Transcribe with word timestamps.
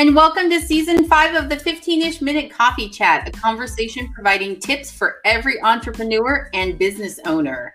and 0.00 0.16
welcome 0.16 0.48
to 0.48 0.58
season 0.62 1.04
five 1.04 1.34
of 1.34 1.50
the 1.50 1.58
15 1.58 2.00
ish 2.00 2.22
minute 2.22 2.50
coffee 2.50 2.88
chat, 2.88 3.28
a 3.28 3.30
conversation 3.32 4.10
providing 4.14 4.58
tips 4.58 4.90
for 4.90 5.16
every 5.26 5.60
entrepreneur 5.60 6.48
and 6.54 6.78
business 6.78 7.20
owner. 7.26 7.74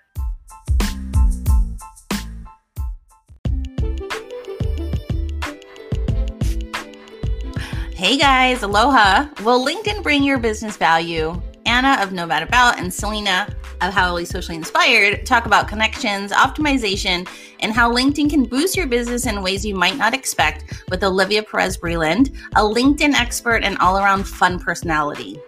Hey 7.93 8.17
guys, 8.17 8.63
aloha. 8.63 9.27
Will 9.43 9.63
LinkedIn 9.63 10.01
bring 10.01 10.23
your 10.23 10.39
business 10.39 10.77
value? 10.77 11.39
Anna 11.67 12.01
of 12.01 12.09
NomadAbout 12.09 12.79
and 12.79 12.91
Selena 12.91 13.47
of 13.81 13.93
Hauoli 13.93 14.25
Socially 14.25 14.57
Inspired 14.57 15.27
talk 15.27 15.45
about 15.45 15.67
connections, 15.67 16.31
optimization, 16.31 17.27
and 17.65 17.73
how 17.73 17.91
LinkedIn 17.91 18.29
can 18.29 18.45
boost 18.45 18.77
your 18.77 18.85
business 18.85 19.25
in 19.25 19.41
ways 19.41 19.65
you 19.65 19.73
might 19.73 19.97
not 19.97 20.13
expect 20.13 20.83
with 20.91 21.03
Olivia 21.03 21.41
Perez 21.41 21.79
Breland, 21.79 22.27
a 22.55 22.59
LinkedIn 22.59 23.15
expert 23.15 23.63
and 23.63 23.75
all 23.79 23.97
around 23.97 24.23
fun 24.23 24.59
personality. 24.59 25.39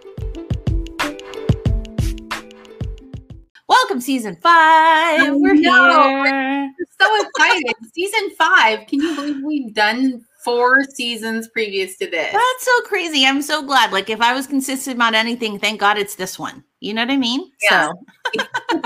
Welcome, 3.68 4.00
season 4.00 4.34
five. 4.42 5.32
We're 5.36 5.54
know. 5.54 6.24
here. 6.24 6.74
We're 6.76 6.86
so 7.00 7.24
excited. 7.24 7.74
season 7.94 8.30
five. 8.36 8.88
Can 8.88 9.00
you 9.00 9.14
believe 9.14 9.44
we've 9.44 9.72
done 9.72 10.24
four 10.42 10.82
seasons 10.82 11.46
previous 11.46 11.98
to 11.98 12.10
this? 12.10 12.32
That's 12.32 12.64
so 12.64 12.80
crazy. 12.86 13.26
I'm 13.26 13.42
so 13.42 13.62
glad. 13.62 13.92
Like, 13.92 14.10
if 14.10 14.20
I 14.20 14.34
was 14.34 14.48
consistent 14.48 14.96
about 14.96 15.14
anything, 15.14 15.60
thank 15.60 15.78
God 15.78 15.96
it's 15.96 16.16
this 16.16 16.36
one. 16.36 16.64
You 16.80 16.94
know 16.94 17.02
what 17.02 17.12
I 17.12 17.16
mean? 17.16 17.48
Yeah. 17.62 17.90
So, 18.34 18.40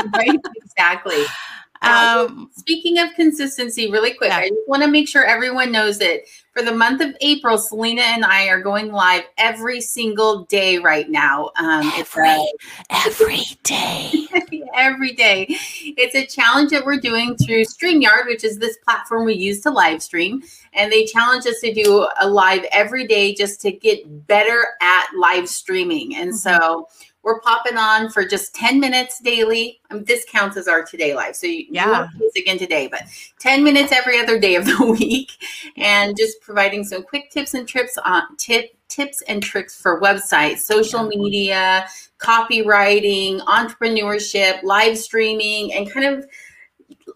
right? 0.15 0.39
Exactly. 0.57 1.25
Um, 1.83 2.51
Speaking 2.57 2.99
of 2.99 3.13
consistency, 3.15 3.91
really 3.91 4.15
quick, 4.15 4.30
Yeah. 4.30 4.38
I 4.38 4.49
just 4.49 4.69
want 4.69 4.83
to 4.83 4.88
make 4.88 5.09
sure 5.09 5.25
everyone 5.25 5.73
knows 5.73 5.99
that 5.99 6.21
for 6.52 6.63
the 6.63 6.73
month 6.73 7.01
of 7.01 7.16
April, 7.21 7.57
Selena 7.59 8.02
and 8.02 8.24
I 8.24 8.49
are 8.49 8.61
going 8.61 8.93
live 8.93 9.24
every 9.39 9.80
single 9.80 10.45
day 10.45 10.79
right 10.79 11.09
now. 11.09 11.51
Um, 11.57 11.91
it's 11.95 12.15
a- 12.16 12.45
every, 12.91 13.37
every 13.37 13.43
day. 13.63 14.13
every 14.74 15.13
day. 15.13 15.47
It's 15.49 16.15
a 16.15 16.27
challenge 16.27 16.71
that 16.71 16.85
we're 16.85 17.01
doing 17.01 17.37
through 17.37 17.65
StreamYard, 17.65 18.27
which 18.27 18.45
is 18.45 18.59
this 18.59 18.77
platform 18.85 19.24
we 19.24 19.35
use 19.35 19.61
to 19.63 19.71
live 19.71 20.02
stream. 20.02 20.43
And 20.74 20.93
they 20.93 21.05
challenge 21.07 21.46
us 21.46 21.61
to 21.61 21.73
do 21.73 22.07
a 22.21 22.29
live 22.29 22.65
every 22.71 23.07
day 23.07 23.35
just 23.35 23.61
to 23.63 23.73
get 23.73 24.27
better 24.27 24.67
at 24.80 25.07
live 25.19 25.49
streaming. 25.49 26.17
And 26.17 26.39
so 26.39 26.89
we're 27.23 27.40
popping 27.40 27.76
on 27.76 28.10
for 28.10 28.24
just 28.26 28.54
10 28.54 28.80
minutes 28.80 29.20
daily. 29.20 29.80
Um, 29.90 30.02
this 30.04 30.24
counts 30.28 30.56
as 30.56 30.66
our 30.68 30.82
today 30.84 31.15
live. 31.15 31.37
So 31.37 31.46
you, 31.46 31.66
Yeah. 31.70 32.09
you 32.15 32.18
this 32.18 32.42
again 32.42 32.59
today, 32.59 32.88
but 32.88 33.02
10 33.38 33.62
minutes 33.62 33.92
every 33.92 34.18
other 34.18 34.38
day 34.40 34.56
of 34.56 34.65
the 34.65 34.84
week. 35.01 35.30
And 35.76 36.16
just 36.16 36.40
providing 36.40 36.82
some 36.84 37.02
quick 37.04 37.30
tips 37.30 37.54
and 37.54 37.66
trips 37.68 37.96
on 38.04 38.37
tip 38.37 38.76
tips 38.88 39.23
and 39.23 39.43
tricks 39.43 39.74
for 39.80 40.00
websites, 40.02 40.59
social 40.59 41.04
media, 41.06 41.87
copywriting, 42.18 43.40
entrepreneurship, 43.40 44.62
live 44.62 44.98
streaming, 44.98 45.73
and 45.73 45.90
kind 45.90 46.04
of 46.06 46.26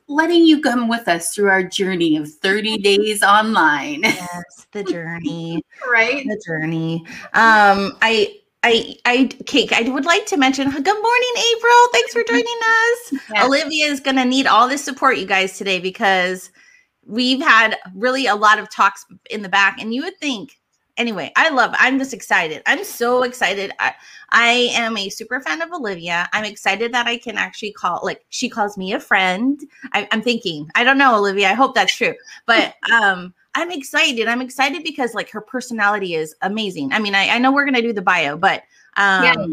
letting 0.09 0.45
you 0.45 0.61
come 0.63 0.89
with 0.89 1.07
us 1.09 1.35
through 1.35 1.51
our 1.51 1.63
journey 1.63 2.17
of 2.17 2.33
30 2.33 2.79
days 2.83 3.23
online. 3.23 4.03
yes, 4.03 4.67
the 4.73 4.85
journey. 4.85 5.63
Right? 5.91 6.25
the 6.27 6.43
journey. 6.47 7.05
Um, 7.35 7.93
I, 8.03 8.39
I, 8.67 8.97
I, 9.05 9.25
Kate, 9.47 9.73
I 9.73 9.89
would 9.89 10.05
like 10.05 10.27
to 10.27 10.37
mention. 10.37 10.69
Good 10.69 10.85
morning, 10.85 11.33
April. 11.55 11.89
Thanks 11.93 12.13
for 12.13 12.25
joining 12.25 12.45
us. 12.45 13.13
Yeah. 13.33 13.47
Olivia 13.47 13.87
is 13.87 14.01
going 14.01 14.17
to 14.17 14.25
need 14.25 14.49
all 14.49 14.69
this 14.69 14.85
support, 14.85 15.19
you 15.19 15.27
guys, 15.27 15.57
today 15.57 15.79
because 15.79 16.51
we've 17.07 17.41
had 17.41 17.77
really 17.95 18.27
a 18.27 18.35
lot 18.35 18.59
of 18.59 18.69
talks 18.69 19.07
in 19.31 19.43
the 19.43 19.49
back, 19.49 19.81
and 19.81 19.95
you 19.95 20.03
would 20.03 20.19
think. 20.19 20.59
Anyway, 20.97 21.31
I 21.37 21.51
love. 21.51 21.75
I'm 21.79 21.97
just 21.99 22.13
excited. 22.13 22.63
I'm 22.67 22.83
so 22.83 23.23
excited. 23.23 23.71
I, 23.79 23.95
I 24.31 24.71
am 24.73 24.97
a 24.97 25.11
super 25.11 25.41
fan 25.41 25.63
of 25.63 25.71
Olivia. 25.71 26.29
I'm 26.33 26.45
excited 26.45 26.93
that 26.93 27.07
I 27.07 27.19
can 27.19 27.39
actually 27.39 27.73
call. 27.73 28.01
Like 28.03 28.25
she 28.31 28.49
calls 28.49 28.77
me 28.77 28.95
a 28.95 28.99
friend. 28.99 29.61
I, 29.93 30.09
I'm 30.11 30.23
thinking. 30.23 30.69
I 30.75 30.83
don't 30.83 30.99
know, 30.99 31.17
Olivia. 31.17 31.51
I 31.51 31.55
hope 31.55 31.77
that's 31.77 31.95
true. 31.95 32.15
But 32.47 32.75
um, 32.91 33.33
I'm 33.57 33.71
excited. 33.71 34.29
I'm 34.29 34.43
excited 34.43 34.85
because 34.85 35.15
like 35.15 35.31
her 35.31 35.41
personality 35.41 36.15
is 36.15 36.37
amazing. 36.43 36.93
I 36.93 36.99
mean, 36.99 37.15
I, 37.15 37.31
I 37.31 37.39
know 37.39 37.51
we're 37.51 37.65
gonna 37.65 37.81
do 37.83 37.95
the 37.95 38.03
bio, 38.03 38.37
but 38.37 38.63
um, 38.97 39.25
Yeah. 39.25 39.47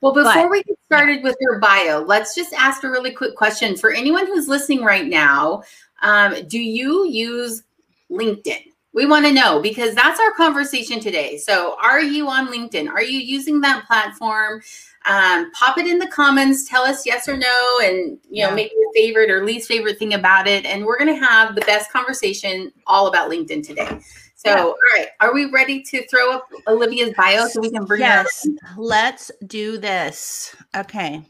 Well, 0.00 0.12
before 0.12 0.32
But- 0.34 0.50
we 0.50 0.62
get 0.62 0.78
started 0.84 1.24
with 1.24 1.34
your 1.40 1.58
bio, 1.58 2.02
let's 2.02 2.34
just 2.34 2.52
ask 2.52 2.84
a 2.84 2.90
really 2.90 3.10
quick 3.10 3.34
question 3.34 3.76
for 3.76 3.90
anyone 3.90 4.26
who's 4.26 4.46
listening 4.46 4.84
right 4.84 5.06
now. 5.06 5.62
Um, 6.02 6.46
do 6.46 6.60
you 6.60 7.08
use 7.08 7.64
LinkedIn? 8.10 8.66
We 8.92 9.06
want 9.06 9.26
to 9.26 9.32
know 9.32 9.60
because 9.60 9.94
that's 9.94 10.20
our 10.20 10.32
conversation 10.32 11.00
today. 11.00 11.36
So, 11.36 11.76
are 11.82 12.00
you 12.00 12.28
on 12.28 12.48
LinkedIn? 12.48 12.88
Are 12.88 13.02
you 13.02 13.18
using 13.18 13.60
that 13.62 13.86
platform? 13.86 14.62
Um, 15.06 15.50
pop 15.52 15.78
it 15.78 15.86
in 15.86 15.98
the 15.98 16.08
comments. 16.08 16.68
Tell 16.68 16.82
us 16.82 17.06
yes 17.06 17.28
or 17.28 17.36
no, 17.36 17.80
and 17.82 18.18
you 18.30 18.42
know 18.42 18.50
Yeah. 18.50 18.54
maybe 18.54 18.72
your 18.76 18.92
favorite 18.94 19.30
or 19.30 19.44
least 19.44 19.68
favorite 19.68 19.98
thing 19.98 20.14
about 20.14 20.46
it. 20.46 20.64
And 20.66 20.84
we're 20.84 20.98
going 20.98 21.18
to 21.18 21.24
have 21.24 21.54
the 21.54 21.60
best 21.62 21.90
conversation 21.92 22.72
all 22.86 23.06
about 23.06 23.30
LinkedIn 23.30 23.66
today. 23.66 24.00
So, 24.36 24.50
Yeah. 24.50 24.62
all 24.62 24.74
right, 24.96 25.08
are 25.20 25.32
we 25.34 25.46
ready 25.46 25.82
to 25.82 26.06
throw 26.08 26.32
up 26.32 26.48
Olivia's 26.68 27.12
bio 27.16 27.46
so 27.48 27.60
we 27.60 27.70
can 27.70 27.84
bring 27.84 28.00
yes, 28.00 28.46
let's 28.76 29.30
do 29.46 29.78
this. 29.78 30.54
Okay. 30.76 31.22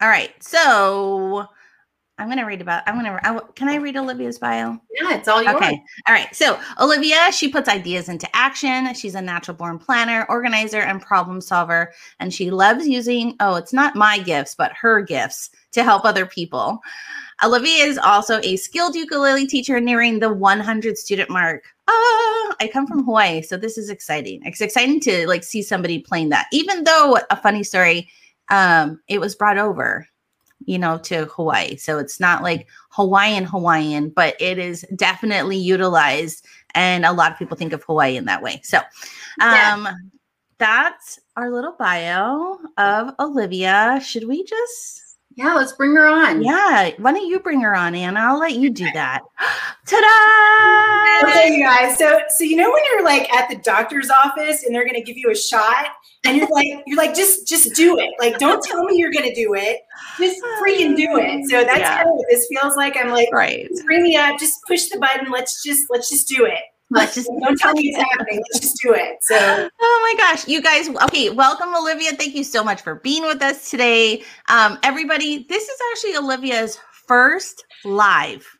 All 0.00 0.08
right. 0.08 0.32
So 0.42 1.46
I'm 2.18 2.28
gonna 2.28 2.44
read 2.44 2.60
about. 2.60 2.82
I'm 2.86 2.96
gonna. 2.96 3.18
I, 3.22 3.40
can 3.54 3.68
I 3.68 3.76
read 3.76 3.96
Olivia's 3.96 4.38
bio? 4.38 4.72
Yeah, 4.90 5.14
it's 5.14 5.28
all 5.28 5.42
yours. 5.42 5.54
Okay. 5.56 5.82
All 6.06 6.14
right. 6.14 6.34
So 6.34 6.58
Olivia, 6.80 7.30
she 7.32 7.48
puts 7.48 7.68
ideas 7.68 8.08
into 8.08 8.28
action. 8.34 8.92
She's 8.94 9.14
a 9.14 9.22
natural 9.22 9.56
born 9.56 9.78
planner, 9.78 10.26
organizer, 10.28 10.80
and 10.80 11.00
problem 11.00 11.40
solver. 11.40 11.92
And 12.18 12.34
she 12.34 12.50
loves 12.50 12.88
using, 12.88 13.36
oh, 13.40 13.54
it's 13.54 13.72
not 13.72 13.94
my 13.94 14.18
gifts, 14.18 14.54
but 14.56 14.72
her 14.72 15.00
gifts 15.00 15.50
to 15.72 15.84
help 15.84 16.04
other 16.04 16.26
people. 16.26 16.80
Olivia 17.44 17.84
is 17.84 17.98
also 17.98 18.40
a 18.42 18.56
skilled 18.56 18.96
ukulele 18.96 19.46
teacher 19.46 19.78
nearing 19.78 20.18
the 20.18 20.32
100 20.32 20.98
student 20.98 21.30
mark. 21.30 21.62
Ah, 21.86 22.54
I 22.60 22.68
come 22.72 22.86
from 22.86 23.04
Hawaii, 23.04 23.42
so 23.42 23.56
this 23.56 23.78
is 23.78 23.90
exciting. 23.90 24.42
It's 24.44 24.60
exciting 24.60 24.98
to 25.00 25.28
like 25.28 25.44
see 25.44 25.62
somebody 25.62 26.00
playing 26.00 26.30
that. 26.30 26.46
Even 26.52 26.82
though 26.82 27.18
a 27.30 27.36
funny 27.36 27.62
story, 27.62 28.08
um, 28.50 29.00
it 29.06 29.20
was 29.20 29.36
brought 29.36 29.58
over, 29.58 30.08
you 30.64 30.78
know, 30.78 30.98
to 30.98 31.26
Hawaii. 31.26 31.76
So 31.76 31.98
it's 31.98 32.20
not 32.20 32.42
like 32.42 32.66
Hawaiian 32.90 33.44
Hawaiian, 33.44 34.10
but 34.10 34.34
it 34.40 34.58
is 34.58 34.84
definitely 34.96 35.56
utilized, 35.56 36.44
and 36.74 37.04
a 37.04 37.12
lot 37.12 37.32
of 37.32 37.38
people 37.38 37.56
think 37.56 37.72
of 37.72 37.82
Hawaii 37.84 38.16
in 38.16 38.24
that 38.26 38.42
way. 38.42 38.60
So, 38.64 38.80
Yeah. 39.40 39.74
um, 39.74 39.88
that's 40.58 41.20
our 41.36 41.50
little 41.50 41.76
bio 41.78 42.58
of 42.76 43.14
Olivia. 43.20 44.00
Should 44.04 44.26
we 44.26 44.44
just? 44.44 45.07
Yeah, 45.38 45.54
let's 45.54 45.70
bring 45.70 45.94
her 45.94 46.04
on. 46.04 46.42
Yeah, 46.42 46.90
why 46.98 47.12
don't 47.12 47.24
you 47.28 47.38
bring 47.38 47.60
her 47.60 47.72
on, 47.72 47.94
Anna? 47.94 48.18
I'll 48.18 48.40
let 48.40 48.54
you 48.54 48.70
do 48.70 48.90
that. 48.92 49.22
Ta-da! 49.86 51.28
Okay, 51.30 51.54
you 51.54 51.62
guys. 51.64 51.96
So, 51.96 52.18
so 52.36 52.42
you 52.42 52.56
know 52.56 52.68
when 52.68 52.82
you're 52.90 53.04
like 53.04 53.32
at 53.32 53.48
the 53.48 53.54
doctor's 53.54 54.10
office 54.10 54.64
and 54.64 54.74
they're 54.74 54.84
gonna 54.84 55.00
give 55.00 55.16
you 55.16 55.30
a 55.30 55.36
shot, 55.36 55.90
and 56.24 56.36
you're 56.36 56.48
like, 56.48 56.66
you're 56.86 56.96
like, 56.96 57.14
just, 57.14 57.46
just 57.46 57.76
do 57.76 57.96
it. 57.98 58.10
Like, 58.18 58.38
don't 58.38 58.60
tell 58.64 58.82
me 58.82 58.96
you're 58.96 59.12
gonna 59.12 59.32
do 59.32 59.54
it. 59.54 59.82
Just 60.18 60.40
freaking 60.60 60.96
do 60.96 61.06
it. 61.18 61.48
So 61.48 61.62
that's 61.62 61.78
Yeah. 61.78 61.98
kind 61.98 62.08
of 62.08 62.14
what 62.16 62.26
this 62.28 62.48
feels 62.48 62.74
like. 62.74 62.96
I'm 62.96 63.10
like, 63.10 63.28
Right. 63.32 63.68
just 63.68 63.86
bring 63.86 64.02
me 64.02 64.16
up. 64.16 64.40
Just 64.40 64.58
push 64.66 64.86
the 64.88 64.98
button. 64.98 65.30
Let's 65.30 65.62
just, 65.62 65.86
let's 65.88 66.08
just 66.10 66.26
do 66.26 66.46
it. 66.46 66.58
Let's 66.90 67.14
just 67.16 67.30
Don't 67.40 67.58
tell 67.58 67.72
me 67.74 67.88
it's 67.88 67.98
happening. 67.98 68.42
Let's 68.52 68.60
just 68.60 68.82
do 68.82 68.94
it. 68.94 69.18
So, 69.22 69.68
Oh 69.80 70.14
my 70.16 70.22
gosh, 70.22 70.48
you 70.48 70.62
guys. 70.62 70.88
Okay, 70.88 71.30
welcome, 71.30 71.74
Olivia. 71.74 72.12
Thank 72.12 72.34
you 72.34 72.44
so 72.44 72.64
much 72.64 72.82
for 72.82 72.96
being 72.96 73.22
with 73.22 73.42
us 73.42 73.70
today. 73.70 74.22
Um, 74.48 74.78
everybody, 74.82 75.46
this 75.48 75.68
is 75.68 75.78
actually 75.92 76.16
Olivia's 76.16 76.78
first 77.06 77.64
live 77.84 78.57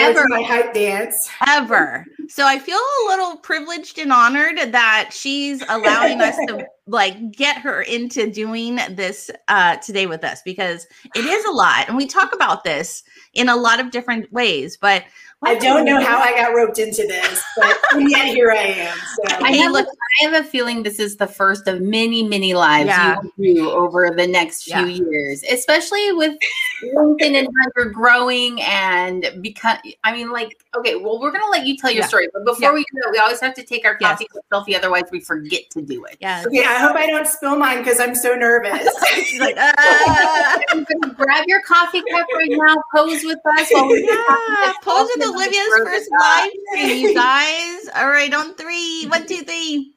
ever 0.00 0.20
Ever. 0.20 0.28
my 0.28 0.42
hype 0.42 0.72
dance. 0.74 1.28
ever. 1.46 2.04
So 2.28 2.46
I 2.46 2.58
feel 2.58 2.76
a 2.76 3.08
little 3.08 3.36
privileged 3.38 3.98
and 3.98 4.12
honored 4.12 4.58
that 4.72 5.10
she's 5.12 5.62
allowing 5.68 6.20
us 6.20 6.36
to 6.48 6.66
like 6.86 7.32
get 7.32 7.56
her 7.58 7.82
into 7.82 8.28
doing 8.30 8.76
this 8.90 9.30
uh 9.48 9.76
today 9.76 10.06
with 10.06 10.24
us 10.24 10.42
because 10.44 10.86
it 11.14 11.24
is 11.24 11.44
a 11.44 11.50
lot 11.52 11.86
and 11.86 11.96
we 11.96 12.04
talk 12.06 12.34
about 12.34 12.64
this 12.64 13.04
in 13.34 13.48
a 13.48 13.54
lot 13.56 13.78
of 13.78 13.90
different 13.92 14.32
ways, 14.32 14.76
but 14.80 15.04
I 15.42 15.54
don't 15.54 15.84
know 15.86 16.00
how 16.04 16.18
I 16.18 16.32
got 16.32 16.52
roped 16.54 16.78
into 16.78 17.06
this, 17.06 17.42
but 17.56 17.78
yet 18.10 18.26
here 18.26 18.50
I 18.50 18.56
am. 18.56 18.98
So. 18.98 19.36
I 19.42 19.52
have, 19.52 19.72
look- 19.72 19.86
a, 19.86 19.90
I 20.26 20.30
have 20.30 20.44
a 20.44 20.46
feeling 20.48 20.82
this 20.82 20.98
is 20.98 21.16
the 21.16 21.26
first 21.26 21.66
of 21.66 21.80
many, 21.80 22.22
many 22.24 22.52
lives 22.54 22.88
Yeah. 22.88 23.16
you 23.38 23.54
will 23.54 23.70
do 23.70 23.70
over 23.70 24.10
the 24.14 24.26
next 24.26 24.64
few 24.64 24.84
years, 24.86 25.42
especially 25.50 26.12
with 26.12 26.36
LinkedIn 26.82 27.34
and 27.38 27.48
Hunter 27.62 27.90
growing 27.90 28.60
and 28.62 29.30
become, 29.42 29.78
I 30.04 30.12
mean, 30.12 30.30
like, 30.32 30.62
okay, 30.76 30.96
well, 30.96 31.20
we're 31.20 31.30
going 31.30 31.42
to 31.44 31.50
let 31.50 31.66
you 31.66 31.76
tell 31.76 31.90
your 31.90 32.00
Yeah. 32.02 32.06
story. 32.08 32.28
But 32.32 32.44
before 32.44 32.68
Yeah. 32.70 32.72
we 32.72 32.80
do 32.80 33.00
that, 33.04 33.10
we 33.12 33.18
always 33.18 33.40
have 33.40 33.54
to 33.54 33.62
take 33.62 33.84
our 33.84 33.96
coffee 33.96 34.26
cup 34.32 34.44
selfie. 34.52 34.76
Otherwise, 34.76 35.04
we 35.10 35.20
forget 35.20 35.68
to 35.70 35.82
do 35.82 36.04
it. 36.04 36.16
Yeah. 36.20 36.44
Okay, 36.46 36.60
I 36.64 36.74
hope 36.78 36.96
I 36.96 37.06
don't 37.06 37.26
spill 37.26 37.56
mine 37.56 37.78
because 37.78 38.00
I'm 38.00 38.14
so 38.14 38.34
nervous. 38.34 38.88
She's 39.26 39.40
like, 39.40 39.56
ah. 39.58 40.58
Grab 41.16 41.44
your 41.46 41.60
coffee 41.62 42.02
cup 42.10 42.26
right 42.34 42.50
now, 42.50 42.76
pose 42.94 43.22
with 43.24 43.38
us. 43.58 43.68
While 43.70 43.88
we 43.88 44.02
Yeah, 44.08 44.72
pose 44.82 45.08
with 45.16 45.26
Selfie, 45.26 45.34
Olivia's 45.34 45.66
throw 45.68 45.84
first 45.84 46.08
live 46.18 46.50
stream, 46.72 46.96
you 46.98 47.14
guys. 47.14 47.88
All 47.94 48.08
right, 48.08 48.32
on 48.32 48.54
three. 48.54 49.06
One, 49.08 49.26
two, 49.26 49.42
three. 49.42 49.94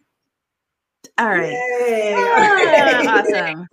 All 1.18 1.30
right. 1.30 1.52
Yay. 1.52 2.16
Ah, 2.18 3.22
awesome. 3.22 3.68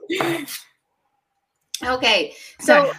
Okay, 1.84 2.34
so 2.60 2.92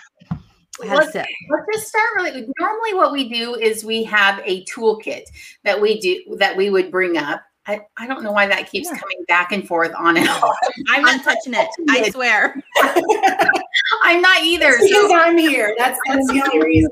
I 0.81 0.85
had 0.85 0.93
a 0.93 0.95
let's 0.97 1.15
let's 1.15 1.65
just 1.73 1.87
start 1.87 2.09
really. 2.15 2.47
Normally, 2.59 2.93
what 2.93 3.11
we 3.11 3.29
do 3.29 3.55
is 3.55 3.83
we 3.83 4.03
have 4.05 4.41
a 4.45 4.63
toolkit 4.65 5.23
that 5.63 5.79
we 5.79 5.99
do 5.99 6.35
that 6.37 6.55
we 6.55 6.69
would 6.69 6.91
bring 6.91 7.17
up. 7.17 7.41
I, 7.67 7.81
I 7.95 8.07
don't 8.07 8.23
know 8.23 8.31
why 8.31 8.47
that 8.47 8.71
keeps 8.71 8.89
Yeah. 8.91 8.97
coming 8.97 9.23
back 9.27 9.51
and 9.51 9.67
forth 9.67 9.91
on 9.95 10.17
and 10.17 10.27
on. 10.27 10.53
I'm 10.89 11.03
not 11.03 11.23
touching 11.23 11.53
it. 11.53 11.67
I 11.91 12.09
swear. 12.11 12.55
I'm 14.03 14.19
not 14.19 14.41
either. 14.41 14.71
Because 14.79 14.89
So 14.91 15.15
I'm 15.15 15.37
here. 15.37 15.75
That's 15.77 15.99
that's 16.07 16.27
the 16.27 16.41
only 16.51 16.65
reason. 16.65 16.89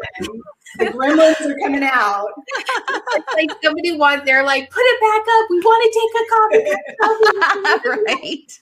The 0.78 0.86
gremlins 0.86 1.42
are 1.42 1.58
coming 1.64 1.82
out. 1.84 2.28
it's 2.56 3.34
like 3.34 3.50
somebody 3.64 3.98
wants, 3.98 4.24
they're 4.26 4.44
like, 4.44 4.70
put 4.70 4.82
it 4.84 5.02
back 5.02 5.22
up. 5.36 5.48
We 5.50 5.60
want 5.62 5.84
to 5.84 6.00
take 6.00 6.14
a 6.22 6.26
copy. 7.96 8.14
right. 8.14 8.60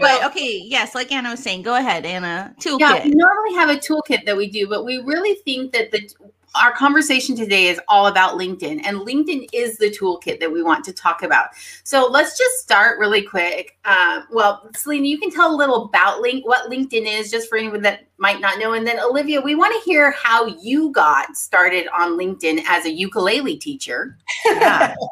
But 0.00 0.24
okay, 0.26 0.60
yes, 0.64 0.94
like 0.94 1.10
Anna 1.10 1.30
was 1.30 1.40
saying, 1.40 1.62
go 1.62 1.76
ahead, 1.76 2.04
Anna. 2.04 2.54
Toolkit. 2.60 2.80
Yeah, 2.80 3.04
we 3.04 3.10
normally 3.10 3.54
have 3.54 3.70
a 3.70 3.76
toolkit 3.76 4.24
that 4.26 4.36
we 4.36 4.50
do, 4.50 4.68
but 4.68 4.84
we 4.84 4.98
really 4.98 5.34
think 5.44 5.72
that 5.72 5.90
the 5.90 6.08
our 6.54 6.72
conversation 6.72 7.34
today 7.34 7.66
is 7.66 7.80
all 7.88 8.06
about 8.06 8.38
LinkedIn, 8.38 8.82
and 8.84 8.98
LinkedIn 8.98 9.48
is 9.52 9.76
the 9.78 9.90
toolkit 9.90 10.38
that 10.40 10.50
we 10.50 10.62
want 10.62 10.84
to 10.84 10.92
talk 10.92 11.22
about. 11.22 11.48
So 11.82 12.08
let's 12.08 12.38
just 12.38 12.60
start 12.60 12.98
really 12.98 13.22
quick. 13.22 13.76
Uh, 13.84 14.22
well, 14.30 14.68
Selena, 14.76 15.06
you 15.06 15.18
can 15.18 15.30
tell 15.30 15.52
a 15.52 15.56
little 15.56 15.86
about 15.86 16.20
link 16.20 16.46
what 16.46 16.70
LinkedIn 16.70 17.06
is, 17.06 17.30
just 17.30 17.48
for 17.48 17.58
anyone 17.58 17.82
that 17.82 18.06
might 18.18 18.40
not 18.40 18.58
know. 18.58 18.74
And 18.74 18.86
then 18.86 19.00
Olivia, 19.00 19.40
we 19.40 19.54
want 19.54 19.74
to 19.74 19.90
hear 19.90 20.12
how 20.12 20.46
you 20.46 20.92
got 20.92 21.36
started 21.36 21.88
on 21.88 22.16
LinkedIn 22.16 22.62
as 22.68 22.84
a 22.86 22.90
ukulele 22.90 23.56
teacher, 23.56 24.16
Yeah. 24.44 24.94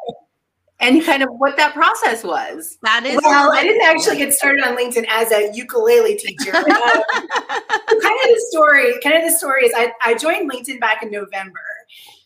and 0.79 1.03
kind 1.03 1.23
of 1.23 1.29
what 1.37 1.55
that 1.57 1.73
process 1.73 2.23
was. 2.23 2.77
That 2.81 3.05
is 3.05 3.19
Well, 3.23 3.51
I 3.53 3.63
didn't 3.63 3.83
actually 3.83 4.17
get 4.17 4.33
started 4.33 4.65
on 4.65 4.75
LinkedIn 4.75 5.05
as 5.09 5.31
a 5.31 5.51
ukulele 5.53 6.15
teacher. 6.15 6.55
Uh, 6.55 6.61
kind 6.63 8.19
of 8.19 8.29
the 8.29 8.45
story, 8.49 8.93
kind 9.01 9.15
of 9.15 9.23
the 9.23 9.35
story 9.37 9.65
is 9.65 9.71
I, 9.75 9.91
I 10.03 10.15
joined 10.15 10.51
LinkedIn 10.51 10.79
back 10.79 11.03
in 11.03 11.11
November. 11.11 11.61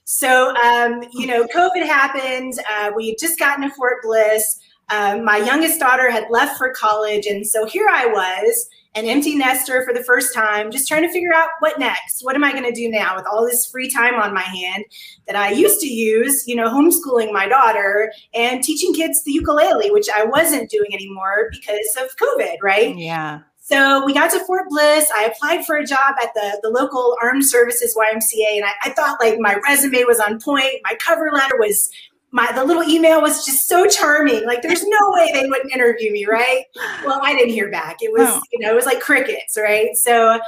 So, 0.05 0.55
um, 0.55 1.03
you 1.11 1.27
know, 1.27 1.45
COVID 1.45 1.85
happened. 1.85 2.53
Uh, 2.69 2.91
we 2.95 3.09
had 3.09 3.17
just 3.19 3.37
gotten 3.37 3.67
to 3.67 3.75
Fort 3.75 3.97
Bliss. 4.01 4.59
Um, 4.89 5.25
my 5.25 5.37
youngest 5.37 5.79
daughter 5.79 6.09
had 6.09 6.27
left 6.29 6.57
for 6.57 6.71
college. 6.71 7.25
And 7.25 7.45
so 7.45 7.65
here 7.65 7.87
I 7.91 8.05
was, 8.05 8.69
an 8.97 9.05
empty 9.05 9.35
nester 9.35 9.85
for 9.85 9.93
the 9.93 10.03
first 10.03 10.33
time, 10.33 10.71
just 10.71 10.87
trying 10.87 11.03
to 11.03 11.11
figure 11.11 11.33
out 11.33 11.49
what 11.59 11.77
next. 11.77 12.23
What 12.23 12.35
am 12.35 12.43
I 12.43 12.51
going 12.51 12.63
to 12.63 12.71
do 12.71 12.89
now 12.89 13.15
with 13.15 13.27
all 13.31 13.45
this 13.45 13.67
free 13.67 13.89
time 13.89 14.15
on 14.15 14.33
my 14.33 14.41
hand 14.41 14.85
that 15.27 15.35
I 15.35 15.51
used 15.51 15.79
to 15.81 15.87
use, 15.87 16.47
you 16.47 16.55
know, 16.55 16.67
homeschooling 16.67 17.31
my 17.31 17.47
daughter 17.47 18.11
and 18.33 18.63
teaching 18.63 18.95
kids 18.95 19.23
the 19.23 19.31
ukulele, 19.31 19.91
which 19.91 20.07
I 20.13 20.25
wasn't 20.25 20.71
doing 20.71 20.93
anymore 20.93 21.49
because 21.51 21.95
of 22.01 22.09
COVID, 22.17 22.55
right? 22.63 22.97
Yeah. 22.97 23.41
So 23.59 24.03
we 24.05 24.13
got 24.13 24.31
to 24.31 24.39
Fort 24.45 24.69
Bliss. 24.69 25.11
I 25.13 25.25
applied 25.25 25.65
for 25.65 25.75
a 25.75 25.85
job 25.85 26.15
at 26.23 26.33
the, 26.33 26.57
the 26.63 26.69
local 26.69 27.17
armed 27.21 27.45
services 27.45 27.95
YMCA, 27.95 28.55
and 28.55 28.63
I, 28.63 28.71
I 28.85 28.89
thought 28.91 29.19
like 29.19 29.39
my 29.39 29.59
resume 29.67 30.05
was 30.05 30.21
on 30.21 30.39
point. 30.39 30.71
My 30.85 30.95
cover 30.95 31.29
letter 31.33 31.57
was 31.57 31.91
my 32.37 32.51
the 32.53 32.63
little 32.63 32.83
email 32.83 33.19
was 33.21 33.45
just 33.45 33.67
so 33.67 33.87
charming. 33.87 34.45
Like 34.45 34.61
there's 34.61 34.83
no 34.85 34.99
way 35.15 35.31
they 35.33 35.47
wouldn't 35.49 35.73
interview 35.73 36.11
me, 36.11 36.25
right? 36.25 36.63
Well, 37.05 37.19
I 37.23 37.33
didn't 37.33 37.53
hear 37.53 37.69
back. 37.71 37.97
It 38.01 38.11
was 38.11 38.27
Oh. 38.29 38.41
you 38.51 38.59
know 38.59 38.71
it 38.71 38.75
was 38.75 38.85
like 38.85 39.01
crickets, 39.01 39.57
right? 39.57 39.89
So 39.95 40.39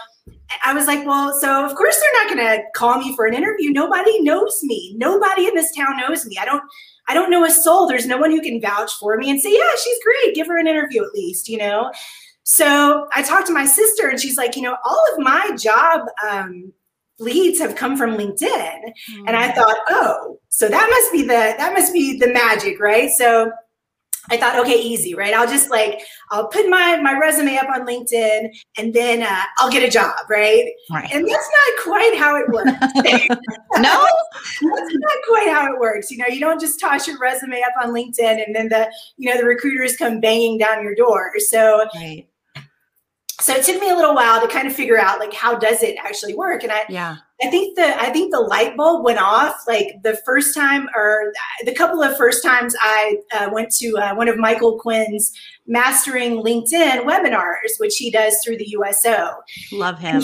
I 0.66 0.74
was 0.74 0.86
like, 0.88 1.06
well, 1.06 1.28
so 1.40 1.66
of 1.66 1.76
course 1.76 1.98
they're 2.00 2.22
not 2.24 2.34
going 2.34 2.46
to 2.58 2.64
call 2.76 2.98
me 3.00 3.16
for 3.16 3.26
an 3.26 3.34
interview. 3.34 3.72
Nobody 3.72 4.22
knows 4.22 4.60
me. 4.64 4.94
Nobody 4.98 5.48
in 5.48 5.54
this 5.56 5.72
town 5.76 5.98
knows 5.98 6.26
me. 6.26 6.38
I 6.40 6.46
don't. 6.46 6.64
I 7.08 7.16
don't 7.16 7.32
know 7.32 7.44
a 7.44 7.50
soul. 7.50 7.88
There's 7.88 8.06
no 8.06 8.18
one 8.20 8.30
who 8.30 8.40
can 8.42 8.62
vouch 8.62 8.92
for 9.00 9.18
me 9.18 9.32
and 9.32 9.42
say, 9.42 9.52
yeah, 9.52 9.72
she's 9.84 9.98
great. 10.04 10.36
Give 10.36 10.46
her 10.46 10.60
an 10.60 10.68
interview 10.68 11.04
at 11.04 11.12
least, 11.14 11.50
you 11.50 11.58
know. 11.58 11.92
So 12.44 13.08
I 13.16 13.24
talked 13.24 13.48
to 13.48 13.54
my 13.54 13.66
sister, 13.66 14.10
and 14.10 14.20
she's 14.20 14.38
like, 14.38 14.56
you 14.56 14.62
know, 14.62 14.76
all 14.86 15.04
of 15.14 15.20
my 15.20 15.56
job 15.58 16.02
um, 16.30 16.72
leads 17.20 17.60
have 17.60 17.76
come 17.76 17.98
from 17.98 18.18
LinkedIn, 18.18 18.94
and 19.28 19.36
I 19.36 19.52
thought, 19.52 19.78
oh, 19.90 20.40
so 20.50 20.68
that 20.68 20.88
must 20.90 21.12
be 21.12 21.22
the 21.22 21.56
that 21.58 21.74
must 21.74 21.94
be 21.94 22.18
the 22.18 22.32
magic, 22.32 22.80
right? 22.80 23.10
So 23.12 23.52
I 24.32 24.38
thought, 24.38 24.60
okay, 24.60 24.80
easy, 24.80 25.16
right? 25.16 25.34
I'll 25.34 25.48
just 25.48 25.70
like 25.70 26.02
I'll 26.32 26.48
put 26.48 26.70
my 26.70 26.98
my 26.98 27.18
resume 27.18 27.58
up 27.58 27.70
on 27.70 27.86
LinkedIn, 27.88 28.50
and 28.78 28.94
then 28.94 29.24
uh, 29.24 29.44
I'll 29.58 29.72
get 29.72 29.88
a 29.88 29.90
job, 29.90 30.16
right? 30.30 30.72
right. 30.92 31.10
And 31.12 31.28
that's 31.28 31.50
not 31.50 31.84
quite 31.84 32.18
how 32.18 32.36
it 32.36 32.48
works. 32.50 32.72
no. 33.80 34.06
that's 34.06 34.62
not 34.62 35.18
quite 35.28 35.50
how 35.50 35.74
it 35.74 35.80
works. 35.80 36.12
You 36.12 36.18
know, 36.18 36.28
you 36.28 36.40
don't 36.40 36.60
just 36.60 36.80
toss 36.80 37.08
your 37.08 37.18
resume 37.18 37.62
up 37.62 37.84
on 37.84 37.94
LinkedIn, 37.94 38.46
and 38.46 38.56
then 38.56 38.70
the 38.70 38.92
you 39.18 39.30
know 39.30 39.40
the 39.40 39.46
recruiters 39.46 39.98
come 39.98 40.20
banging 40.20 40.58
down 40.58 40.84
your 40.84 40.96
door. 40.96 41.32
So 41.40 41.88
Right. 41.96 42.28
So 43.42 43.54
it 43.54 43.64
took 43.66 43.80
me 43.82 43.90
a 43.90 43.96
little 43.96 44.14
while 44.16 44.42
to 44.42 44.48
kind 44.48 44.68
of 44.68 44.76
figure 44.76 45.00
out 45.00 45.20
like 45.20 45.34
how 45.34 45.58
does 45.58 45.82
it 45.84 45.96
actually 46.04 46.36
work 46.36 46.64
and 46.64 46.72
i 46.72 46.84
Yeah. 46.90 47.18
i 47.42 47.50
think 47.50 47.76
the 47.78 48.00
i 48.02 48.10
think 48.10 48.32
the 48.34 48.40
light 48.40 48.76
bulb 48.76 49.04
went 49.06 49.20
off 49.20 49.56
like 49.68 49.96
the 50.04 50.18
first 50.26 50.54
time 50.56 50.90
or 50.96 51.32
the 51.66 51.74
couple 51.74 52.02
of 52.04 52.18
first 52.18 52.44
times 52.44 52.76
i 52.82 53.18
uh, 53.34 53.50
went 53.52 53.72
to 53.78 53.98
uh, 53.98 54.14
one 54.16 54.28
of 54.28 54.38
michael 54.38 54.78
quinn's 54.80 55.32
mastering 55.68 56.44
linkedin 56.44 57.04
webinars 57.06 57.80
which 57.80 57.96
he 57.98 58.12
does 58.12 58.38
through 58.44 58.58
the 58.58 58.68
uso 58.68 59.32
Love 59.72 60.00
him. 60.00 60.22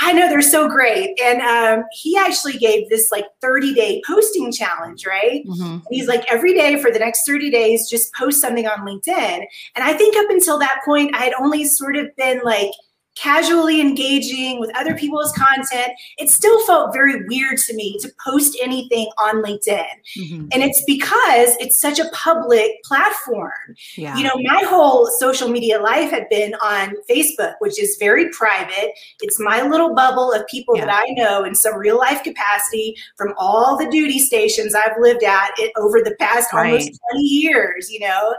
I 0.00 0.12
know 0.12 0.28
they're 0.28 0.42
so 0.42 0.68
great 0.68 1.16
and 1.22 1.40
um, 1.42 1.84
he 1.92 2.16
actually 2.16 2.54
gave 2.54 2.88
this 2.88 3.10
like 3.12 3.26
30 3.40 3.72
day 3.74 4.02
posting 4.06 4.50
challenge 4.52 5.06
right 5.06 5.44
Mhm. 5.46 5.60
and 5.74 5.82
he's 5.90 6.08
like, 6.08 6.24
every 6.30 6.54
day 6.54 6.80
for 6.82 6.90
the 6.90 6.98
next 6.98 7.24
30 7.26 7.50
days, 7.50 7.88
just 7.88 8.12
post 8.14 8.40
something 8.40 8.66
on 8.66 8.80
LinkedIn. 8.86 9.44
And 9.76 9.84
I 9.84 9.92
think 9.94 10.16
up 10.16 10.28
until 10.30 10.58
that 10.58 10.80
point, 10.84 11.14
I 11.14 11.18
had 11.18 11.34
only 11.40 11.64
sort 11.64 11.96
of 11.96 12.08
been 12.16 12.40
like 12.44 12.70
casually 13.16 13.80
engaging 13.80 14.60
with 14.60 14.70
other 14.76 14.94
people's 14.94 15.32
content. 15.32 15.92
It 16.18 16.30
still 16.30 16.64
felt 16.66 16.92
very 16.92 17.24
weird 17.26 17.58
to 17.58 17.74
me 17.74 17.98
to 18.00 18.10
post 18.24 18.56
anything 18.62 19.06
on 19.18 19.42
LinkedIn. 19.42 19.86
Mhm. 20.18 20.48
And 20.52 20.62
it's 20.62 20.82
because 20.84 21.56
it's 21.58 21.80
such 21.80 21.98
a 21.98 22.08
public 22.12 22.82
platform. 22.84 23.50
Yeah. 23.96 24.16
You 24.16 24.24
know, 24.24 24.34
my 24.36 24.62
whole 24.64 25.06
social 25.18 25.48
media 25.48 25.80
life 25.80 26.10
had 26.10 26.28
been 26.28 26.54
on 26.56 26.94
Facebook, 27.08 27.54
which 27.60 27.80
is 27.80 27.96
very 27.98 28.28
private. 28.30 28.92
It's 29.22 29.40
my 29.40 29.62
little 29.62 29.94
bubble 29.94 30.32
of 30.32 30.46
people 30.46 30.76
Yeah. 30.76 30.86
that 30.86 31.04
I 31.06 31.12
know 31.14 31.44
in 31.44 31.54
some 31.54 31.74
real 31.76 31.98
life 31.98 32.22
capacity 32.22 32.96
from 33.16 33.32
all 33.38 33.76
the 33.76 33.88
duty 33.88 34.18
stations 34.18 34.74
I've 34.74 34.96
lived 35.00 35.24
at 35.24 35.52
it 35.58 35.72
over 35.76 36.00
the 36.02 36.14
past 36.20 36.52
almost 36.52 36.90
20 37.10 37.22
years, 37.24 37.90
you 37.90 38.00
know. 38.00 38.34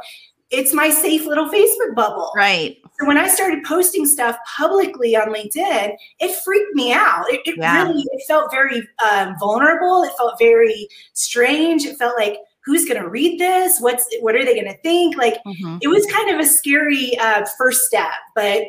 It's 0.50 0.74
my 0.74 0.90
safe 0.90 1.26
little 1.26 1.50
Facebook 1.50 1.94
bubble. 1.96 2.32
right. 2.36 2.78
So 3.00 3.06
when 3.06 3.18
I 3.18 3.28
started 3.28 3.64
posting 3.64 4.06
stuff 4.08 4.38
publicly 4.58 5.16
on 5.16 5.32
LinkedIn, 5.34 5.96
it 6.20 6.36
freaked 6.44 6.74
me 6.74 6.94
out. 6.94 7.26
It, 7.30 7.42
it 7.46 7.56
Yeah. 7.58 7.84
really 7.84 8.02
it 8.12 8.24
felt 8.28 8.50
very 8.50 8.82
um, 9.12 9.36
vulnerable. 9.40 10.04
It 10.04 10.14
felt 10.18 10.40
very 10.40 10.88
strange. 11.14 11.86
It 11.86 11.98
felt 11.98 12.18
like 12.18 12.40
who's 12.66 12.86
going 12.86 13.00
to 13.02 13.08
read 13.08 13.40
this? 13.40 13.80
What's 13.80 14.04
what 14.22 14.36
are 14.36 14.44
they 14.44 14.56
going 14.56 14.74
to 14.74 14.78
think? 14.82 15.16
Like 15.16 15.36
Mhm. 15.46 15.78
it 15.82 15.88
was 15.90 16.06
kind 16.08 16.30
of 16.32 16.40
a 16.40 16.46
scary 16.46 17.18
uh, 17.20 17.46
first 17.58 17.82
step. 17.82 18.12
But 18.34 18.64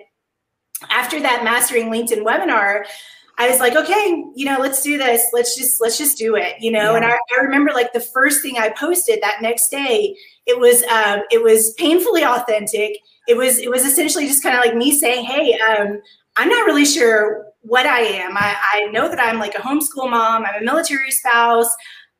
after 0.90 1.20
that 1.20 1.42
mastering 1.44 1.86
LinkedIn 1.90 2.22
webinar, 2.22 2.84
I 3.40 3.48
was 3.48 3.60
like, 3.60 3.76
okay, 3.76 4.24
you 4.34 4.44
know, 4.44 4.58
let's 4.58 4.82
do 4.82 4.98
this. 4.98 5.24
Let's 5.32 5.56
just 5.56 5.80
let's 5.80 5.96
just 5.96 6.18
do 6.18 6.34
it, 6.36 6.56
you 6.60 6.70
know. 6.72 6.96
And 6.96 7.04
I, 7.04 7.12
I 7.12 7.40
remember 7.40 7.70
like 7.72 7.92
the 7.92 8.00
first 8.00 8.42
thing 8.42 8.58
I 8.58 8.70
posted 8.70 9.20
that 9.22 9.40
next 9.42 9.68
day, 9.70 10.16
it 10.48 10.58
was 10.58 10.82
um, 10.84 11.20
it 11.30 11.42
was 11.42 11.74
painfully 11.74 12.24
authentic. 12.24 12.98
It 13.28 13.36
was 13.36 13.58
it 13.58 13.70
was 13.70 13.84
essentially 13.84 14.26
just 14.26 14.42
kind 14.42 14.56
of 14.56 14.64
like 14.64 14.74
me 14.74 14.98
saying, 14.98 15.24
hey, 15.24 15.56
um, 15.58 16.00
I'm 16.36 16.48
not 16.48 16.66
really 16.66 16.86
sure 16.86 17.44
what 17.60 17.86
I 17.86 18.00
am. 18.00 18.36
I, 18.36 18.56
I 18.72 18.84
know 18.86 19.08
that 19.08 19.20
I'm 19.20 19.38
like 19.38 19.54
a 19.54 19.58
homeschool 19.58 20.10
mom. 20.10 20.46
I'm 20.46 20.62
a 20.62 20.64
military 20.64 21.10
spouse. 21.10 21.70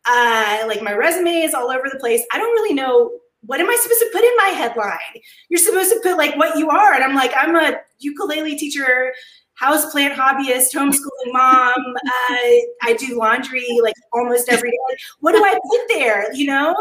Uh, 0.09 0.65
like 0.69 0.83
my 0.83 0.93
resume 0.93 1.43
is 1.43 1.55
all 1.55 1.71
over 1.71 1.89
the 1.91 1.99
place. 1.99 2.23
I 2.33 2.39
don't 2.39 2.53
really 2.53 2.75
know 2.75 3.11
what 3.43 3.61
am 3.61 3.71
I 3.71 3.79
supposed 3.81 4.01
to 4.01 4.11
put 4.13 4.25
in 4.25 4.37
my 4.37 4.49
headline? 4.49 5.23
You're 5.49 5.59
supposed 5.59 5.91
to 5.91 6.01
put 6.03 6.19
like 6.19 6.37
what 6.37 6.59
you 6.59 6.71
are. 6.71 6.93
And 6.93 7.03
I'm 7.03 7.15
like, 7.15 7.33
I'm 7.37 7.57
a 7.57 7.81
ukulele 7.99 8.57
teacher, 8.57 9.13
houseplant 9.61 10.15
hobbyist, 10.15 10.75
homeschooling 10.75 11.33
mom. 11.33 11.75
Uh, 12.07 12.47
I 12.83 12.97
do 12.99 13.19
laundry 13.19 13.67
like 13.83 13.95
almost 14.13 14.49
every 14.49 14.71
day. 14.71 14.99
What 15.21 15.33
do 15.33 15.45
I 15.45 15.59
put 15.69 15.81
there? 15.89 16.33
You 16.35 16.47
know? 16.47 16.77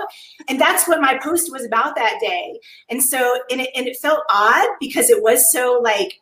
And 0.48 0.60
that's 0.60 0.88
what 0.88 1.02
my 1.02 1.18
post 1.18 1.52
was 1.52 1.66
about 1.66 1.96
that 1.96 2.20
day. 2.22 2.60
And 2.90 3.04
so, 3.04 3.40
and 3.50 3.62
it, 3.62 3.70
and 3.76 3.88
it 3.88 3.98
felt 3.98 4.24
odd 4.30 4.70
because 4.80 5.10
it 5.10 5.24
was 5.24 5.52
so 5.52 5.80
like, 5.84 6.22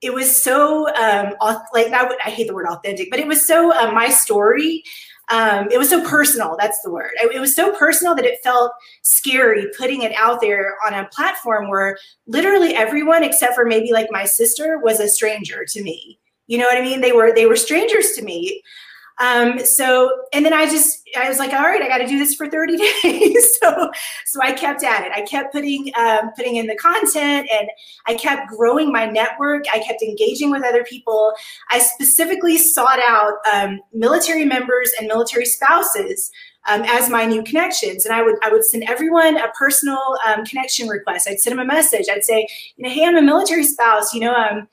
it 0.00 0.14
was 0.14 0.30
so 0.34 0.88
um, 0.94 1.34
like 1.74 1.88
I, 1.92 2.08
I 2.24 2.30
hate 2.30 2.46
the 2.46 2.54
word 2.54 2.68
authentic, 2.68 3.10
but 3.10 3.18
it 3.18 3.26
was 3.26 3.46
so 3.46 3.72
uh, 3.72 3.90
my 3.90 4.08
story. 4.08 4.84
Um, 5.30 5.68
it 5.70 5.78
was 5.78 5.90
so 5.90 6.06
personal. 6.08 6.56
That's 6.58 6.80
the 6.82 6.90
word. 6.90 7.10
It, 7.22 7.36
it 7.36 7.40
was 7.40 7.54
so 7.54 7.76
personal 7.76 8.14
that 8.14 8.24
it 8.24 8.40
felt 8.42 8.72
scary 9.02 9.66
putting 9.76 10.02
it 10.02 10.12
out 10.16 10.40
there 10.40 10.76
on 10.86 10.94
a 10.94 11.08
platform 11.08 11.68
where 11.68 11.98
literally 12.26 12.74
everyone, 12.74 13.22
except 13.22 13.54
for 13.54 13.64
maybe 13.64 13.92
like 13.92 14.08
my 14.10 14.24
sister, 14.24 14.78
was 14.78 15.00
a 15.00 15.08
stranger 15.08 15.64
to 15.66 15.82
me. 15.82 16.18
You 16.46 16.56
know 16.56 16.64
what 16.64 16.78
I 16.78 16.82
mean? 16.82 17.02
They 17.02 17.12
were 17.12 17.34
they 17.34 17.46
were 17.46 17.56
strangers 17.56 18.12
to 18.12 18.22
me. 18.22 18.62
Um, 19.20 19.58
so, 19.60 20.10
and 20.32 20.44
then 20.44 20.52
I 20.52 20.66
just, 20.66 21.08
I 21.16 21.28
was 21.28 21.38
like, 21.38 21.52
all 21.52 21.62
right, 21.62 21.82
I 21.82 21.88
got 21.88 21.98
to 21.98 22.06
do 22.06 22.18
this 22.18 22.34
for 22.34 22.48
30 22.48 22.76
days. 23.02 23.58
so, 23.58 23.90
so 24.26 24.40
I 24.42 24.52
kept 24.52 24.84
at 24.84 25.04
it. 25.04 25.12
I 25.12 25.22
kept 25.22 25.52
putting, 25.52 25.92
um, 25.98 26.30
putting 26.36 26.56
in 26.56 26.66
the 26.66 26.76
content 26.76 27.48
and 27.50 27.68
I 28.06 28.14
kept 28.14 28.48
growing 28.48 28.92
my 28.92 29.06
network. 29.06 29.64
I 29.72 29.80
kept 29.80 30.02
engaging 30.02 30.50
with 30.50 30.64
other 30.64 30.84
people. 30.84 31.32
I 31.70 31.80
specifically 31.80 32.58
sought 32.58 33.00
out, 33.06 33.34
um, 33.52 33.80
military 33.92 34.44
members 34.44 34.90
and 34.98 35.08
military 35.08 35.46
spouses 35.46 36.30
um, 36.68 36.82
as 36.82 37.08
my 37.08 37.24
new 37.24 37.42
connections. 37.42 38.04
And 38.04 38.14
I 38.14 38.22
would 38.22 38.36
I 38.42 38.50
would 38.50 38.64
send 38.64 38.84
everyone 38.84 39.36
a 39.38 39.48
personal 39.58 40.18
um, 40.26 40.44
connection 40.44 40.88
request. 40.88 41.28
I'd 41.28 41.40
send 41.40 41.58
them 41.58 41.64
a 41.64 41.66
message. 41.66 42.06
I'd 42.10 42.24
say, 42.24 42.46
you 42.76 42.84
know, 42.84 42.90
hey, 42.90 43.04
I'm 43.04 43.16
a 43.16 43.22
military 43.22 43.64
spouse. 43.64 44.12
You 44.12 44.20
know, 44.20 44.34
um, 44.34 44.68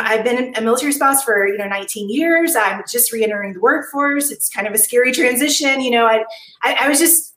I've 0.00 0.24
been 0.24 0.54
a 0.56 0.60
military 0.60 0.92
spouse 0.92 1.24
for 1.24 1.46
you 1.46 1.58
know 1.58 1.66
19 1.66 2.08
years. 2.08 2.56
I'm 2.56 2.82
just 2.88 3.12
re-entering 3.12 3.54
the 3.54 3.60
workforce. 3.60 4.30
It's 4.30 4.48
kind 4.48 4.66
of 4.66 4.72
a 4.72 4.78
scary 4.78 5.12
transition. 5.12 5.80
You 5.80 5.90
know, 5.90 6.06
I, 6.06 6.24
I, 6.62 6.76
I 6.82 6.88
was 6.88 6.98
just 6.98 7.34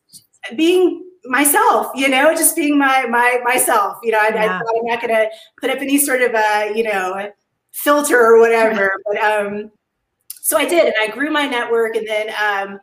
being 0.55 1.03
myself. 1.25 1.91
You 1.95 2.09
know, 2.09 2.33
just 2.33 2.55
being 2.55 2.77
my 2.77 3.05
my 3.07 3.39
myself. 3.43 3.97
You 4.03 4.11
know, 4.11 4.19
I, 4.19 4.29
yeah. 4.29 4.43
I 4.43 4.47
thought 4.59 4.75
I'm 4.79 4.85
not 4.85 5.01
going 5.01 5.13
to 5.13 5.29
put 5.59 5.69
up 5.69 5.79
any 5.79 5.97
sort 5.97 6.21
of 6.21 6.33
a 6.33 6.71
you 6.75 6.83
know 6.83 7.31
filter 7.71 8.19
or 8.19 8.39
whatever. 8.39 8.91
But 9.05 9.21
um, 9.21 9.71
so 10.41 10.57
I 10.57 10.65
did, 10.65 10.85
and 10.85 10.95
I 11.01 11.07
grew 11.07 11.31
my 11.31 11.47
network, 11.47 11.95
and 11.95 12.07
then 12.07 12.29
um, 12.29 12.79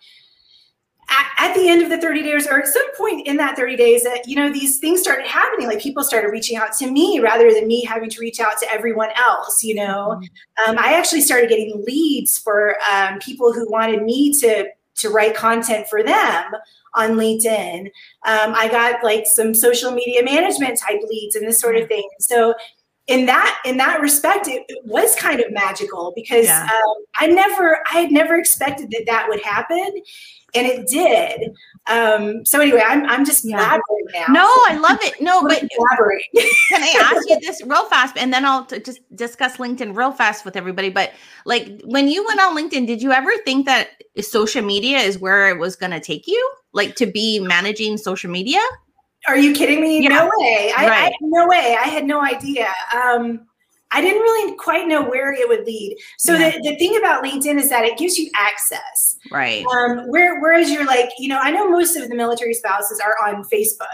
at, 1.08 1.26
at, 1.38 1.54
the 1.54 1.68
end 1.68 1.82
of 1.82 1.90
the 1.90 2.00
30 2.00 2.23
days 2.23 2.46
or 2.46 2.61
at 2.61 2.66
some 2.66 2.94
point 2.96 3.26
in 3.26 3.37
that 3.37 3.56
30 3.56 3.76
days 3.76 4.02
that 4.02 4.26
you 4.26 4.37
know 4.37 4.52
these 4.52 4.78
things 4.78 5.00
started 5.00 5.26
happening 5.26 5.66
like 5.66 5.80
people 5.80 6.02
started 6.02 6.28
reaching 6.28 6.56
out 6.56 6.73
to 6.73 6.90
me 6.90 7.20
rather 7.20 7.52
than 7.52 7.66
me 7.66 7.84
having 7.84 8.11
to 8.11 8.20
reach 8.20 8.40
out 8.40 8.58
to 8.61 8.73
everyone 8.73 9.11
else 9.16 9.62
you 9.62 9.75
know 9.75 10.18
mm-hmm. 10.20 10.70
um, 10.70 10.76
i 10.78 10.94
actually 10.94 11.20
started 11.20 11.49
getting 11.49 11.82
leads 11.87 12.38
for 12.38 12.76
um, 12.92 13.18
people 13.18 13.52
who 13.52 13.70
wanted 13.70 14.02
me 14.02 14.32
to 14.32 14.66
to 14.94 15.08
write 15.11 15.34
content 15.34 15.87
for 15.88 16.02
them 16.02 16.52
on 16.94 17.11
linkedin 17.11 17.87
um, 18.26 18.54
i 18.54 18.68
got 18.70 19.02
like 19.02 19.25
some 19.26 19.54
social 19.54 19.90
media 19.90 20.23
management 20.23 20.78
type 20.78 21.00
leads 21.08 21.37
and 21.37 21.46
this 21.46 21.61
sort 21.61 21.76
of 21.76 21.82
mm-hmm. 21.82 21.88
thing 21.88 22.08
so 22.18 22.54
in 23.06 23.26
that 23.26 23.61
in 23.66 23.76
that 23.76 24.00
respect 24.00 24.49
it, 24.49 24.64
it 24.68 24.78
was 24.84 25.14
kind 25.16 25.40
of 25.40 25.52
magical 25.52 26.12
because 26.14 26.46
yeah. 26.46 26.62
um, 26.62 27.04
i 27.20 27.26
never 27.26 27.80
i 27.92 27.99
had 27.99 28.11
never 28.11 28.37
expected 28.37 28.90
that 28.90 29.04
that 29.06 29.26
would 29.28 29.42
happen 29.42 30.02
and 30.54 30.66
it 30.66 30.87
did. 30.87 31.54
Um, 31.87 32.46
so 32.46 32.61
anyway, 32.61 32.82
I'm 32.84 33.04
I'm 33.06 33.25
just 33.25 33.44
yeah. 33.44 33.78
now. 34.12 34.26
No, 34.30 34.46
I 34.68 34.76
love 34.76 34.99
it. 35.02 35.20
No, 35.20 35.42
but 35.42 35.61
can 35.61 36.82
I 36.82 37.11
ask 37.12 37.28
you 37.28 37.38
this 37.40 37.62
real 37.66 37.84
fast, 37.87 38.16
and 38.16 38.32
then 38.32 38.44
I'll 38.44 38.64
t- 38.64 38.80
just 38.80 39.00
discuss 39.14 39.58
LinkedIn 39.58 39.96
real 39.96 40.12
fast 40.12 40.44
with 40.44 40.56
everybody. 40.56 40.88
But 40.88 41.12
like 41.44 41.80
when 41.84 42.08
you 42.08 42.25
went 42.25 42.40
on 42.40 42.56
LinkedIn, 42.56 42.87
did 42.87 43.02
you 43.02 43.12
ever 43.12 43.30
think 43.44 43.66
that 43.66 43.88
social 44.20 44.62
media 44.62 44.99
is 44.99 45.18
where 45.18 45.49
it 45.49 45.58
was 45.58 45.76
going 45.76 45.92
to 45.92 46.00
take 46.00 46.26
you, 46.26 46.52
like 46.73 46.94
to 46.96 47.06
be 47.06 47.40
managing 47.40 47.96
social 47.99 48.30
media? 48.30 48.61
Are 49.26 49.38
you 49.38 49.52
kidding 49.54 49.81
me? 49.81 50.02
Yeah. 50.02 50.11
No 50.11 50.31
way. 50.38 50.73
I, 50.76 50.88
right. 50.88 51.12
I, 51.12 51.16
no 51.21 51.47
way. 51.47 51.76
I 51.81 51.88
had 51.88 52.04
no 52.04 52.23
idea. 52.23 52.73
Um, 52.95 53.47
I 53.90 54.00
didn't 54.00 54.23
really 54.23 54.57
quite 54.57 54.88
know 54.88 55.09
where 55.09 55.33
it 55.33 55.49
would 55.49 55.64
lead. 55.64 55.97
So 56.19 56.35
yeah. 56.35 56.50
the, 56.50 56.71
the 56.71 56.76
thing 56.76 56.97
about 56.97 57.23
LinkedIn 57.23 57.59
is 57.59 57.71
that 57.71 57.85
it 57.85 57.97
gives 57.97 58.19
you 58.19 58.28
access. 58.37 59.16
Right. 59.31 59.64
Um, 59.66 60.09
where, 60.09 60.40
whereas 60.40 60.69
you're 60.71 60.85
like, 60.85 61.11
you 61.19 61.28
know, 61.28 61.38
I 61.40 61.52
know 61.52 61.71
most 61.71 61.97
of 61.97 62.09
the 62.09 62.14
military 62.16 62.54
spouses 62.54 63.00
are 63.00 63.16
on 63.26 63.45
Facebook. 63.45 63.87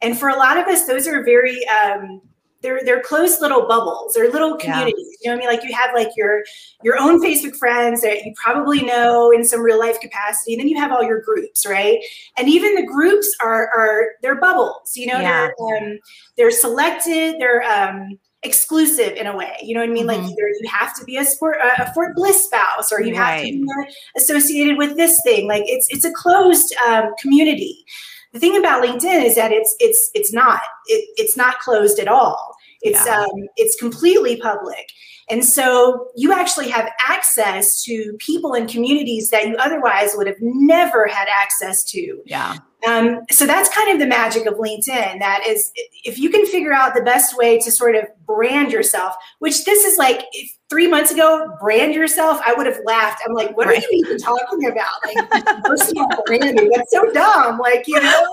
And 0.00 0.18
for 0.18 0.30
a 0.30 0.36
lot 0.36 0.56
of 0.56 0.66
us, 0.68 0.86
those 0.86 1.06
are 1.06 1.22
very, 1.22 1.66
um, 1.68 2.22
they're, 2.62 2.80
they're 2.84 3.02
closed 3.02 3.40
little 3.40 3.66
bubbles 3.66 4.16
or 4.16 4.28
little 4.28 4.56
communities. 4.56 4.94
Yeah. 4.96 5.16
You 5.22 5.30
know 5.30 5.32
what 5.32 5.50
I 5.50 5.50
mean? 5.50 5.58
Like 5.58 5.68
you 5.68 5.74
have 5.74 5.94
like 5.94 6.16
your 6.16 6.42
your 6.82 6.98
own 6.98 7.22
Facebook 7.22 7.56
friends 7.56 8.02
that 8.02 8.24
you 8.24 8.32
probably 8.42 8.82
know 8.82 9.30
in 9.30 9.44
some 9.44 9.60
real 9.60 9.78
life 9.78 10.00
capacity. 10.00 10.54
And 10.54 10.60
then 10.60 10.68
you 10.68 10.78
have 10.78 10.92
all 10.92 11.02
your 11.02 11.20
groups, 11.20 11.66
right? 11.66 11.98
And 12.36 12.48
even 12.48 12.74
the 12.74 12.86
groups 12.86 13.34
are 13.42 13.68
are 13.76 14.06
they're 14.22 14.40
bubbles, 14.40 14.92
you 14.96 15.06
know, 15.06 15.18
yeah. 15.18 15.48
they're 15.58 15.76
um, 15.76 15.98
they're 16.36 16.50
selected, 16.50 17.36
they're 17.38 17.62
um 17.62 18.18
exclusive 18.42 19.12
in 19.12 19.26
a 19.26 19.36
way. 19.36 19.56
You 19.62 19.74
know 19.74 19.80
what 19.80 19.90
I 19.90 19.92
mean? 19.92 20.06
Mm-hmm. 20.06 20.22
Like 20.22 20.30
either 20.32 20.48
you 20.60 20.68
have 20.68 20.94
to 20.96 21.04
be 21.04 21.16
a 21.16 21.24
sport 21.24 21.58
a 21.78 21.92
Fort 21.92 22.14
Bliss 22.14 22.44
spouse, 22.44 22.92
or 22.92 23.00
you 23.00 23.16
right. 23.16 23.36
have 23.36 23.46
to 23.46 23.52
be 23.52 23.94
associated 24.16 24.76
with 24.78 24.96
this 24.96 25.20
thing. 25.24 25.48
Like 25.48 25.64
it's 25.66 25.86
it's 25.90 26.04
a 26.04 26.12
closed 26.12 26.74
um, 26.86 27.12
community. 27.20 27.84
The 28.32 28.40
thing 28.40 28.56
about 28.56 28.82
LinkedIn 28.82 29.24
is 29.24 29.34
that 29.36 29.52
it's 29.52 29.74
it's 29.78 30.10
it's 30.14 30.32
not 30.32 30.60
it, 30.86 31.08
it's 31.16 31.36
not 31.36 31.58
closed 31.60 31.98
at 31.98 32.08
all. 32.08 32.51
It's 32.82 33.04
yeah. 33.06 33.20
um, 33.20 33.48
it's 33.56 33.76
completely 33.80 34.40
public. 34.40 34.86
And 35.30 35.44
so 35.44 36.08
you 36.16 36.32
actually 36.32 36.68
have 36.68 36.90
access 37.08 37.82
to 37.84 38.14
people 38.18 38.54
and 38.54 38.68
communities 38.68 39.30
that 39.30 39.48
you 39.48 39.56
otherwise 39.56 40.10
would 40.14 40.26
have 40.26 40.36
never 40.40 41.06
had 41.06 41.28
access 41.28 41.84
to. 41.84 42.20
Yeah. 42.26 42.56
Um, 42.86 43.20
so 43.30 43.46
that's 43.46 43.72
kind 43.72 43.92
of 43.92 44.00
the 44.00 44.06
magic 44.06 44.44
of 44.46 44.54
LinkedIn. 44.54 45.20
That 45.20 45.44
is, 45.46 45.70
if 46.04 46.18
you 46.18 46.30
can 46.30 46.44
figure 46.46 46.72
out 46.72 46.94
the 46.94 47.02
best 47.02 47.36
way 47.38 47.58
to 47.60 47.70
sort 47.70 47.94
of 47.94 48.04
brand 48.26 48.72
yourself, 48.72 49.14
which 49.38 49.64
this 49.64 49.84
is 49.84 49.96
like 49.98 50.24
three 50.68 50.88
months 50.88 51.12
ago, 51.12 51.56
brand 51.60 51.94
yourself, 51.94 52.40
I 52.44 52.54
would 52.54 52.66
have 52.66 52.80
laughed. 52.84 53.22
I'm 53.26 53.34
like, 53.34 53.56
what 53.56 53.68
right. 53.68 53.78
are 53.78 53.80
you 53.80 54.04
even 54.04 54.18
talking 54.18 54.66
about? 54.66 54.88
Like 55.04 55.64
personal 55.64 56.08
branding. 56.26 56.70
That's 56.74 56.90
so 56.90 57.10
dumb. 57.12 57.58
Like, 57.58 57.86
you 57.86 58.00
know, 58.00 58.26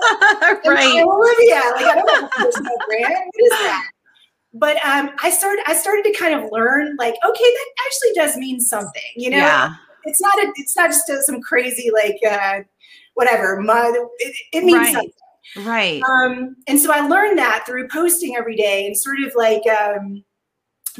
right. 0.66 1.04
Olivia, 1.06 1.62
like 1.76 1.86
I 1.86 1.94
don't 1.94 2.24
a 2.24 2.28
personal 2.28 2.76
brand. 2.88 3.30
What 3.32 3.44
is 3.44 3.50
that? 3.50 3.89
But 4.52 4.76
um, 4.84 5.10
I 5.22 5.30
started, 5.30 5.62
I 5.66 5.74
started 5.74 6.02
to 6.04 6.18
kind 6.18 6.34
of 6.34 6.50
learn, 6.50 6.96
like, 6.98 7.14
okay, 7.24 7.44
that 7.44 7.66
actually 7.86 8.12
does 8.14 8.36
mean 8.36 8.60
something. 8.60 9.02
You 9.16 9.30
know, 9.30 9.36
yeah. 9.36 9.74
it's 10.04 10.20
not 10.20 10.36
a, 10.38 10.52
it's 10.56 10.76
not 10.76 10.90
just 10.90 11.06
some 11.26 11.40
crazy 11.40 11.90
like. 11.92 12.16
Uh, 12.28 12.62
whatever 13.14 13.60
mud 13.60 13.94
it, 14.18 14.36
it 14.52 14.64
means 14.64 14.78
right. 14.78 14.92
something 14.94 15.66
right 15.66 16.02
um, 16.04 16.56
and 16.68 16.78
so 16.78 16.90
i 16.92 17.06
learned 17.06 17.38
that 17.38 17.64
through 17.66 17.86
posting 17.88 18.36
every 18.36 18.56
day 18.56 18.86
and 18.86 18.96
sort 18.96 19.18
of 19.20 19.32
like 19.36 19.62
um, 19.68 20.24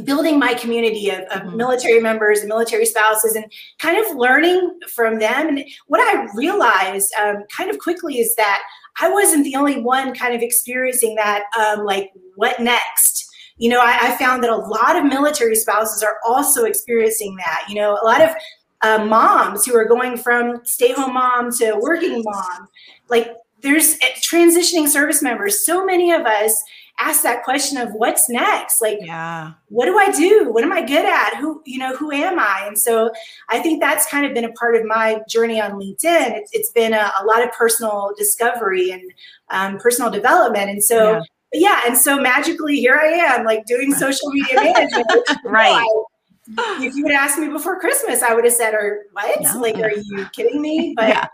building 0.04 0.38
my 0.38 0.54
community 0.54 1.08
of, 1.08 1.20
of 1.20 1.42
mm-hmm. 1.42 1.56
military 1.56 2.00
members 2.00 2.40
and 2.40 2.48
military 2.48 2.84
spouses 2.84 3.34
and 3.34 3.50
kind 3.78 3.96
of 3.98 4.16
learning 4.16 4.78
from 4.88 5.18
them 5.18 5.48
and 5.48 5.64
what 5.86 6.00
i 6.00 6.28
realized 6.34 7.12
um, 7.14 7.44
kind 7.54 7.70
of 7.70 7.78
quickly 7.78 8.18
is 8.18 8.34
that 8.34 8.62
i 9.00 9.08
wasn't 9.08 9.44
the 9.44 9.56
only 9.56 9.80
one 9.80 10.14
kind 10.14 10.34
of 10.34 10.42
experiencing 10.42 11.14
that 11.14 11.44
um, 11.58 11.84
like 11.86 12.10
what 12.36 12.60
next 12.60 13.29
you 13.60 13.68
know 13.68 13.80
I, 13.80 13.98
I, 14.00 14.16
found 14.16 14.42
that 14.42 14.50
a 14.50 14.56
lot 14.56 14.96
of 14.96 15.04
military 15.04 15.54
spouses 15.54 16.02
are 16.02 16.16
also 16.26 16.64
experiencing 16.64 17.36
that 17.36 17.66
you 17.68 17.76
know 17.76 17.92
a 17.92 18.04
lot 18.04 18.20
of 18.20 18.30
uh, 18.82 19.04
moms 19.04 19.64
who 19.64 19.76
are 19.76 19.84
going 19.84 20.16
from 20.16 20.64
stay 20.64 20.92
home 20.92 21.14
mom 21.14 21.52
to 21.58 21.78
working 21.80 22.22
mom. 22.24 22.68
Like 23.08 23.34
there's 23.60 23.96
eh, 24.00 24.14
transitioning 24.22 24.88
service 24.88 25.22
members. 25.22 25.64
So 25.64 25.84
many 25.84 26.10
of 26.10 26.22
us 26.22 26.62
ask 26.98 27.22
that 27.22 27.42
question 27.44 27.78
of 27.78 27.88
what's 27.94 28.28
next 28.28 28.82
like 28.82 28.98
yeah 29.00 29.52
what 29.68 29.86
do 29.86 29.98
i 29.98 30.10
do 30.10 30.52
what 30.52 30.62
am 30.62 30.70
i 30.70 30.82
good 30.82 31.06
at 31.06 31.34
who 31.36 31.62
you 31.64 31.78
know 31.78 31.96
who 31.96 32.12
am 32.12 32.38
i 32.38 32.64
and 32.66 32.78
so 32.78 33.10
i 33.48 33.58
think 33.58 33.80
that's 33.80 34.06
kind 34.06 34.26
of 34.26 34.34
been 34.34 34.44
a 34.44 34.52
part 34.52 34.76
of 34.76 34.84
my 34.84 35.18
journey 35.26 35.58
on 35.58 35.72
linkedin 35.72 36.36
it's, 36.36 36.50
it's 36.52 36.70
been 36.72 36.92
a, 36.92 37.10
a 37.18 37.24
lot 37.24 37.42
of 37.42 37.50
personal 37.52 38.12
discovery 38.18 38.90
and 38.90 39.02
um, 39.48 39.78
personal 39.78 40.10
development 40.10 40.68
and 40.68 40.84
so 40.84 41.12
yeah. 41.12 41.22
Yeah. 41.52 41.80
and 41.86 41.96
so 41.96 42.18
magically 42.20 42.76
here 42.76 42.96
i 43.02 43.06
am 43.06 43.44
like 43.44 43.64
doing 43.66 43.92
social 43.94 44.30
media 44.30 44.54
management 44.62 45.06
right 45.44 45.86
if 46.56 46.94
you 46.96 47.04
would 47.04 47.12
ask 47.12 47.38
me 47.38 47.48
before 47.48 47.78
Christmas, 47.78 48.22
I 48.22 48.34
would 48.34 48.44
have 48.44 48.54
said, 48.54 48.74
"Or 48.74 49.04
what? 49.12 49.40
No. 49.40 49.60
Like, 49.60 49.76
are 49.76 49.92
you 49.92 50.26
kidding 50.34 50.60
me?" 50.60 50.94
But 50.96 51.08
yeah. 51.08 51.26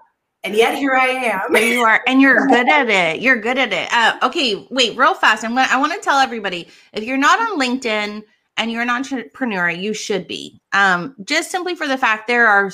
and 0.45 0.55
yet 0.55 0.77
here 0.77 0.95
I 0.95 1.09
am. 1.09 1.53
There 1.53 1.63
you 1.63 1.83
are, 1.83 2.03
and 2.07 2.21
you're 2.21 2.47
good 2.49 2.69
at 2.69 2.89
it. 2.89 3.23
You're 3.23 3.41
good 3.41 3.59
at 3.59 3.73
it. 3.73 3.93
Uh, 3.93 4.19
okay, 4.23 4.67
wait, 4.71 4.97
real 4.97 5.15
fast. 5.15 5.45
I'm 5.45 5.55
gonna. 5.55 5.69
I 5.71 5.79
want 5.79 5.93
to 5.93 6.01
tell 6.01 6.19
everybody 6.19 6.69
if 6.93 7.05
you're 7.05 7.17
not 7.17 7.41
on 7.41 7.59
LinkedIn 7.59 8.23
and 8.57 8.73
you're 8.73 8.83
an 8.83 8.91
entrepreneur, 8.91 9.71
you 9.71 9.93
should 9.93 10.27
be. 10.27 10.61
Um, 10.73 11.15
just 11.25 11.51
simply 11.51 11.75
for 11.75 11.87
the 11.87 11.99
fact 11.99 12.27
there 12.27 12.47
are 12.47 12.71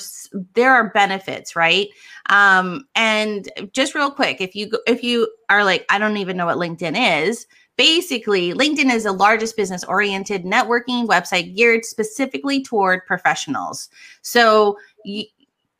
there 0.53 0.73
are 0.73 0.89
benefits, 0.89 1.55
right? 1.55 1.89
Um, 2.29 2.87
and 2.95 3.49
just 3.73 3.95
real 3.95 4.11
quick, 4.11 4.41
if 4.41 4.55
you 4.55 4.71
if 4.87 5.03
you 5.03 5.29
are 5.49 5.63
like, 5.63 5.85
I 5.89 5.97
don't 5.97 6.17
even 6.17 6.37
know 6.37 6.45
what 6.45 6.57
LinkedIn 6.57 7.25
is 7.25 7.45
Basically, 7.75 8.53
LinkedIn 8.53 8.93
is 8.93 9.03
the 9.03 9.11
largest 9.11 9.57
business 9.57 9.83
oriented 9.83 10.43
networking 10.43 11.07
website 11.07 11.55
geared 11.55 11.85
specifically 11.85 12.63
toward 12.63 13.05
professionals. 13.05 13.89
So, 14.21 14.77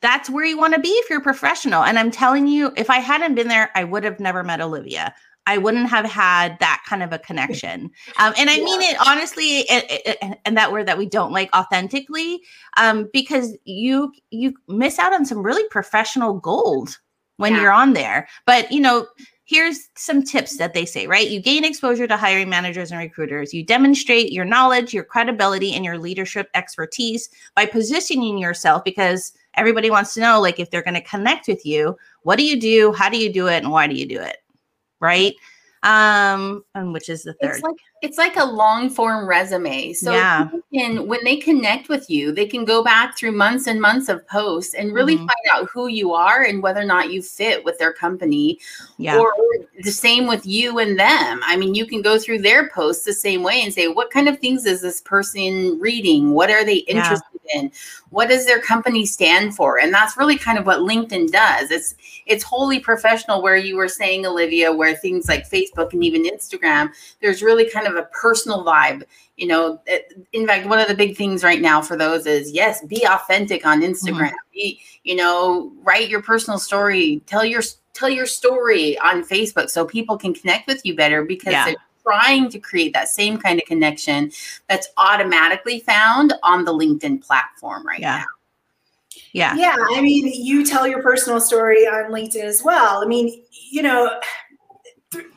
that's 0.00 0.28
where 0.28 0.44
you 0.44 0.58
want 0.58 0.74
to 0.74 0.80
be 0.80 0.90
if 0.90 1.08
you're 1.08 1.20
professional. 1.20 1.82
And 1.82 1.98
I'm 1.98 2.10
telling 2.10 2.46
you, 2.46 2.72
if 2.76 2.90
I 2.90 2.98
hadn't 2.98 3.36
been 3.36 3.48
there, 3.48 3.70
I 3.74 3.84
would 3.84 4.04
have 4.04 4.20
never 4.20 4.42
met 4.42 4.60
Olivia. 4.60 5.14
I 5.46 5.58
wouldn't 5.58 5.88
have 5.88 6.06
had 6.06 6.58
that 6.60 6.82
kind 6.88 7.02
of 7.02 7.12
a 7.12 7.18
connection. 7.18 7.90
Um, 8.18 8.32
and 8.38 8.48
I 8.48 8.56
mean 8.56 8.80
it 8.80 8.96
honestly, 9.06 9.68
and, 9.68 10.36
and, 10.44 10.56
that 10.56 10.72
word 10.72 10.86
that 10.86 10.96
we 10.96 11.06
don't 11.06 11.32
like 11.32 11.54
authentically, 11.54 12.40
um, 12.76 13.10
because 13.12 13.56
you 13.64 14.12
you 14.30 14.54
miss 14.68 14.98
out 14.98 15.12
on 15.12 15.26
some 15.26 15.42
really 15.42 15.66
professional 15.68 16.34
gold 16.34 16.98
when 17.36 17.54
yeah. 17.54 17.62
you're 17.62 17.72
on 17.72 17.92
there. 17.92 18.28
But 18.46 18.72
you 18.72 18.80
know, 18.80 19.06
here's 19.44 19.88
some 19.96 20.22
tips 20.22 20.56
that 20.56 20.72
they 20.72 20.84
say, 20.84 21.06
right? 21.06 21.28
You 21.28 21.40
gain 21.40 21.64
exposure 21.64 22.06
to 22.06 22.16
hiring 22.16 22.48
managers 22.48 22.90
and 22.90 23.00
recruiters. 23.00 23.52
You 23.52 23.64
demonstrate 23.64 24.32
your 24.32 24.44
knowledge, 24.44 24.94
your 24.94 25.04
credibility, 25.04 25.74
and 25.74 25.84
your 25.84 25.98
leadership 25.98 26.48
expertise 26.54 27.28
by 27.54 27.66
positioning 27.66 28.38
yourself 28.38 28.84
because 28.84 29.32
everybody 29.54 29.90
wants 29.90 30.14
to 30.14 30.20
know, 30.20 30.40
like, 30.40 30.58
if 30.58 30.70
they're 30.70 30.82
going 30.82 30.94
to 30.94 31.00
connect 31.02 31.48
with 31.48 31.64
you, 31.66 31.96
what 32.22 32.36
do 32.36 32.44
you 32.44 32.58
do? 32.58 32.92
How 32.92 33.10
do 33.10 33.18
you 33.18 33.32
do 33.32 33.48
it? 33.48 33.62
And 33.62 33.70
why 33.70 33.86
do 33.86 33.94
you 33.94 34.06
do 34.06 34.20
it? 34.20 34.38
Right. 35.04 35.34
Um, 35.82 36.64
and 36.74 36.94
which 36.94 37.10
is 37.10 37.24
the 37.24 37.34
third. 37.34 37.56
It's 37.56 37.62
like 37.62 37.76
it's 38.04 38.18
like 38.18 38.36
a 38.36 38.44
long 38.44 38.90
form 38.90 39.26
resume. 39.26 39.94
So 39.94 40.12
yeah. 40.12 40.50
Can, 40.74 41.08
when 41.08 41.24
they 41.24 41.38
connect 41.38 41.88
with 41.88 42.10
you, 42.10 42.32
they 42.32 42.46
can 42.46 42.66
go 42.66 42.84
back 42.84 43.16
through 43.16 43.32
months 43.32 43.66
and 43.66 43.80
months 43.80 44.10
of 44.10 44.28
posts 44.28 44.74
and 44.74 44.92
really 44.92 45.14
mm-hmm. 45.14 45.26
find 45.26 45.46
out 45.54 45.70
who 45.70 45.86
you 45.86 46.12
are 46.12 46.42
and 46.42 46.62
whether 46.62 46.82
or 46.82 46.84
not 46.84 47.10
you 47.10 47.22
fit 47.22 47.64
with 47.64 47.78
their 47.78 47.94
company. 47.94 48.58
Yeah. 48.98 49.18
Or 49.18 49.32
the 49.82 49.90
same 49.90 50.26
with 50.26 50.44
you 50.44 50.78
and 50.80 50.98
them. 50.98 51.40
I 51.44 51.56
mean, 51.56 51.74
you 51.74 51.86
can 51.86 52.02
go 52.02 52.18
through 52.18 52.40
their 52.40 52.68
posts 52.68 53.06
the 53.06 53.14
same 53.14 53.42
way 53.42 53.62
and 53.62 53.72
say, 53.72 53.88
what 53.88 54.10
kind 54.10 54.28
of 54.28 54.38
things 54.38 54.66
is 54.66 54.82
this 54.82 55.00
person 55.00 55.80
reading? 55.80 56.32
What 56.32 56.50
are 56.50 56.64
they 56.64 56.78
interested 56.78 57.24
yeah. 57.46 57.60
in? 57.60 57.72
What 58.10 58.28
does 58.28 58.46
their 58.46 58.60
company 58.60 59.06
stand 59.06 59.56
for? 59.56 59.80
And 59.80 59.92
that's 59.92 60.16
really 60.16 60.38
kind 60.38 60.58
of 60.58 60.66
what 60.66 60.80
LinkedIn 60.80 61.32
does. 61.32 61.70
It's 61.70 61.96
it's 62.26 62.44
wholly 62.44 62.78
professional 62.78 63.42
where 63.42 63.56
you 63.56 63.76
were 63.76 63.88
saying, 63.88 64.24
Olivia, 64.24 64.72
where 64.72 64.94
things 64.94 65.26
like 65.26 65.50
Facebook 65.50 65.92
and 65.92 66.04
even 66.04 66.22
Instagram, 66.22 66.90
there's 67.20 67.42
really 67.42 67.68
kind 67.68 67.86
of 67.86 67.93
a 67.96 68.04
personal 68.04 68.64
vibe. 68.64 69.02
You 69.36 69.48
know, 69.48 69.80
in 70.32 70.46
fact, 70.46 70.66
one 70.66 70.78
of 70.78 70.88
the 70.88 70.94
big 70.94 71.16
things 71.16 71.42
right 71.42 71.60
now 71.60 71.82
for 71.82 71.96
those 71.96 72.26
is 72.26 72.52
yes, 72.52 72.84
be 72.84 73.04
authentic 73.08 73.66
on 73.66 73.82
Instagram. 73.82 74.28
Mm-hmm. 74.28 74.52
Be, 74.52 74.80
you 75.02 75.16
know, 75.16 75.72
write 75.82 76.08
your 76.08 76.22
personal 76.22 76.58
story, 76.58 77.22
tell 77.26 77.44
your 77.44 77.62
tell 77.94 78.08
your 78.08 78.26
story 78.26 78.98
on 78.98 79.24
Facebook 79.24 79.70
so 79.70 79.84
people 79.84 80.16
can 80.16 80.34
connect 80.34 80.66
with 80.66 80.84
you 80.84 80.96
better 80.96 81.24
because 81.24 81.52
yeah. 81.52 81.64
they're 81.66 81.76
trying 82.02 82.48
to 82.50 82.58
create 82.58 82.92
that 82.92 83.08
same 83.08 83.38
kind 83.38 83.58
of 83.58 83.66
connection 83.66 84.30
that's 84.68 84.88
automatically 84.96 85.80
found 85.80 86.34
on 86.42 86.64
the 86.64 86.72
LinkedIn 86.72 87.24
platform 87.24 87.86
right 87.86 88.00
yeah. 88.00 88.18
now. 88.18 88.24
Yeah. 89.32 89.54
Yeah. 89.56 89.74
I 89.76 90.00
mean, 90.00 90.30
you 90.32 90.64
tell 90.64 90.86
your 90.86 91.02
personal 91.02 91.40
story 91.40 91.86
on 91.86 92.10
LinkedIn 92.10 92.44
as 92.44 92.62
well. 92.62 93.02
I 93.02 93.06
mean, 93.06 93.42
you 93.70 93.82
know, 93.82 94.20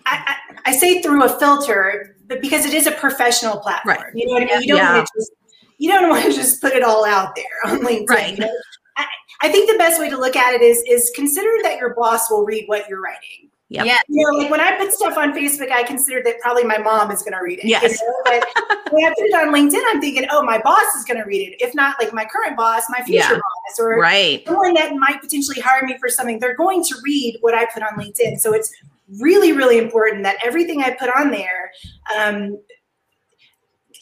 I, 0.06 0.36
I, 0.36 0.36
I 0.66 0.72
say 0.72 1.02
through 1.02 1.24
a 1.24 1.30
filter, 1.40 2.16
but 2.28 2.42
because 2.42 2.66
it 2.66 2.74
is 2.74 2.88
a 2.88 2.92
professional 2.92 3.58
platform. 3.58 3.98
Right. 3.98 4.16
You 4.16 4.26
know 4.28 4.34
what 4.34 4.44
I 4.44 4.46
mean? 4.46 4.62
You 4.62 4.68
don't 4.68 4.78
yeah. 4.78 4.96
want 4.98 5.08
to 5.08 5.20
just 5.20 5.32
you 5.78 5.90
don't 5.90 6.10
want 6.10 6.26
to 6.26 6.32
just 6.32 6.62
put 6.62 6.74
it 6.74 6.84
all 6.84 7.06
out 7.06 7.36
there 7.36 7.46
on 7.74 7.82
LinkedIn. 7.82 8.10
Right. 8.10 8.38
You 8.38 8.46
know? 8.46 8.52
I, 8.98 9.06
I 9.42 9.52
think 9.52 9.70
the 9.72 9.78
best 9.78 10.00
way 10.00 10.10
to 10.10 10.18
look 10.18 10.36
at 10.36 10.54
it 10.54 10.62
is 10.62 10.84
is 10.88 11.12
consider 11.16 11.50
that 11.64 11.78
your 11.78 11.94
boss 11.94 12.30
will 12.30 12.46
read 12.46 12.66
what 12.68 12.88
you're 12.90 13.02
writing. 13.02 13.50
Yep. 13.70 13.86
Yeah. 13.86 13.98
You 14.08 14.26
know, 14.26 14.38
like 14.38 14.50
when 14.50 14.62
I 14.62 14.78
put 14.78 14.94
stuff 14.94 15.18
on 15.18 15.34
Facebook, 15.34 15.72
I 15.72 15.84
consider 15.84 16.22
that 16.24 16.40
probably 16.40 16.64
my 16.64 16.78
mom 16.78 17.12
is 17.12 17.22
going 17.22 17.34
to 17.34 17.42
read 17.44 17.60
it. 17.60 17.66
Yes. 17.66 18.00
You 18.00 18.08
know? 18.08 18.14
But 18.24 18.92
when 18.92 19.04
I 19.04 19.10
put 19.10 19.26
it 19.26 19.34
on 19.36 19.54
LinkedIn, 19.54 19.82
I'm 19.88 20.00
thinking, 20.00 20.26
oh, 20.32 20.42
my 20.42 20.60
boss 20.60 20.96
is 20.98 21.04
going 21.04 21.18
to 21.18 21.26
read 21.26 21.50
it. 21.50 21.62
If 21.62 21.76
not, 21.76 21.98
like 22.02 22.14
my 22.14 22.24
current 22.24 22.56
boss, 22.56 22.84
my 22.90 23.02
future 23.04 23.34
yeah. 23.34 23.34
boss, 23.34 23.80
or 23.80 24.00
right. 24.00 24.42
someone 24.48 24.74
that 24.76 24.96
might 24.96 25.20
potentially 25.20 25.60
hire 25.60 25.84
me 25.84 25.98
for 26.00 26.08
something, 26.08 26.40
they're 26.40 26.56
going 26.56 26.82
to 26.86 26.96
read 27.04 27.38
what 27.42 27.54
I 27.54 27.66
put 27.66 27.84
on 27.84 28.00
LinkedIn. 28.00 28.40
So 28.40 28.54
it's 28.54 28.72
really, 29.20 29.54
really 29.54 29.78
important 29.78 30.24
that 30.24 30.38
everything 30.44 30.84
I 30.84 30.92
put 30.92 31.10
on 31.16 31.32
there 31.32 31.72
um, 32.18 32.60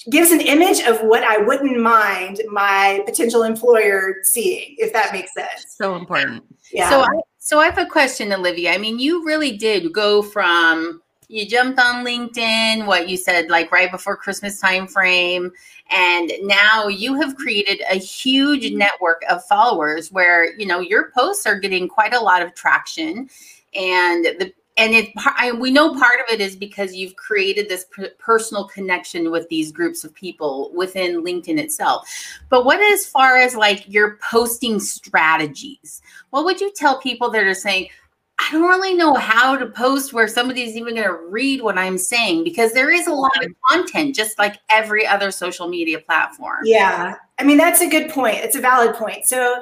gives 0.09 0.31
an 0.31 0.41
image 0.41 0.81
of 0.81 0.99
what 0.99 1.23
I 1.23 1.37
wouldn't 1.37 1.79
mind 1.79 2.41
my 2.49 3.01
potential 3.05 3.43
employer 3.43 4.17
seeing, 4.23 4.75
if 4.77 4.93
that 4.93 5.13
makes 5.13 5.33
sense. 5.33 5.75
So 5.77 5.95
important. 5.95 6.43
Yeah. 6.71 6.89
So 6.89 7.01
I, 7.01 7.21
so 7.39 7.59
I 7.59 7.65
have 7.65 7.77
a 7.77 7.85
question, 7.85 8.33
Olivia. 8.33 8.73
I 8.73 8.77
mean, 8.77 8.99
you 8.99 9.25
really 9.25 9.57
did 9.57 9.93
go 9.93 10.21
from 10.21 11.01
you 11.27 11.47
jumped 11.47 11.79
on 11.79 12.05
LinkedIn, 12.05 12.85
what 12.85 13.09
you 13.09 13.17
said, 13.17 13.49
like 13.49 13.71
right 13.71 13.91
before 13.91 14.15
Christmas 14.15 14.59
time 14.59 14.87
frame, 14.87 15.51
and 15.89 16.31
now 16.43 16.87
you 16.87 17.19
have 17.19 17.35
created 17.35 17.81
a 17.89 17.95
huge 17.95 18.71
network 18.71 19.23
of 19.29 19.43
followers 19.45 20.11
where 20.11 20.55
you 20.57 20.65
know 20.65 20.79
your 20.79 21.11
posts 21.17 21.45
are 21.45 21.59
getting 21.59 21.87
quite 21.87 22.13
a 22.13 22.19
lot 22.19 22.41
of 22.41 22.53
traction, 22.53 23.29
and 23.73 24.25
the 24.25 24.53
and 24.77 24.93
it 24.93 25.11
I, 25.17 25.51
we 25.53 25.71
know 25.71 25.93
part 25.93 26.19
of 26.19 26.33
it 26.33 26.41
is 26.41 26.55
because 26.55 26.93
you've 26.93 27.15
created 27.15 27.69
this 27.69 27.85
personal 28.19 28.65
connection 28.65 29.31
with 29.31 29.47
these 29.49 29.71
groups 29.71 30.03
of 30.03 30.13
people 30.13 30.71
within 30.73 31.23
linkedin 31.23 31.57
itself. 31.57 32.09
But 32.49 32.65
what 32.65 32.81
as 32.93 33.05
far 33.05 33.37
as 33.37 33.55
like 33.55 33.85
your 33.87 34.17
posting 34.17 34.79
strategies? 34.79 36.01
What 36.31 36.45
would 36.45 36.59
you 36.59 36.71
tell 36.75 36.99
people 36.99 37.29
that 37.31 37.43
are 37.43 37.53
saying 37.53 37.89
i 38.37 38.51
don't 38.51 38.67
really 38.67 38.93
know 38.93 39.13
how 39.13 39.55
to 39.55 39.65
post 39.67 40.11
where 40.11 40.27
somebody's 40.27 40.75
even 40.75 40.95
going 40.95 41.07
to 41.07 41.17
read 41.29 41.61
what 41.61 41.77
i'm 41.77 41.97
saying 41.97 42.43
because 42.43 42.73
there 42.73 42.91
is 42.91 43.07
a 43.07 43.13
lot 43.13 43.31
of 43.43 43.49
content 43.69 44.13
just 44.13 44.37
like 44.37 44.57
every 44.69 45.07
other 45.07 45.31
social 45.31 45.69
media 45.69 45.99
platform. 45.99 46.59
Yeah. 46.65 47.15
I 47.39 47.43
mean 47.43 47.57
that's 47.57 47.81
a 47.81 47.87
good 47.87 48.09
point. 48.09 48.37
It's 48.37 48.55
a 48.55 48.61
valid 48.61 48.95
point. 48.95 49.25
So 49.25 49.61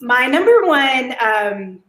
my 0.00 0.26
number 0.26 0.64
one 0.64 1.14
um, 1.20 1.82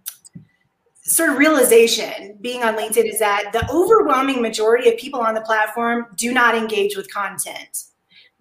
sort 1.06 1.30
of 1.30 1.38
realization 1.38 2.38
being 2.41 2.63
on 2.63 2.76
LinkedIn 2.76 3.06
is 3.06 3.20
that 3.20 3.52
the 3.54 3.70
overwhelming 3.72 4.41
majority 4.41 4.89
of 4.89 4.98
people 4.98 5.20
on 5.20 5.36
the 5.36 5.41
platform 5.41 6.08
do 6.15 6.34
not 6.34 6.56
engage 6.56 6.96
with 6.96 7.12
content 7.13 7.86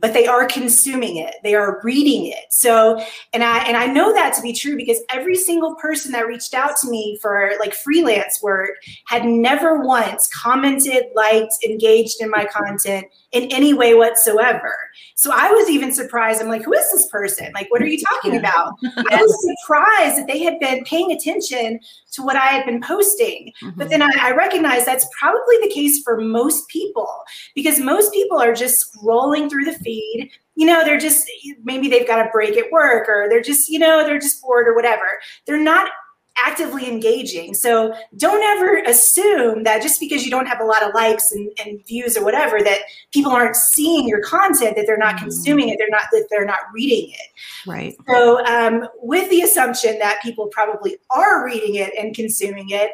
but 0.00 0.12
they 0.12 0.26
are 0.26 0.46
consuming 0.46 1.16
it. 1.16 1.36
They 1.42 1.54
are 1.54 1.80
reading 1.82 2.26
it. 2.26 2.46
So 2.50 3.02
and 3.32 3.42
i 3.42 3.58
and 3.60 3.76
i 3.76 3.86
know 3.86 4.12
that 4.12 4.34
to 4.34 4.42
be 4.42 4.52
true 4.52 4.76
because 4.76 4.98
every 5.10 5.34
single 5.34 5.76
person 5.76 6.12
that 6.12 6.26
reached 6.26 6.52
out 6.52 6.76
to 6.82 6.90
me 6.90 7.18
for 7.22 7.52
like 7.60 7.74
freelance 7.74 8.42
work 8.42 8.70
had 9.06 9.24
never 9.24 9.80
once 9.80 10.28
commented 10.28 11.04
liked 11.14 11.54
engaged 11.64 12.20
in 12.20 12.28
my 12.28 12.44
content 12.44 13.06
in 13.34 13.50
any 13.50 13.74
way 13.74 13.94
whatsoever 13.94 14.74
so 15.16 15.30
I 15.32 15.50
was 15.50 15.70
even 15.70 15.92
surprised. 15.92 16.42
I'm 16.42 16.48
like, 16.48 16.64
who 16.64 16.72
is 16.72 16.90
this 16.90 17.06
person? 17.06 17.50
Like, 17.54 17.70
what 17.70 17.80
are 17.80 17.86
you 17.86 18.02
talking 18.10 18.36
about? 18.36 18.74
I 18.82 19.16
was 19.16 19.56
surprised 19.62 20.18
that 20.18 20.26
they 20.26 20.42
had 20.42 20.58
been 20.58 20.82
paying 20.84 21.12
attention 21.12 21.78
to 22.12 22.22
what 22.22 22.36
I 22.36 22.46
had 22.46 22.66
been 22.66 22.80
posting. 22.80 23.52
Mm-hmm. 23.62 23.78
But 23.78 23.90
then 23.90 24.02
I, 24.02 24.10
I 24.20 24.32
recognize 24.32 24.84
that's 24.84 25.06
probably 25.18 25.56
the 25.62 25.70
case 25.72 26.02
for 26.02 26.20
most 26.20 26.68
people 26.68 27.08
because 27.54 27.78
most 27.78 28.12
people 28.12 28.40
are 28.40 28.54
just 28.54 28.92
scrolling 28.92 29.48
through 29.48 29.66
the 29.66 29.78
feed. 29.78 30.30
You 30.56 30.66
know, 30.66 30.84
they're 30.84 30.98
just 30.98 31.30
maybe 31.62 31.88
they've 31.88 32.06
got 32.06 32.24
a 32.24 32.30
break 32.30 32.56
at 32.56 32.70
work 32.72 33.08
or 33.08 33.28
they're 33.28 33.40
just, 33.40 33.68
you 33.68 33.78
know, 33.78 34.04
they're 34.04 34.20
just 34.20 34.42
bored 34.42 34.66
or 34.66 34.74
whatever. 34.74 35.20
They're 35.46 35.62
not 35.62 35.90
actively 36.36 36.88
engaging. 36.88 37.54
So 37.54 37.94
don't 38.16 38.42
ever 38.42 38.78
assume 38.88 39.62
that 39.64 39.82
just 39.82 40.00
because 40.00 40.24
you 40.24 40.30
don't 40.30 40.46
have 40.46 40.60
a 40.60 40.64
lot 40.64 40.82
of 40.82 40.94
likes 40.94 41.32
and, 41.32 41.50
and 41.64 41.84
views 41.86 42.16
or 42.16 42.24
whatever, 42.24 42.60
that 42.60 42.80
people 43.12 43.30
aren't 43.30 43.56
seeing 43.56 44.08
your 44.08 44.20
content, 44.20 44.76
that 44.76 44.86
they're 44.86 44.98
not 44.98 45.16
mm-hmm. 45.16 45.26
consuming 45.26 45.68
it, 45.68 45.78
they're 45.78 45.88
not 45.90 46.04
that 46.12 46.26
they're 46.30 46.44
not 46.44 46.60
reading 46.72 47.10
it. 47.10 47.68
Right. 47.68 47.96
So 48.08 48.44
um, 48.46 48.88
with 49.00 49.30
the 49.30 49.42
assumption 49.42 49.98
that 50.00 50.20
people 50.22 50.48
probably 50.48 50.96
are 51.10 51.44
reading 51.44 51.76
it 51.76 51.92
and 51.98 52.14
consuming 52.14 52.70
it, 52.70 52.90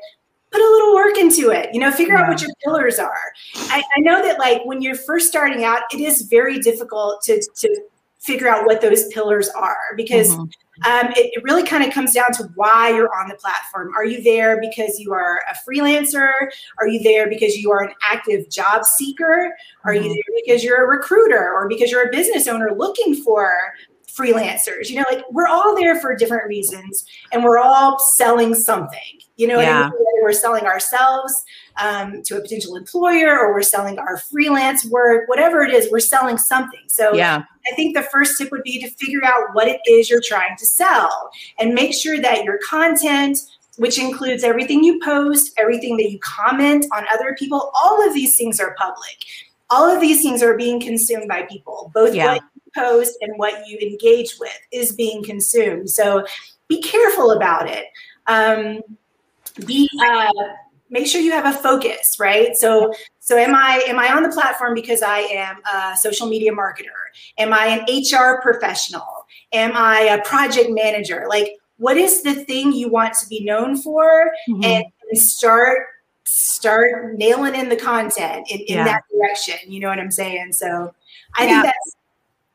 put 0.50 0.60
a 0.60 0.70
little 0.70 0.94
work 0.94 1.16
into 1.16 1.50
it. 1.50 1.70
You 1.72 1.80
know, 1.80 1.90
figure 1.90 2.14
yeah. 2.14 2.22
out 2.22 2.28
what 2.28 2.42
your 2.42 2.50
pillars 2.64 2.98
are. 2.98 3.32
I, 3.54 3.82
I 3.96 4.00
know 4.00 4.22
that 4.22 4.38
like 4.38 4.64
when 4.64 4.82
you're 4.82 4.96
first 4.96 5.28
starting 5.28 5.64
out, 5.64 5.82
it 5.92 6.00
is 6.00 6.22
very 6.22 6.58
difficult 6.58 7.22
to 7.22 7.40
to 7.40 7.82
figure 8.20 8.48
out 8.48 8.66
what 8.66 8.80
those 8.80 9.06
pillars 9.08 9.48
are 9.48 9.94
because 9.96 10.28
mm-hmm. 10.28 10.90
um, 10.90 11.10
it, 11.16 11.30
it, 11.34 11.42
really 11.42 11.66
kind 11.66 11.82
of 11.82 11.92
comes 11.92 12.12
down 12.12 12.30
to 12.34 12.44
why 12.54 12.90
you're 12.90 13.10
on 13.18 13.28
the 13.28 13.34
platform. 13.36 13.90
Are 13.96 14.04
you 14.04 14.22
there 14.22 14.60
because 14.60 14.98
you 14.98 15.12
are 15.14 15.42
a 15.50 15.56
freelancer? 15.66 16.30
Are 16.78 16.86
you 16.86 17.02
there 17.02 17.30
because 17.30 17.56
you 17.56 17.70
are 17.72 17.82
an 17.82 17.94
active 18.06 18.50
job 18.50 18.84
seeker? 18.84 19.56
Are 19.84 19.94
mm-hmm. 19.94 20.04
you 20.04 20.08
there 20.10 20.42
because 20.44 20.62
you're 20.62 20.84
a 20.84 20.86
recruiter 20.86 21.50
or 21.52 21.66
because 21.66 21.90
you're 21.90 22.08
a 22.08 22.12
business 22.12 22.46
owner 22.46 22.74
looking 22.76 23.14
for 23.22 23.54
freelancers? 24.16 24.88
You 24.88 24.96
know, 24.96 25.04
like 25.10 25.24
we're 25.30 25.48
all 25.48 25.76
there 25.76 26.00
for 26.00 26.14
different 26.14 26.46
reasons 26.48 27.04
and 27.32 27.44
we're 27.44 27.58
all 27.58 27.98
selling 27.98 28.54
something. 28.54 29.20
You 29.36 29.46
know, 29.46 29.60
yeah. 29.60 29.84
I 29.84 29.90
mean? 29.90 30.00
we're 30.22 30.32
selling 30.32 30.64
ourselves 30.64 31.44
um, 31.80 32.22
to 32.24 32.36
a 32.36 32.40
potential 32.40 32.76
employer 32.76 33.38
or 33.38 33.52
we're 33.52 33.62
selling 33.62 33.98
our 33.98 34.18
freelance 34.18 34.84
work, 34.84 35.28
whatever 35.28 35.62
it 35.62 35.72
is, 35.72 35.90
we're 35.90 36.00
selling 36.00 36.38
something. 36.38 36.80
So 36.88 37.14
yeah. 37.14 37.42
I 37.70 37.74
think 37.74 37.96
the 37.96 38.02
first 38.02 38.38
tip 38.38 38.50
would 38.50 38.62
be 38.62 38.80
to 38.80 38.90
figure 38.90 39.24
out 39.24 39.54
what 39.54 39.68
it 39.68 39.80
is 39.88 40.10
you're 40.10 40.22
trying 40.22 40.56
to 40.56 40.66
sell 40.66 41.30
and 41.58 41.74
make 41.74 41.94
sure 41.94 42.20
that 42.20 42.44
your 42.44 42.58
content, 42.58 43.38
which 43.76 43.98
includes 43.98 44.44
everything 44.44 44.84
you 44.84 45.00
post, 45.00 45.52
everything 45.58 45.96
that 45.96 46.10
you 46.10 46.18
comment 46.20 46.86
on 46.92 47.04
other 47.12 47.34
people, 47.38 47.70
all 47.74 48.06
of 48.06 48.14
these 48.14 48.36
things 48.36 48.60
are 48.60 48.74
public. 48.78 49.24
All 49.72 49.88
of 49.88 50.00
these 50.00 50.20
things 50.20 50.42
are 50.42 50.56
being 50.56 50.80
consumed 50.80 51.28
by 51.28 51.42
people, 51.42 51.92
both 51.94 52.12
yeah. 52.12 52.32
what 52.32 52.42
post 52.74 53.16
and 53.20 53.32
what 53.36 53.66
you 53.66 53.78
engage 53.78 54.38
with 54.38 54.58
is 54.72 54.92
being 54.92 55.22
consumed. 55.22 55.90
So 55.90 56.24
be 56.68 56.80
careful 56.80 57.32
about 57.32 57.68
it. 57.68 57.86
Um, 58.26 58.80
be 59.66 59.88
uh, 60.06 60.30
make 60.90 61.06
sure 61.06 61.20
you 61.20 61.32
have 61.32 61.46
a 61.46 61.58
focus, 61.58 62.16
right? 62.18 62.56
So 62.56 62.92
so 63.18 63.36
am 63.36 63.54
I 63.54 63.82
am 63.86 63.98
I 63.98 64.12
on 64.12 64.22
the 64.22 64.28
platform 64.30 64.74
because 64.74 65.02
I 65.02 65.18
am 65.18 65.56
a 65.72 65.96
social 65.96 66.28
media 66.28 66.52
marketer? 66.52 66.86
Am 67.38 67.52
I 67.52 67.66
an 67.66 67.80
HR 67.86 68.40
professional? 68.40 69.06
Am 69.52 69.72
I 69.74 70.00
a 70.00 70.22
project 70.22 70.70
manager? 70.70 71.26
Like 71.28 71.56
what 71.78 71.96
is 71.96 72.22
the 72.22 72.34
thing 72.34 72.72
you 72.72 72.90
want 72.90 73.14
to 73.14 73.26
be 73.28 73.42
known 73.42 73.76
for 73.76 74.30
mm-hmm. 74.48 74.62
and, 74.62 74.84
and 75.10 75.20
start 75.20 75.86
start 76.24 77.16
nailing 77.16 77.54
in 77.54 77.68
the 77.68 77.76
content 77.76 78.46
in, 78.50 78.60
in 78.60 78.76
yeah. 78.76 78.84
that 78.84 79.02
direction. 79.12 79.56
You 79.66 79.80
know 79.80 79.88
what 79.88 79.98
I'm 79.98 80.10
saying? 80.10 80.52
So 80.52 80.94
I 81.36 81.44
yeah. 81.44 81.48
think 81.48 81.64
that's 81.64 81.96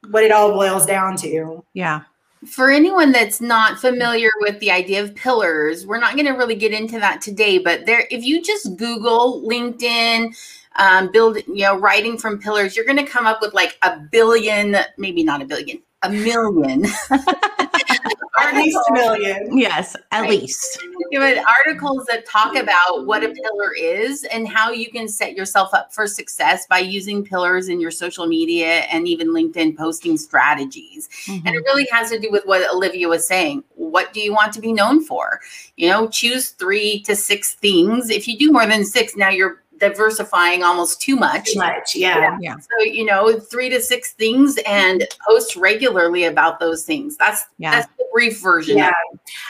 what 0.09 0.23
it 0.23 0.31
all 0.31 0.51
boils 0.51 0.85
down 0.85 1.17
to. 1.17 1.63
Yeah. 1.73 2.01
For 2.45 2.69
anyone 2.69 3.11
that's 3.11 3.41
not 3.41 3.79
familiar 3.79 4.29
with 4.41 4.59
the 4.59 4.69
idea 4.71 5.03
of 5.03 5.15
pillars, 5.15 5.85
we're 5.85 5.99
not 5.99 6.13
going 6.13 6.27
to 6.27 6.33
really 6.33 6.55
get 6.55 6.73
into 6.73 6.99
that 6.99 7.21
today, 7.21 7.57
but 7.57 7.85
there 7.85 8.05
if 8.11 8.23
you 8.23 8.41
just 8.41 8.77
Google 8.77 9.41
LinkedIn 9.41 10.35
um, 10.75 11.11
build, 11.11 11.37
you 11.47 11.63
know, 11.63 11.77
writing 11.77 12.17
from 12.17 12.39
pillars, 12.39 12.75
you're 12.75 12.85
going 12.85 13.03
to 13.03 13.05
come 13.05 13.25
up 13.25 13.41
with 13.41 13.53
like 13.53 13.77
a 13.81 13.97
billion, 13.97 14.77
maybe 14.97 15.23
not 15.23 15.41
a 15.41 15.45
billion, 15.45 15.81
a 16.03 16.09
million. 16.11 16.85
at 18.39 18.55
least 18.55 18.77
a 18.89 18.93
million. 18.93 19.57
Yes, 19.57 19.95
at 20.11 20.21
right? 20.21 20.29
least. 20.29 20.79
articles 21.13 22.05
that 22.05 22.25
talk 22.25 22.55
about 22.55 23.05
what 23.05 23.23
a 23.23 23.29
pillar 23.29 23.73
is 23.73 24.23
and 24.25 24.47
how 24.47 24.71
you 24.71 24.91
can 24.91 25.07
set 25.07 25.35
yourself 25.35 25.73
up 25.73 25.93
for 25.93 26.07
success 26.07 26.65
by 26.67 26.79
using 26.79 27.23
pillars 27.23 27.69
in 27.69 27.79
your 27.79 27.91
social 27.91 28.27
media 28.27 28.81
and 28.91 29.07
even 29.07 29.29
LinkedIn 29.29 29.77
posting 29.77 30.17
strategies. 30.17 31.07
Mm-hmm. 31.25 31.47
And 31.47 31.55
it 31.55 31.59
really 31.59 31.87
has 31.91 32.09
to 32.11 32.19
do 32.19 32.29
with 32.31 32.45
what 32.45 32.67
Olivia 32.73 33.07
was 33.07 33.27
saying. 33.27 33.63
What 33.75 34.13
do 34.13 34.21
you 34.21 34.33
want 34.33 34.53
to 34.53 34.61
be 34.61 34.73
known 34.73 35.03
for? 35.03 35.39
You 35.75 35.89
know, 35.89 36.07
choose 36.07 36.49
three 36.49 37.01
to 37.01 37.15
six 37.15 37.53
things. 37.53 38.09
If 38.09 38.27
you 38.27 38.37
do 38.37 38.51
more 38.51 38.65
than 38.65 38.85
six, 38.85 39.15
now 39.15 39.29
you're 39.29 39.63
diversifying 39.79 40.63
almost 40.63 41.01
too 41.01 41.15
much. 41.15 41.53
Too 41.53 41.59
much, 41.59 41.95
yeah. 41.95 42.37
yeah. 42.41 42.55
So 42.57 42.85
you 42.85 43.05
know, 43.05 43.39
three 43.39 43.69
to 43.69 43.81
six 43.81 44.13
things, 44.13 44.57
and 44.65 45.07
post 45.27 45.55
regularly 45.55 46.25
about 46.25 46.59
those 46.59 46.83
things. 46.83 47.17
That's 47.17 47.45
yeah. 47.57 47.71
that's 47.71 47.87
the 47.97 48.05
brief 48.13 48.41
version. 48.41 48.77
Yeah, 48.77 48.91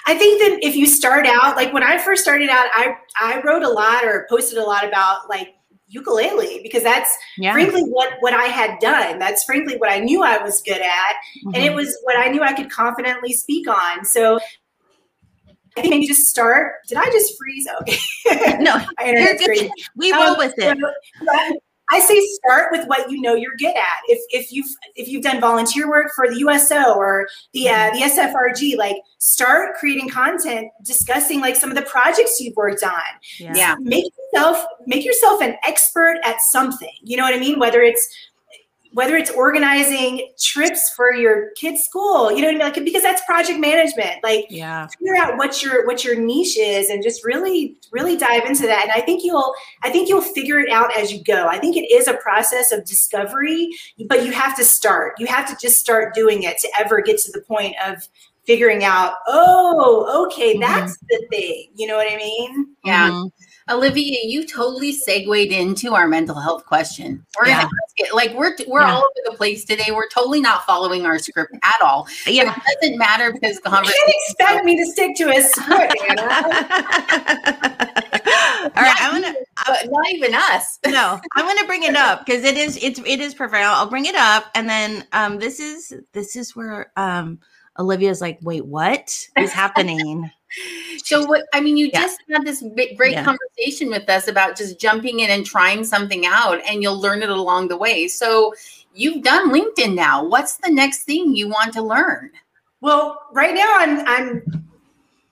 I 0.08 0.18
think 0.18 0.42
that 0.42 0.68
if 0.68 0.76
you 0.76 0.86
start 0.86 1.26
out, 1.26 1.56
like 1.56 1.74
when 1.74 1.84
I 1.84 1.98
first 1.98 2.24
started 2.24 2.50
out, 2.50 2.68
I 2.74 2.96
I 3.20 3.42
wrote 3.42 3.64
a 3.64 3.70
lot 3.70 4.06
or 4.06 4.28
posted 4.30 4.58
a 4.58 4.64
lot 4.64 4.86
about 4.86 5.30
like 5.30 5.56
ukulele 5.88 6.62
because 6.64 6.84
that's 6.84 7.16
yeah. 7.38 7.54
frankly 7.54 7.84
what 7.84 8.14
what 8.20 8.34
I 8.34 8.46
had 8.46 8.80
done. 8.80 9.20
That's 9.20 9.44
frankly 9.44 9.78
what 9.78 9.92
I 9.92 10.00
knew 10.00 10.24
I 10.24 10.42
was 10.42 10.62
good 10.62 10.82
at, 10.82 10.82
mm-hmm. 10.84 11.56
and 11.56 11.64
it 11.64 11.74
was 11.74 11.98
what 12.04 12.18
I 12.18 12.28
knew 12.28 12.42
I 12.42 12.54
could 12.54 12.72
confidently 12.72 13.34
speak 13.34 13.68
on. 13.68 14.06
So 14.06 14.40
I 15.78 15.82
think 15.82 15.92
maybe 15.92 16.08
just 16.08 16.28
start. 16.30 16.74
Did 16.88 16.98
I 16.98 17.06
just 17.06 17.38
freeze? 17.38 17.68
Okay. 17.82 18.58
no, 18.60 18.76
you're 19.06 19.36
good. 19.36 19.70
we 19.96 20.12
roll 20.12 20.24
um, 20.24 20.38
with 20.38 20.54
it. 20.58 20.78
So, 20.78 21.60
I 21.92 22.00
say 22.00 22.20
start 22.44 22.70
with 22.72 22.88
what 22.88 23.12
you 23.12 23.22
know 23.22 23.36
you're 23.36 23.56
good 23.58 23.76
at. 23.76 24.00
If 24.08 24.20
if 24.32 24.52
you've 24.52 24.68
if 24.96 25.08
you've 25.08 25.22
done 25.22 25.40
volunteer 25.40 25.88
work 25.88 26.12
for 26.16 26.28
the 26.28 26.38
USO 26.40 26.96
or 26.96 27.28
the 27.54 27.70
uh, 27.70 27.92
the 27.92 28.00
SFRG, 28.00 28.78
like 28.78 28.98
start 29.20 29.76
creating 29.76 30.10
content 30.10 30.70
discussing 30.84 31.42
like 31.42 31.56
some 31.56 31.70
of 31.70 31.76
the 31.76 31.84
projects 31.84 32.40
you've 32.40 32.56
worked 32.56 32.84
on. 32.84 32.92
Yeah. 33.40 33.54
yeah. 33.56 33.76
Make 33.80 34.06
yourself 34.34 34.66
make 34.88 35.06
yourself 35.06 35.42
an 35.42 35.56
expert 35.68 36.20
at 36.24 36.42
something. 36.50 36.94
You 37.04 37.18
know 37.18 37.24
what 37.24 37.36
I 37.36 37.40
mean? 37.40 37.60
Whether 37.60 37.82
it's 37.82 38.08
whether 38.96 39.18
it's 39.18 39.30
organizing 39.30 40.26
trips 40.40 40.90
for 40.96 41.14
your 41.14 41.52
kid's 41.58 41.82
school, 41.82 42.32
you 42.32 42.38
know, 42.38 42.48
what 42.48 42.52
I 42.52 42.52
mean? 42.52 42.60
like 42.60 42.86
because 42.86 43.04
that's 43.04 43.22
project 43.26 43.60
management. 43.60 44.24
Like, 44.24 44.46
yeah, 44.50 44.88
figure 44.88 45.18
out 45.18 45.36
what 45.36 45.62
your 45.62 45.86
what 45.86 46.06
your 46.06 46.16
niche 46.16 46.58
is, 46.58 46.90
and 46.90 47.04
just 47.04 47.26
really, 47.26 47.76
really 47.92 48.16
dive 48.16 48.46
into 48.46 48.66
that. 48.68 48.84
And 48.84 48.94
I 48.94 49.02
think 49.02 49.26
you'll, 49.26 49.54
I 49.84 49.90
think 49.90 50.08
you'll 50.08 50.22
figure 50.22 50.60
it 50.60 50.72
out 50.72 50.96
as 50.98 51.12
you 51.12 51.22
go. 51.26 51.46
I 51.46 51.60
think 51.60 51.76
it 51.76 51.94
is 51.94 52.08
a 52.08 52.14
process 52.14 52.72
of 52.72 52.86
discovery, 52.86 53.70
but 54.08 54.26
you 54.26 54.32
have 54.32 54.56
to 54.56 54.64
start. 54.64 55.16
You 55.20 55.28
have 55.28 55.50
to 55.50 55.58
just 55.62 55.78
start 55.78 56.14
doing 56.14 56.44
it 56.44 56.58
to 56.60 56.70
ever 56.80 57.02
get 57.02 57.18
to 57.18 57.32
the 57.34 57.42
point 57.42 57.76
of 57.86 58.08
figuring 58.46 58.86
out. 58.86 59.16
Oh, 59.28 60.26
okay, 60.28 60.54
mm-hmm. 60.54 60.62
that's 60.62 60.98
the 61.10 61.28
thing. 61.30 61.68
You 61.76 61.88
know 61.88 61.98
what 61.98 62.10
I 62.10 62.16
mean? 62.16 62.76
Yeah. 62.86 63.10
Mm-hmm. 63.10 63.28
Olivia, 63.70 64.20
you 64.24 64.46
totally 64.46 64.92
segued 64.92 65.52
into 65.52 65.96
our 65.96 66.08
mental 66.08 66.40
health 66.40 66.66
question. 66.68 67.26
We're 67.40 67.48
yeah. 67.48 67.68
like 68.14 68.34
we're 68.36 68.56
we're 68.68 68.82
yeah. 68.82 68.94
all 68.94 69.00
over 69.00 69.32
the 69.32 69.36
place 69.36 69.66
today. 69.66 69.92
We're 69.92 70.08
totally 70.10 70.40
not 70.40 70.66
following 70.66 71.06
our 71.06 71.18
script 71.18 71.56
at 71.64 71.82
all. 71.82 72.08
Yeah, 72.28 72.46
but 72.46 72.58
it 72.58 72.82
doesn't 72.82 72.98
matter 73.00 73.34
because 73.34 73.60
the 73.62 73.70
conversation. 73.70 74.00
You 74.08 74.14
can't 74.38 74.56
expect 74.56 74.66
me 74.66 74.78
to 74.78 74.86
stick 74.86 75.16
to 75.16 75.30
a 75.30 75.42
script, 75.42 75.96
all 78.76 78.84
right, 78.84 78.96
I'm 79.00 79.22
gonna. 79.22 79.34
not 79.88 80.10
even 80.12 80.36
us. 80.36 80.80
no, 80.88 81.20
I'm 81.36 81.46
gonna 81.46 81.68
bring 81.68 81.84
it 81.84 81.96
up 81.96 82.24
because 82.26 82.44
it 82.44 82.58
is 82.58 82.78
it's 82.84 83.00
it 83.00 83.20
is. 83.20 83.36
I'll, 83.40 83.54
I'll 83.54 83.90
bring 83.90 84.06
it 84.06 84.16
up, 84.16 84.46
and 84.54 84.70
then 84.70 85.08
um 85.12 85.40
this 85.40 85.60
is 85.60 85.92
this 86.14 86.36
is 86.36 86.56
where 86.56 86.92
um 86.98 87.40
Olivia's 87.80 88.22
like, 88.22 88.40
wait, 88.42 88.66
what 88.66 89.28
is 89.38 89.52
happening? 89.52 90.30
So 91.04 91.26
what 91.26 91.46
I 91.54 91.62
mean, 91.62 91.78
you 91.78 91.90
yeah. 91.94 92.02
just 92.02 92.20
had 92.32 92.46
this 92.46 92.62
big, 92.62 92.98
great 92.98 93.14
yeah. 93.14 93.24
conversation 93.24 93.90
with 93.90 94.10
us 94.10 94.28
about 94.28 94.58
just 94.58 94.80
jumping 94.80 95.20
in 95.20 95.30
and 95.30 95.46
trying 95.46 95.84
something 95.84 96.26
out, 96.26 96.62
and 96.68 96.82
you'll 96.82 97.00
learn 97.00 97.22
it 97.22 97.30
along 97.30 97.68
the 97.68 97.78
way. 97.78 98.08
So 98.08 98.54
you've 98.94 99.24
done 99.24 99.52
LinkedIn 99.52 99.94
now. 99.94 100.24
What's 100.24 100.58
the 100.58 100.72
next 100.72 101.04
thing 101.04 101.36
you 101.36 101.48
want 101.48 101.74
to 101.74 101.82
learn? 101.82 102.32
Well, 102.82 103.22
right 103.34 103.54
now 103.54 103.76
I'm 103.78 104.08
I'm 104.08 104.66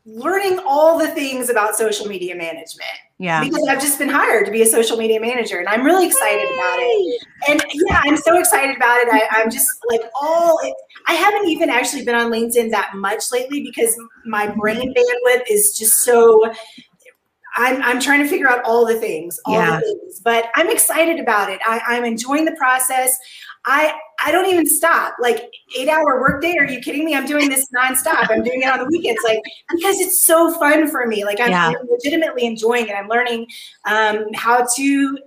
learning 0.06 0.60
all 0.66 0.98
the 0.98 1.08
things 1.08 1.50
about 1.50 1.76
social 1.76 2.08
media 2.08 2.36
management. 2.36 2.90
Yeah. 3.20 3.42
Because 3.42 3.66
I've 3.70 3.80
just 3.80 3.98
been 3.98 4.10
hired 4.10 4.46
to 4.46 4.52
be 4.52 4.62
a 4.62 4.66
social 4.66 4.98
media 4.98 5.20
manager 5.20 5.60
and 5.60 5.68
I'm 5.70 5.84
really 5.84 6.06
excited 6.06 6.42
Yay. 6.42 6.54
about 6.54 6.78
it. 6.78 7.28
And 7.50 7.64
yeah, 7.74 8.02
I'm 8.04 8.18
so 8.18 8.38
excited 8.38 8.76
about 8.76 8.98
it. 8.98 9.08
I, 9.08 9.42
am 9.42 9.50
just 9.50 9.70
like 9.90 10.02
all 10.22 10.60
it, 10.64 10.74
I 11.08 11.14
haven't 11.14 11.48
even 11.48 11.70
actually 11.70 12.04
been 12.04 12.16
on 12.16 12.30
LinkedIn 12.32 12.70
that 12.72 12.92
much 12.96 13.24
lately 13.32 13.64
because 13.64 13.96
my 14.26 14.48
brain 14.48 14.94
bandwidth 14.94 15.44
is 15.50 15.78
just 15.78 16.04
so 16.04 16.52
I'm, 17.56 17.82
I'm 17.84 18.00
trying 18.00 18.24
to 18.24 18.28
figure 18.28 18.50
out 18.50 18.64
all 18.66 18.86
the 18.86 19.00
things, 19.00 19.40
all 19.46 19.54
yeah. 19.54 19.80
the 19.80 19.82
things, 19.82 20.20
but 20.24 20.50
I'm 20.56 20.70
excited 20.70 21.20
about 21.20 21.52
it. 21.52 21.62
I, 21.66 21.82
I'm 21.88 22.04
enjoying 22.04 22.46
the 22.46 22.56
process. 22.56 23.16
I 23.66 23.98
I 24.24 24.32
don't 24.32 24.48
even 24.48 24.68
stop. 24.68 25.16
Like 25.20 25.50
eight 25.78 25.90
hour 25.90 26.20
workday. 26.20 26.56
Are 26.58 26.66
you 26.66 26.80
kidding 26.80 27.06
me? 27.06 27.16
I'm 27.16 27.26
doing 27.26 27.50
this 27.50 27.68
nonstop. 27.76 28.30
I'm 28.30 28.44
doing 28.44 28.62
it 28.62 28.70
on 28.70 28.80
the 28.80 28.86
weekends, 28.86 29.22
like 29.24 29.42
because 29.70 30.00
it's 30.00 30.22
so 30.22 30.52
fun 30.60 30.90
for 30.90 31.08
me. 31.08 31.24
Like 31.24 31.40
I'm, 31.40 31.52
yeah. 31.52 31.72
legitimately 31.90 32.46
enjoying 32.46 32.88
it. 32.88 32.94
I'm 32.94 33.08
learning 33.08 33.48
um, 33.86 34.26
how 34.34 34.66
to 34.76 35.18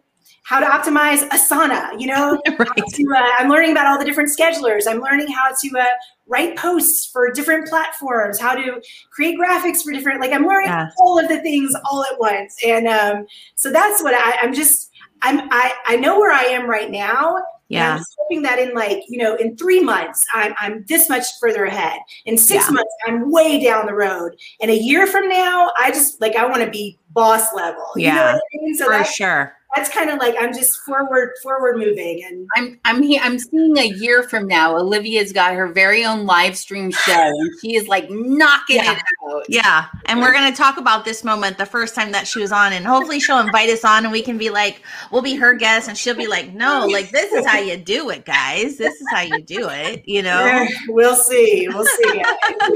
how 0.42 0.60
to 0.60 0.66
optimize 0.66 1.26
Asana. 1.30 1.98
You 1.98 2.08
know, 2.08 2.40
right. 2.58 2.68
to, 2.76 3.14
uh, 3.14 3.28
I'm 3.38 3.48
learning 3.48 3.72
about 3.72 3.86
all 3.86 3.98
the 3.98 4.04
different 4.04 4.30
schedulers. 4.36 4.86
I'm 4.86 5.00
learning 5.00 5.28
how 5.28 5.50
to 5.50 5.78
uh, 5.78 5.84
write 6.26 6.56
posts 6.56 7.06
for 7.06 7.30
different 7.32 7.68
platforms, 7.68 8.38
how 8.38 8.54
to 8.54 8.82
create 9.10 9.38
graphics 9.38 9.82
for 9.82 9.92
different. 9.92 10.20
Like 10.20 10.32
I'm 10.32 10.46
learning 10.46 10.70
yeah. 10.70 10.88
all 10.98 11.18
of 11.18 11.28
the 11.28 11.40
things 11.40 11.74
all 11.90 12.04
at 12.04 12.18
once, 12.18 12.56
and 12.64 12.86
um, 12.86 13.26
so 13.54 13.72
that's 13.72 14.02
what 14.02 14.14
I, 14.14 14.38
I'm 14.42 14.52
just. 14.52 14.90
I'm 15.22 15.48
I, 15.50 15.72
I 15.86 15.96
know 15.96 16.18
where 16.20 16.30
I 16.30 16.42
am 16.42 16.68
right 16.68 16.90
now 16.90 17.38
yeah. 17.68 17.96
I'm 17.96 18.04
hoping 18.18 18.42
that 18.42 18.58
in 18.58 18.74
like, 18.74 19.02
you 19.08 19.18
know, 19.18 19.34
in 19.36 19.56
three 19.56 19.80
months, 19.80 20.24
I'm, 20.32 20.54
I'm 20.58 20.84
this 20.88 21.08
much 21.08 21.24
further 21.40 21.64
ahead. 21.64 21.98
In 22.24 22.38
six 22.38 22.66
yeah. 22.68 22.74
months, 22.74 22.94
I'm 23.06 23.30
way 23.30 23.62
down 23.62 23.86
the 23.86 23.94
road. 23.94 24.36
And 24.60 24.70
a 24.70 24.76
year 24.76 25.06
from 25.06 25.28
now, 25.28 25.70
I 25.78 25.90
just 25.90 26.20
like, 26.20 26.36
I 26.36 26.46
want 26.46 26.62
to 26.62 26.70
be 26.70 26.98
boss 27.16 27.52
level. 27.54 27.84
Yeah. 27.96 28.10
You 28.10 28.14
know 28.14 28.38
I 28.38 28.64
mean? 28.64 28.74
So 28.76 28.86
for 28.86 29.04
sure 29.04 29.56
that's 29.76 29.90
kind 29.90 30.08
of 30.08 30.18
like 30.18 30.34
I'm 30.40 30.54
just 30.54 30.78
forward 30.78 31.32
forward 31.42 31.76
moving 31.76 32.24
and 32.24 32.48
I'm 32.56 32.80
I'm 32.84 33.02
here 33.02 33.20
I'm 33.22 33.38
seeing 33.38 33.76
a 33.76 33.86
year 33.86 34.22
from 34.22 34.46
now 34.46 34.76
Olivia's 34.76 35.32
got 35.32 35.54
her 35.54 35.68
very 35.72 36.04
own 36.04 36.24
live 36.24 36.56
stream 36.56 36.90
show 36.90 37.12
and 37.12 37.50
she 37.60 37.76
is 37.76 37.86
like 37.86 38.08
knocking 38.08 38.76
yeah. 38.76 38.92
it 38.92 39.02
out. 39.28 39.44
Yeah. 39.48 39.86
And 40.06 40.20
we're 40.20 40.32
going 40.32 40.50
to 40.50 40.56
talk 40.56 40.78
about 40.78 41.04
this 41.04 41.24
moment 41.24 41.58
the 41.58 41.66
first 41.66 41.94
time 41.94 42.12
that 42.12 42.26
she 42.26 42.40
was 42.40 42.52
on 42.52 42.72
and 42.72 42.86
hopefully 42.86 43.20
she'll 43.20 43.38
invite 43.38 43.68
us 43.68 43.84
on 43.84 44.04
and 44.04 44.12
we 44.12 44.22
can 44.22 44.38
be 44.38 44.50
like 44.50 44.82
we'll 45.10 45.22
be 45.22 45.34
her 45.34 45.52
guest 45.54 45.88
and 45.88 45.98
she'll 45.98 46.16
be 46.16 46.26
like 46.26 46.54
no 46.54 46.86
like 46.86 47.10
this 47.10 47.32
is 47.32 47.44
how 47.44 47.58
you 47.58 47.76
do 47.76 48.08
it 48.10 48.24
guys. 48.24 48.78
This 48.78 48.94
is 48.94 49.06
how 49.10 49.20
you 49.20 49.42
do 49.42 49.68
it, 49.68 50.02
you 50.06 50.22
know. 50.22 50.66
We'll 50.88 51.16
see. 51.16 51.68
We'll 51.68 51.84
see. 51.84 52.22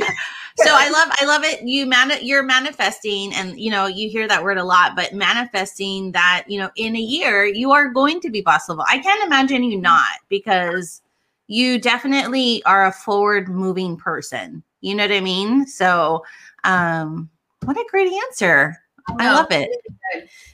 so 0.56 0.70
I 0.70 0.90
love 0.90 1.08
I 1.20 1.24
love 1.24 1.44
it. 1.44 1.62
You 1.62 1.86
man 1.86 2.12
you're 2.22 2.42
manifesting 2.42 3.32
and 3.34 3.58
you 3.58 3.70
know 3.70 3.86
you 3.86 4.08
hear 4.08 4.26
that 4.28 4.42
word 4.42 4.58
a 4.58 4.64
lot, 4.64 4.96
but 4.96 5.12
manifesting 5.12 6.12
that, 6.12 6.44
you 6.48 6.58
know, 6.58 6.70
in 6.76 6.96
a 6.96 7.00
year 7.00 7.44
you 7.44 7.72
are 7.72 7.88
going 7.88 8.20
to 8.20 8.30
be 8.30 8.40
boss 8.40 8.68
level. 8.68 8.84
I 8.88 8.98
can't 8.98 9.24
imagine 9.24 9.64
you 9.64 9.80
not 9.80 10.18
because 10.28 11.02
you 11.46 11.80
definitely 11.80 12.62
are 12.64 12.86
a 12.86 12.92
forward 12.92 13.48
moving 13.48 13.96
person. 13.96 14.62
You 14.80 14.94
know 14.94 15.04
what 15.04 15.12
I 15.12 15.20
mean? 15.20 15.66
So 15.66 16.24
um 16.64 17.30
what 17.64 17.76
a 17.76 17.84
great 17.90 18.12
answer. 18.12 18.76
I 19.18 19.32
love 19.32 19.50
it. 19.50 19.70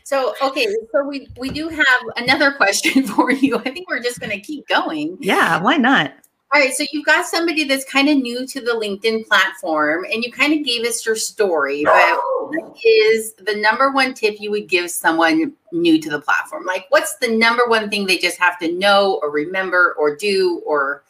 So 0.05 0.35
okay, 0.43 0.67
so 0.93 1.05
we 1.05 1.29
we 1.39 1.51
do 1.51 1.69
have 1.69 1.87
another 2.17 2.53
question 2.57 3.07
for 3.07 3.31
you. 3.31 3.57
I 3.59 3.71
think 3.71 3.89
we're 3.89 4.03
just 4.03 4.21
going 4.21 4.31
to 4.31 4.41
keep 4.41 4.67
going. 4.69 5.19
Yeah, 5.21 5.61
why 5.61 5.77
not? 5.77 6.15
All 6.55 6.61
right, 6.61 6.73
so 6.73 6.85
you've 6.93 7.05
got 7.05 7.27
somebody 7.27 7.65
that's 7.65 7.85
kind 7.85 8.09
of 8.09 8.19
new 8.19 8.47
to 8.47 8.61
the 8.61 8.71
LinkedIn 8.71 9.27
platform, 9.27 10.07
and 10.13 10.23
you 10.23 10.31
kind 10.31 10.53
of 10.53 10.65
gave 10.65 10.87
us 10.87 11.05
your 11.05 11.17
story. 11.17 11.83
But 11.85 12.19
what 12.49 12.77
is 12.85 13.35
the 13.35 13.57
number 13.57 13.91
one 13.91 14.15
tip 14.15 14.37
you 14.39 14.53
would 14.53 14.69
give 14.69 14.91
someone 14.91 15.53
new 15.73 16.01
to 16.01 16.09
the 16.09 16.21
platform? 16.21 16.65
Like, 16.65 16.87
what's 16.91 17.17
the 17.17 17.37
number 17.37 17.65
one 17.67 17.91
thing 17.91 18.07
they 18.07 18.17
just 18.17 18.39
have 18.39 18.59
to 18.61 18.73
know 18.73 19.19
or 19.23 19.31
remember 19.31 19.97
or 19.99 20.15
do 20.15 20.63
or 20.65 21.03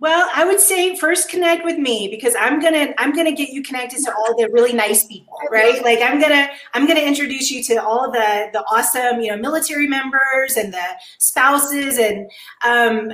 well, 0.00 0.30
I 0.32 0.44
would 0.44 0.60
say 0.60 0.94
first 0.96 1.28
connect 1.28 1.64
with 1.64 1.76
me 1.76 2.06
because 2.08 2.36
I'm 2.38 2.60
gonna 2.60 2.94
I'm 2.98 3.12
gonna 3.16 3.32
get 3.32 3.48
you 3.48 3.64
connected 3.64 4.04
to 4.04 4.14
all 4.14 4.36
the 4.36 4.48
really 4.52 4.72
nice 4.72 5.04
people, 5.06 5.36
right? 5.50 5.82
Like 5.82 6.00
I'm 6.00 6.20
gonna 6.20 6.48
I'm 6.72 6.86
gonna 6.86 7.00
introduce 7.00 7.50
you 7.50 7.64
to 7.64 7.82
all 7.82 8.10
the 8.12 8.48
the 8.52 8.60
awesome 8.70 9.20
you 9.20 9.32
know 9.32 9.36
military 9.36 9.88
members 9.88 10.56
and 10.56 10.72
the 10.72 10.84
spouses 11.18 11.98
and 11.98 12.30
um, 12.64 13.12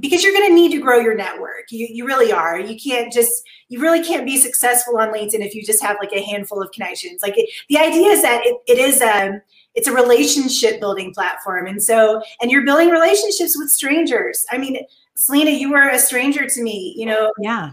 because 0.00 0.24
you're 0.24 0.32
gonna 0.32 0.52
need 0.52 0.72
to 0.72 0.80
grow 0.80 0.98
your 0.98 1.14
network. 1.14 1.70
You 1.70 1.86
you 1.88 2.04
really 2.04 2.32
are. 2.32 2.58
You 2.58 2.76
can't 2.76 3.12
just 3.12 3.44
you 3.68 3.80
really 3.80 4.02
can't 4.02 4.26
be 4.26 4.36
successful 4.36 4.98
on 4.98 5.12
LinkedIn 5.12 5.46
if 5.46 5.54
you 5.54 5.62
just 5.62 5.80
have 5.80 5.96
like 6.00 6.12
a 6.12 6.22
handful 6.22 6.60
of 6.60 6.72
connections. 6.72 7.22
Like 7.22 7.38
it, 7.38 7.48
the 7.68 7.78
idea 7.78 8.08
is 8.08 8.22
that 8.22 8.44
it, 8.44 8.56
it 8.66 8.78
is 8.78 9.00
a 9.00 9.28
um, 9.28 9.40
it's 9.74 9.86
a 9.86 9.92
relationship 9.92 10.80
building 10.80 11.14
platform 11.14 11.66
and 11.66 11.82
so 11.82 12.20
and 12.40 12.50
you're 12.50 12.64
building 12.64 12.88
relationships 12.88 13.56
with 13.56 13.70
strangers 13.70 14.44
i 14.50 14.58
mean 14.58 14.84
Selena, 15.16 15.50
you 15.50 15.70
were 15.70 15.88
a 15.88 15.98
stranger 15.98 16.46
to 16.46 16.62
me, 16.62 16.94
you 16.96 17.06
know. 17.06 17.32
Yeah. 17.40 17.72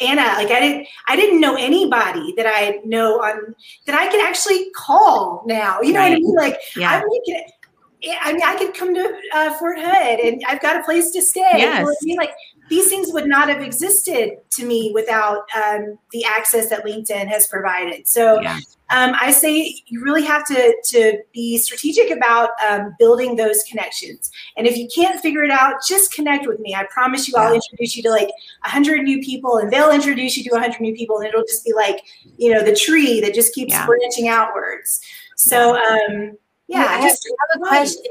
Anna, 0.00 0.22
like 0.22 0.50
I 0.50 0.60
didn't 0.60 0.88
I 1.08 1.16
didn't 1.16 1.40
know 1.40 1.56
anybody 1.56 2.32
that 2.36 2.46
I 2.46 2.80
know 2.84 3.20
on 3.20 3.54
that 3.86 3.94
I 3.94 4.10
could 4.10 4.24
actually 4.24 4.70
call 4.74 5.42
now. 5.46 5.80
You 5.82 5.92
know 5.92 6.00
right. 6.00 6.10
what 6.10 6.16
I 6.16 6.20
mean? 6.20 6.34
Like 6.34 6.58
yeah. 6.74 7.02
I'm 7.02 7.04
making 7.06 7.44
I 8.22 8.32
mean, 8.32 8.42
I 8.42 8.56
could 8.56 8.74
come 8.74 8.94
to 8.94 9.20
uh, 9.34 9.54
Fort 9.58 9.78
Hood 9.78 10.20
and 10.20 10.42
I've 10.48 10.62
got 10.62 10.80
a 10.80 10.84
place 10.84 11.10
to 11.12 11.22
stay. 11.22 11.50
Yes. 11.56 11.86
I 11.86 11.94
mean? 12.02 12.16
Like 12.16 12.32
these 12.70 12.88
things 12.88 13.12
would 13.12 13.26
not 13.26 13.48
have 13.48 13.62
existed 13.62 14.38
to 14.52 14.64
me 14.64 14.90
without 14.94 15.42
um, 15.54 15.98
the 16.12 16.24
access 16.24 16.70
that 16.70 16.84
LinkedIn 16.84 17.26
has 17.28 17.46
provided. 17.46 18.08
So 18.08 18.40
yeah. 18.40 18.58
Um, 18.90 19.14
I 19.20 19.30
say 19.30 19.82
you 19.86 20.02
really 20.02 20.24
have 20.24 20.44
to, 20.46 20.76
to 20.86 21.18
be 21.32 21.58
strategic 21.58 22.10
about 22.10 22.50
um, 22.68 22.94
building 22.98 23.36
those 23.36 23.62
connections. 23.62 24.32
And 24.56 24.66
if 24.66 24.76
you 24.76 24.88
can't 24.94 25.20
figure 25.20 25.44
it 25.44 25.50
out, 25.50 25.76
just 25.86 26.12
connect 26.12 26.46
with 26.46 26.58
me. 26.58 26.74
I 26.74 26.86
promise 26.90 27.28
you. 27.28 27.34
I'll 27.36 27.54
introduce 27.54 27.96
you 27.96 28.02
to 28.02 28.10
like 28.10 28.28
100 28.62 29.02
new 29.02 29.20
people 29.20 29.58
and 29.58 29.72
they'll 29.72 29.92
introduce 29.92 30.36
you 30.36 30.42
to 30.44 30.50
100 30.50 30.80
new 30.80 30.94
people 30.94 31.18
and 31.18 31.26
it'll 31.26 31.42
just 31.42 31.64
be 31.64 31.72
like, 31.72 32.02
you 32.36 32.52
know, 32.52 32.64
the 32.64 32.74
tree 32.74 33.20
that 33.20 33.32
just 33.32 33.54
keeps 33.54 33.72
yeah. 33.72 33.86
branching 33.86 34.28
outwards. 34.28 35.00
So, 35.36 35.76
um, 35.76 36.36
yeah, 36.66 36.86
I 36.90 37.02
just 37.02 37.28
have 37.52 37.62
a 37.62 37.66
question. 37.66 38.04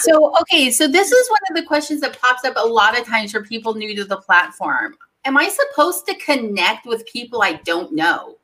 so 0.00 0.34
okay 0.40 0.70
so 0.70 0.88
this 0.88 1.12
is 1.12 1.30
one 1.30 1.38
of 1.50 1.56
the 1.56 1.62
questions 1.62 2.00
that 2.00 2.18
pops 2.18 2.44
up 2.44 2.54
a 2.56 2.66
lot 2.66 2.98
of 2.98 3.06
times 3.06 3.30
for 3.30 3.42
people 3.42 3.74
new 3.74 3.94
to 3.94 4.04
the 4.04 4.16
platform 4.16 4.96
am 5.24 5.36
i 5.36 5.48
supposed 5.48 6.06
to 6.06 6.14
connect 6.16 6.86
with 6.86 7.06
people 7.06 7.42
i 7.42 7.54
don't 7.64 7.92
know? 7.92 8.36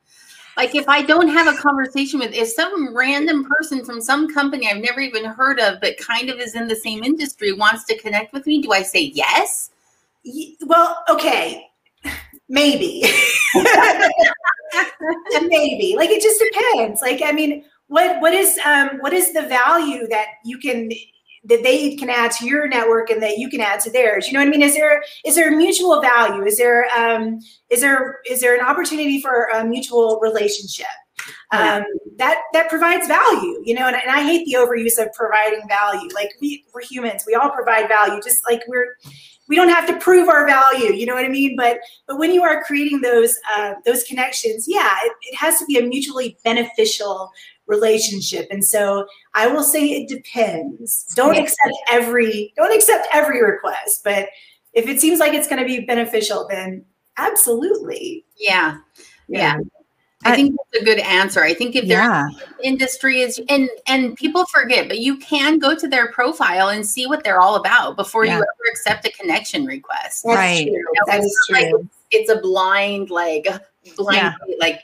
Like 0.56 0.74
if 0.74 0.88
i 0.88 1.02
don't 1.02 1.28
have 1.28 1.46
a 1.46 1.56
conversation 1.56 2.18
with 2.18 2.32
if 2.34 2.48
some 2.48 2.94
random 2.96 3.44
person 3.44 3.84
from 3.84 4.00
some 4.00 4.32
company 4.32 4.68
i've 4.68 4.82
never 4.82 5.00
even 5.00 5.24
heard 5.24 5.58
of 5.60 5.80
but 5.80 5.96
kind 5.98 6.28
of 6.28 6.38
is 6.38 6.54
in 6.54 6.68
the 6.68 6.76
same 6.76 7.02
industry 7.04 7.52
wants 7.52 7.84
to 7.84 7.98
connect 7.98 8.32
with 8.32 8.46
me 8.46 8.60
do 8.60 8.72
i 8.72 8.82
say 8.82 9.12
yes? 9.14 9.70
Well 10.66 11.02
okay. 11.08 11.66
Maybe. 12.48 13.04
Maybe. 15.42 15.94
Like 15.96 16.10
it 16.10 16.20
just 16.22 16.42
depends. 16.42 17.00
Like 17.00 17.22
i 17.24 17.32
mean 17.32 17.64
what 17.86 18.20
what 18.20 18.32
is 18.32 18.58
um 18.64 18.98
what 19.00 19.12
is 19.12 19.32
the 19.32 19.42
value 19.42 20.06
that 20.08 20.26
you 20.44 20.58
can 20.58 20.90
that 21.44 21.62
they 21.62 21.96
can 21.96 22.10
add 22.10 22.30
to 22.32 22.46
your 22.46 22.68
network 22.68 23.10
and 23.10 23.22
that 23.22 23.38
you 23.38 23.48
can 23.48 23.60
add 23.60 23.80
to 23.80 23.90
theirs. 23.90 24.26
You 24.26 24.34
know 24.34 24.40
what 24.40 24.48
i 24.48 24.50
mean? 24.50 24.62
Is 24.62 24.74
there 24.74 25.02
is 25.24 25.34
there 25.34 25.52
a 25.52 25.56
mutual 25.56 26.00
value? 26.00 26.44
Is 26.44 26.58
there 26.58 26.86
um 26.96 27.40
is 27.70 27.80
there 27.80 28.18
is 28.28 28.40
there 28.40 28.54
an 28.54 28.64
opportunity 28.64 29.20
for 29.20 29.48
a 29.54 29.64
mutual 29.64 30.18
relationship? 30.20 30.86
Um, 31.52 31.84
that 32.16 32.40
that 32.54 32.70
provides 32.70 33.06
value 33.06 33.60
you 33.62 33.74
know 33.74 33.86
and, 33.86 33.94
and 33.94 34.10
i 34.10 34.22
hate 34.22 34.46
the 34.46 34.54
overuse 34.54 34.98
of 34.98 35.12
providing 35.12 35.66
value. 35.68 36.08
Like 36.14 36.30
we, 36.40 36.64
we're 36.72 36.82
humans. 36.82 37.24
We 37.26 37.34
all 37.34 37.50
provide 37.50 37.88
value 37.88 38.20
just 38.22 38.40
like 38.48 38.62
we're 38.68 38.96
we 39.48 39.56
don't 39.56 39.68
have 39.68 39.86
to 39.88 39.98
prove 39.98 40.28
our 40.28 40.46
value 40.46 40.92
you 40.94 41.06
know 41.06 41.14
what 41.14 41.24
i 41.24 41.28
mean? 41.28 41.56
But 41.56 41.78
but 42.06 42.18
when 42.18 42.32
you 42.32 42.42
are 42.42 42.62
creating 42.64 43.00
those 43.00 43.36
uh, 43.54 43.74
those 43.84 44.04
connections 44.04 44.66
yeah 44.66 44.96
it, 45.04 45.12
it 45.22 45.36
has 45.36 45.58
to 45.58 45.66
be 45.66 45.78
a 45.78 45.82
mutually 45.82 46.38
beneficial 46.44 47.30
relationship 47.70 48.46
and 48.50 48.64
so 48.64 49.06
i 49.34 49.46
will 49.46 49.62
say 49.62 49.86
it 49.86 50.08
depends 50.08 51.06
don't 51.14 51.34
yeah. 51.34 51.42
accept 51.42 51.74
every 51.90 52.52
don't 52.56 52.74
accept 52.74 53.06
every 53.12 53.42
request 53.42 54.02
but 54.04 54.28
if 54.72 54.88
it 54.88 55.00
seems 55.00 55.20
like 55.20 55.32
it's 55.32 55.48
going 55.48 55.60
to 55.60 55.66
be 55.66 55.80
beneficial 55.86 56.46
then 56.50 56.84
absolutely 57.16 58.24
yeah 58.36 58.78
yeah, 59.28 59.56
yeah. 59.56 59.60
I 60.22 60.36
think 60.36 60.54
that's 60.54 60.82
a 60.82 60.84
good 60.84 60.98
answer. 60.98 61.42
I 61.42 61.54
think 61.54 61.76
if 61.76 61.88
their 61.88 62.28
industry 62.62 63.20
is 63.20 63.40
and 63.48 63.70
and 63.86 64.14
people 64.16 64.44
forget, 64.46 64.86
but 64.86 64.98
you 64.98 65.16
can 65.16 65.58
go 65.58 65.74
to 65.74 65.88
their 65.88 66.12
profile 66.12 66.68
and 66.68 66.86
see 66.86 67.06
what 67.06 67.24
they're 67.24 67.40
all 67.40 67.54
about 67.56 67.96
before 67.96 68.26
yeah. 68.26 68.32
you 68.32 68.36
ever 68.36 68.70
accept 68.70 69.06
a 69.06 69.12
connection 69.12 69.64
request. 69.64 70.24
That's 70.24 70.36
right. 70.36 70.66
True. 70.66 70.72
You 70.72 70.92
know, 70.92 71.12
that 71.12 71.20
is 71.20 71.38
true. 71.48 71.56
Like, 71.58 71.86
it's 72.10 72.30
a 72.30 72.36
blind, 72.36 73.08
like 73.08 73.46
blind, 73.96 74.16
yeah. 74.16 74.34
like 74.58 74.80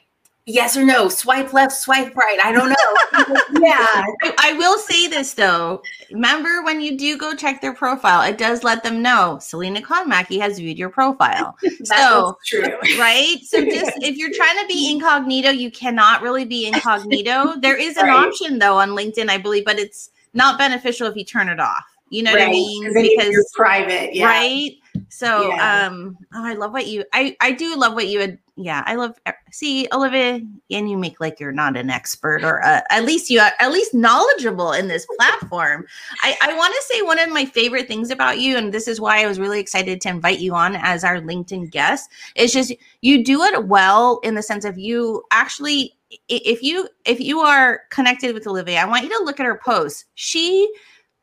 yes 0.47 0.77
or 0.77 0.85
no, 0.85 1.09
swipe 1.09 1.53
left, 1.53 1.73
swipe 1.73 2.17
right. 2.17 2.39
I 2.43 2.53
don't 2.53 2.71
know. 2.71 3.37
yeah. 3.61 4.05
I, 4.23 4.35
I, 4.39 4.53
will 4.55 4.79
say 4.79 5.09
this 5.09 5.35
though. 5.35 5.83
Remember 6.11 6.63
when 6.63 6.81
you 6.81 6.97
do 6.97 7.19
go 7.19 7.35
check 7.35 7.61
their 7.61 7.75
profile, 7.75 8.23
it 8.23 8.39
does 8.39 8.65
let 8.65 8.83
them 8.83 9.03
know 9.03 9.39
Selena 9.41 9.83
Conmackie 9.83 10.41
has 10.41 10.59
viewed 10.59 10.79
your 10.79 10.89
profile. 10.89 11.57
so 11.85 12.39
true. 12.47 12.79
Right. 12.99 13.39
So 13.43 13.65
just 13.65 13.93
if 13.97 14.17
you're 14.17 14.33
trying 14.33 14.61
to 14.61 14.67
be 14.67 14.91
incognito, 14.93 15.51
you 15.51 15.71
cannot 15.71 16.23
really 16.23 16.45
be 16.45 16.67
incognito. 16.67 17.55
There 17.61 17.77
is 17.77 17.97
an 17.97 18.07
right. 18.07 18.27
option 18.27 18.59
though 18.59 18.79
on 18.79 18.91
LinkedIn, 18.91 19.29
I 19.29 19.39
believe, 19.39 19.65
but 19.65 19.79
it's 19.79 20.11
not 20.33 20.59
beneficial 20.59 21.09
if 21.09 21.17
you 21.17 21.25
turn 21.25 21.49
it 21.49 21.61
off. 21.61 21.85
You 22.09 22.23
know 22.23 22.33
right. 22.35 22.47
what 22.47 22.49
I 22.49 22.53
mean? 22.53 22.95
Because 22.95 23.33
you're 23.33 23.45
private, 23.55 24.15
yeah. 24.15 24.27
right? 24.27 24.71
So 25.09 25.51
yeah. 25.51 25.87
um 25.87 26.16
oh 26.35 26.45
I 26.45 26.55
love 26.55 26.73
what 26.73 26.87
you 26.87 27.05
I 27.12 27.37
I 27.40 27.53
do 27.53 27.77
love 27.77 27.95
what 27.95 28.09
you 28.09 28.21
had 28.21 28.38
yeah, 28.59 28.83
I 28.87 28.95
love 28.95 29.19
see 29.53 29.87
Olivia, 29.92 30.40
and 30.71 30.90
you 30.90 30.97
make 30.97 31.21
like 31.21 31.38
you're 31.38 31.53
not 31.53 31.77
an 31.77 31.90
expert 31.90 32.42
or 32.42 32.64
uh, 32.64 32.81
at 32.88 33.05
least 33.05 33.29
you 33.29 33.38
are 33.38 33.53
at 33.61 33.71
least 33.71 33.92
knowledgeable 33.92 34.73
in 34.73 34.88
this 34.88 35.07
platform. 35.19 35.85
I, 36.23 36.35
I 36.40 36.57
want 36.57 36.75
to 36.75 36.95
say 36.95 37.03
one 37.03 37.19
of 37.19 37.29
my 37.29 37.45
favorite 37.45 37.87
things 37.87 38.11
about 38.11 38.38
you, 38.38 38.57
and 38.57 38.73
this 38.73 38.88
is 38.88 38.99
why 38.99 39.23
I 39.23 39.27
was 39.27 39.38
really 39.38 39.61
excited 39.61 40.01
to 40.01 40.09
invite 40.09 40.38
you 40.38 40.55
on 40.55 40.75
as 40.77 41.05
our 41.05 41.21
LinkedIn 41.21 41.71
guest, 41.71 42.11
is 42.35 42.51
just 42.51 42.73
you 43.03 43.23
do 43.23 43.42
it 43.42 43.66
well 43.66 44.21
in 44.23 44.35
the 44.35 44.42
sense 44.42 44.64
of 44.64 44.79
you 44.79 45.23
actually 45.33 45.92
if 46.29 46.62
you 46.62 46.88
if 47.05 47.21
you 47.21 47.40
are 47.40 47.83
connected 47.90 48.33
with 48.33 48.47
Olivia, 48.47 48.81
I 48.81 48.87
want 48.87 49.05
you 49.05 49.11
to 49.19 49.25
look 49.25 49.38
at 49.38 49.45
her 49.45 49.61
posts. 49.62 50.07
She 50.14 50.73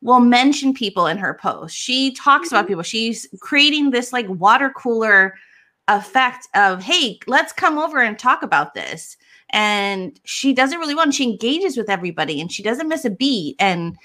will 0.04 0.20
mention 0.20 0.74
people 0.74 1.06
in 1.06 1.16
her 1.16 1.34
posts. 1.34 1.76
She 1.76 2.12
talks 2.12 2.48
mm-hmm. 2.48 2.56
about 2.56 2.68
people. 2.68 2.82
She's 2.84 3.26
creating 3.40 3.90
this 3.90 4.12
like 4.12 4.28
water 4.28 4.70
cooler 4.70 5.34
effect 5.88 6.48
of 6.54 6.82
hey 6.82 7.18
let's 7.26 7.52
come 7.52 7.76
over 7.76 8.00
and 8.00 8.18
talk 8.18 8.42
about 8.42 8.74
this. 8.74 9.16
And 9.50 10.18
she 10.24 10.52
does 10.52 10.72
it 10.72 10.78
really 10.78 10.94
well 10.94 11.04
and 11.04 11.14
she 11.14 11.24
engages 11.24 11.76
with 11.76 11.90
everybody 11.90 12.40
and 12.40 12.50
she 12.52 12.62
doesn't 12.62 12.88
miss 12.88 13.04
a 13.04 13.10
beat. 13.10 13.56
And 13.58 13.96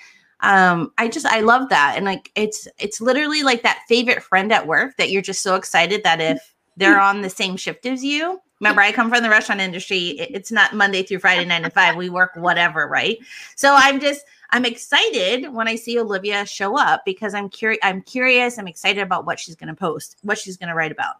um 0.41 0.91
i 0.97 1.07
just 1.09 1.25
i 1.25 1.41
love 1.41 1.69
that. 1.69 1.93
And 1.95 2.05
like 2.05 2.31
it's 2.35 2.67
it's 2.79 3.01
literally 3.01 3.43
like 3.43 3.61
that 3.63 3.83
favorite 3.87 4.23
friend 4.23 4.51
at 4.51 4.67
work 4.67 4.95
that 4.97 5.11
you're 5.11 5.21
just 5.21 5.41
so 5.41 5.55
excited 5.55 6.03
that 6.03 6.21
if 6.21 6.55
they're 6.77 6.99
on 6.99 7.21
the 7.21 7.29
same 7.29 7.57
shift 7.57 7.85
as 7.85 8.03
you. 8.03 8.39
Remember 8.61 8.81
i 8.81 8.91
come 8.93 9.09
from 9.09 9.23
the 9.23 9.29
restaurant 9.29 9.61
industry. 9.61 10.11
It's 10.19 10.51
not 10.51 10.75
monday 10.75 11.03
through 11.03 11.19
friday 11.19 11.45
nine 11.45 11.63
to 11.63 11.69
five. 11.69 11.97
We 11.97 12.09
work 12.09 12.31
whatever 12.35 12.87
right? 12.87 13.17
So 13.55 13.73
i'm 13.75 13.99
just 13.99 14.25
i'm 14.51 14.65
excited 14.65 15.51
when 15.53 15.67
i 15.67 15.75
see 15.75 15.99
olivia 15.99 16.45
show 16.45 16.77
up 16.77 17.03
because 17.05 17.33
i'm 17.33 17.49
curious 17.49 17.79
i'm 17.83 18.01
curious 18.01 18.57
i'm 18.57 18.67
excited 18.67 19.01
about 19.01 19.25
what 19.25 19.39
she's 19.39 19.55
going 19.55 19.67
to 19.67 19.75
post 19.75 20.17
what 20.21 20.37
she's 20.37 20.57
going 20.57 20.69
to 20.69 20.75
write 20.75 20.91
about 20.91 21.15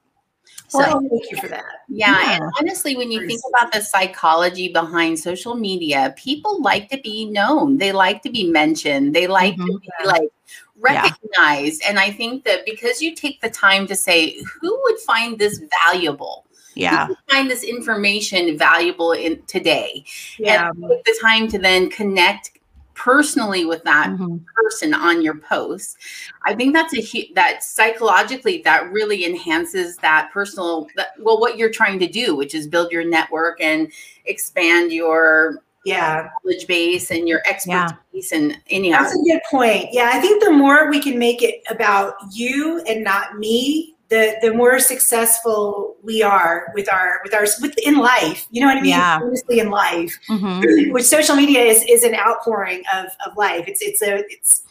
so 0.68 0.80
well, 0.80 1.00
thank 1.00 1.32
you 1.32 1.38
for 1.38 1.48
that. 1.48 1.64
Yeah, 1.88 2.12
yeah. 2.12 2.36
And 2.36 2.52
honestly, 2.60 2.96
when 2.96 3.12
you 3.12 3.26
think 3.26 3.42
about 3.50 3.72
the 3.72 3.82
psychology 3.82 4.72
behind 4.72 5.18
social 5.18 5.56
media, 5.56 6.14
people 6.16 6.62
like 6.62 6.90
to 6.90 7.00
be 7.00 7.26
known. 7.26 7.78
They 7.78 7.92
like 7.92 8.22
to 8.24 8.30
be 8.30 8.50
mentioned. 8.50 9.16
They 9.16 9.26
like 9.26 9.56
mm-hmm. 9.56 9.66
to 9.66 9.80
be 9.80 10.06
like 10.06 10.30
recognized. 10.78 11.82
Yeah. 11.82 11.90
And 11.90 12.00
I 12.00 12.12
think 12.12 12.44
that 12.44 12.66
because 12.66 13.02
you 13.02 13.16
take 13.16 13.42
the 13.42 13.50
time 13.50 13.88
to 13.88 13.96
say, 13.96 14.40
who 14.62 14.80
would 14.84 15.00
find 15.00 15.40
this 15.40 15.60
valuable? 15.88 16.46
Yeah. 16.76 17.08
find 17.30 17.50
this 17.50 17.64
information 17.64 18.58
valuable 18.58 19.12
in 19.12 19.42
today. 19.48 20.06
Yeah. 20.38 20.70
And 20.70 20.88
take 20.88 21.04
the 21.04 21.20
time 21.22 21.48
to 21.50 21.58
then 21.58 21.90
connect 21.90 22.59
personally 23.00 23.64
with 23.64 23.82
that 23.84 24.10
mm-hmm. 24.10 24.38
person 24.54 24.94
on 24.94 25.22
your 25.22 25.36
post 25.36 25.98
i 26.46 26.54
think 26.54 26.74
that's 26.74 26.94
a 26.94 27.32
that 27.34 27.64
psychologically 27.64 28.62
that 28.62 28.92
really 28.92 29.26
enhances 29.26 29.96
that 29.98 30.30
personal 30.34 30.86
that, 30.98 31.12
well 31.18 31.40
what 31.40 31.58
you're 31.58 31.72
trying 31.72 31.98
to 31.98 32.08
do 32.08 32.36
which 32.36 32.54
is 32.54 32.68
build 32.68 32.92
your 32.92 33.06
network 33.06 33.60
and 33.62 33.90
expand 34.26 34.92
your 34.92 35.64
yeah 35.86 36.30
knowledge 36.44 36.68
base 36.68 37.10
and 37.10 37.26
your 37.26 37.42
expertise 37.50 38.32
yeah. 38.32 38.38
and 38.38 38.58
anyhow 38.68 39.02
that's 39.02 39.16
a 39.16 39.24
good 39.24 39.42
point 39.50 39.88
yeah 39.94 40.12
i 40.14 40.20
think 40.20 40.44
the 40.44 40.52
more 40.52 40.90
we 40.90 41.02
can 41.02 41.18
make 41.18 41.42
it 41.42 41.62
about 41.70 42.16
you 42.34 42.84
and 42.86 43.02
not 43.02 43.38
me 43.38 43.96
the 44.10 44.36
the 44.42 44.54
more 44.54 44.80
successful 44.80 45.96
we 46.04 46.22
are 46.24 46.72
with 46.74 46.92
our 46.92 47.22
with 47.24 47.34
our 47.34 47.46
with 47.62 47.78
in 47.80 47.98
life. 47.98 48.48
You 48.52 48.62
know 48.62 48.68
what 48.68 48.78
I 48.78 48.82
mean? 48.82 48.92
Yeah. 48.92 49.20
Honestly, 49.22 49.60
in 49.60 49.70
life, 49.70 50.18
Mhm. 50.30 50.92
which 50.92 51.06
social 51.06 51.36
media 51.36 51.62
is 51.62 51.84
is 51.88 52.04
an 52.04 52.16
outpouring 52.16 52.84
of 52.94 53.06
of 53.26 53.38
life. 53.38 53.66
It's 53.68 53.82
it's 53.82 54.02
a 54.02 54.24
it's 54.30 54.64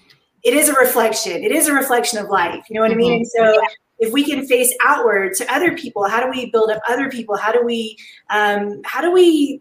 it 0.43 0.55
is 0.55 0.69
a 0.69 0.75
reflection. 0.75 1.43
It 1.43 1.53
is 1.53 1.67
a 1.69 1.73
reflection 1.73 2.19
of 2.19 2.29
life. 2.29 2.65
You 2.69 2.75
know 2.75 2.81
what 2.83 2.91
I 2.91 2.95
mean? 2.95 3.13
Mhm. 3.13 3.17
And 3.17 3.27
so 3.29 3.61
if 4.01 4.13
we 4.13 4.25
can 4.25 4.47
face 4.47 4.73
outward 4.85 5.35
to 5.35 5.53
other 5.53 5.77
people, 5.77 6.09
how 6.09 6.21
do 6.23 6.31
we 6.31 6.51
build 6.51 6.71
up 6.71 6.81
other 6.89 7.09
people? 7.11 7.37
How 7.37 7.53
do 7.53 7.65
we 7.65 7.97
um, 8.31 8.81
how 8.85 9.01
do 9.01 9.13
we 9.13 9.61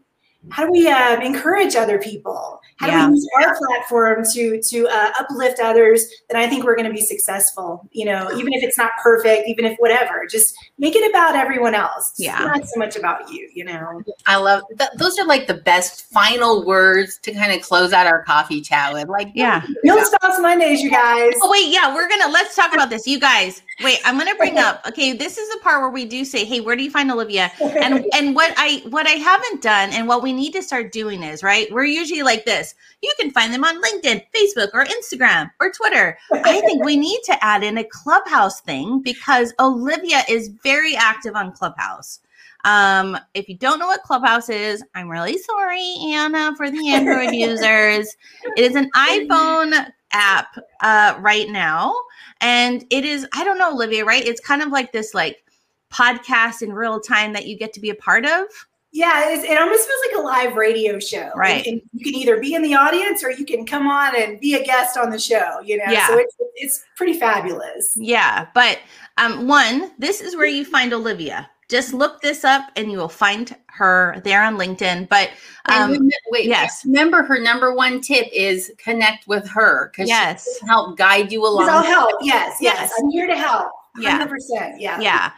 how 0.51 0.65
do 0.65 0.71
we 0.71 0.87
um, 0.87 1.21
encourage 1.21 1.75
other 1.75 1.99
people? 1.99 2.61
How 2.77 2.87
Yeah. 2.87 3.05
do 3.07 3.11
we 3.11 3.17
use 3.17 3.29
our 3.41 3.55
platform 3.57 4.23
to 4.33 4.61
to 4.61 4.87
uh, 4.87 5.11
uplift 5.19 5.59
others? 5.59 6.05
Then 6.29 6.39
I 6.39 6.47
think 6.47 6.63
we're 6.63 6.75
going 6.75 6.87
to 6.87 6.93
be 6.93 7.01
successful. 7.01 7.87
You 7.91 8.05
know, 8.05 8.31
even 8.37 8.53
if 8.53 8.63
it's 8.63 8.77
not 8.77 8.91
perfect, 9.01 9.47
even 9.47 9.65
if 9.65 9.77
whatever, 9.79 10.27
just 10.29 10.55
make 10.77 10.95
it 10.95 11.09
about 11.09 11.35
everyone 11.35 11.73
else. 11.73 12.11
It's 12.11 12.19
Yeah. 12.21 12.37
not 12.39 12.67
so 12.67 12.79
much 12.79 12.95
about 12.95 13.31
you. 13.31 13.49
You 13.53 13.65
know. 13.65 14.03
I 14.25 14.37
love 14.37 14.63
th- 14.77 14.91
those 14.97 15.17
are 15.17 15.25
like 15.25 15.47
the 15.47 15.55
best 15.55 16.05
final 16.11 16.65
words 16.65 17.17
to 17.23 17.31
kind 17.33 17.51
of 17.51 17.61
close 17.61 17.93
out 17.93 18.05
our 18.07 18.23
coffee 18.23 18.61
chat 18.61 18.93
with. 18.93 19.07
Like, 19.09 19.29
Yeah. 19.33 19.63
Real 19.83 20.03
Spouse 20.05 20.39
Mondays, 20.39 20.81
you 20.81 20.91
guys. 20.91 21.33
Oh 21.41 21.49
wait, 21.51 21.67
yeah, 21.69 21.93
we're 21.93 22.07
gonna 22.07 22.29
let's 22.31 22.55
talk 22.55 22.73
about 22.73 22.89
this. 22.89 23.07
You 23.07 23.19
guys, 23.19 23.61
wait, 23.83 23.99
I'm 24.05 24.17
gonna 24.17 24.35
bring 24.35 24.57
up. 24.57 24.81
Okay, 24.87 25.13
this 25.13 25.37
is 25.37 25.49
the 25.49 25.59
part 25.59 25.81
where 25.81 25.89
we 25.89 26.05
do 26.05 26.25
say, 26.25 26.45
"Hey, 26.45 26.59
where 26.59 26.75
do 26.75 26.83
you 26.83 26.91
find 26.91 27.11
Olivia?" 27.11 27.51
And 27.59 28.05
and 28.13 28.35
what 28.35 28.53
I 28.57 28.83
what 28.89 29.07
I 29.07 29.11
haven't 29.11 29.61
done, 29.61 29.91
and 29.91 30.07
what 30.07 30.23
we 30.23 30.33
need 30.33 30.53
to 30.53 30.63
start 30.63 30.91
doing 30.91 31.23
is 31.23 31.43
right. 31.43 31.71
We're 31.71 31.85
usually 31.85 32.23
like 32.23 32.45
this. 32.45 32.75
You 33.01 33.11
can 33.19 33.31
find 33.31 33.53
them 33.53 33.63
on 33.63 33.81
LinkedIn, 33.81 34.23
Facebook, 34.35 34.69
or 34.73 34.85
Instagram, 34.85 35.51
or 35.59 35.71
Twitter. 35.71 36.17
I 36.31 36.61
think 36.61 36.83
we 36.83 36.97
need 36.97 37.21
to 37.25 37.43
add 37.43 37.63
in 37.63 37.77
a 37.77 37.83
Clubhouse 37.83 38.61
thing 38.61 39.01
because 39.01 39.53
Olivia 39.59 40.23
is 40.29 40.49
very 40.63 40.95
active 40.95 41.35
on 41.35 41.51
Clubhouse. 41.51 42.19
Um, 42.65 43.17
if 43.33 43.47
you 43.47 43.55
don't 43.55 43.79
know 43.79 43.87
what 43.87 44.03
Clubhouse 44.03 44.49
is, 44.49 44.83
I'm 44.93 45.09
really 45.09 45.37
sorry, 45.37 45.95
Anna, 46.07 46.53
for 46.57 46.69
the 46.69 46.89
Android 46.89 47.31
users. 47.33 48.13
It 48.57 48.63
is 48.63 48.75
an 48.75 48.89
iPhone 48.95 49.87
app 50.13 50.57
uh, 50.81 51.15
right 51.19 51.49
now, 51.49 51.95
and 52.41 52.85
it 52.89 53.05
is 53.05 53.27
I 53.33 53.43
don't 53.43 53.57
know, 53.57 53.71
Olivia, 53.71 54.05
right? 54.05 54.25
It's 54.25 54.41
kind 54.41 54.61
of 54.61 54.69
like 54.69 54.91
this 54.91 55.13
like 55.13 55.43
podcast 55.91 56.61
in 56.61 56.73
real 56.73 56.99
time 56.99 57.33
that 57.33 57.47
you 57.47 57.57
get 57.57 57.73
to 57.73 57.79
be 57.79 57.89
a 57.89 57.95
part 57.95 58.25
of. 58.25 58.47
Yeah, 58.93 59.29
it 59.29 59.59
almost 59.59 59.87
feels 59.87 59.99
like 60.07 60.19
a 60.19 60.23
live 60.23 60.55
radio 60.55 60.97
show. 60.97 61.29
Right. 61.35 61.65
And 61.67 61.81
you 61.93 62.03
can 62.03 62.15
either 62.15 62.39
be 62.39 62.55
in 62.55 62.61
the 62.61 62.73
audience 62.73 63.23
or 63.23 63.29
you 63.29 63.45
can 63.45 63.65
come 63.65 63.85
on 63.87 64.19
and 64.19 64.39
be 64.39 64.55
a 64.55 64.63
guest 64.63 64.97
on 64.97 65.11
the 65.11 65.19
show, 65.19 65.59
you 65.63 65.77
know? 65.77 65.83
Yeah. 65.89 66.07
So 66.07 66.17
it's, 66.17 66.35
it's 66.55 66.85
pretty 66.95 67.13
fabulous. 67.13 67.93
Yeah, 67.95 68.47
but 68.55 68.79
um, 69.17 69.47
one, 69.47 69.91
this 69.99 70.21
is 70.21 70.35
where 70.35 70.45
you 70.47 70.65
find 70.65 70.93
Olivia. 70.93 71.49
Just 71.69 71.93
look 71.93 72.21
this 72.21 72.45
up, 72.45 72.69
and 72.77 72.91
you 72.91 72.97
will 72.97 73.09
find 73.09 73.55
her 73.67 74.21
there 74.23 74.41
on 74.43 74.57
LinkedIn. 74.57 75.09
But 75.09 75.31
and 75.65 75.83
um, 75.83 75.91
rem- 75.91 76.09
wait, 76.27 76.45
yes. 76.45 76.83
Remember, 76.85 77.23
her 77.23 77.39
number 77.39 77.73
one 77.73 77.99
tip 77.99 78.27
is 78.31 78.71
connect 78.77 79.27
with 79.27 79.47
her 79.49 79.89
because 79.91 80.07
yes, 80.07 80.47
she 80.53 80.59
can 80.59 80.69
help 80.69 80.97
guide 80.97 81.31
you 81.31 81.41
Because 81.41 81.67
I'll 81.69 81.83
help. 81.83 82.15
Yes, 82.21 82.57
yes, 82.61 82.77
Yes. 82.79 82.93
I'm 82.99 83.09
here 83.09 83.27
to 83.27 83.35
help. 83.35 83.71
Yeah. 83.99 84.25
100%. 84.27 84.75
Yeah. 84.79 84.99
yeah 84.99 85.31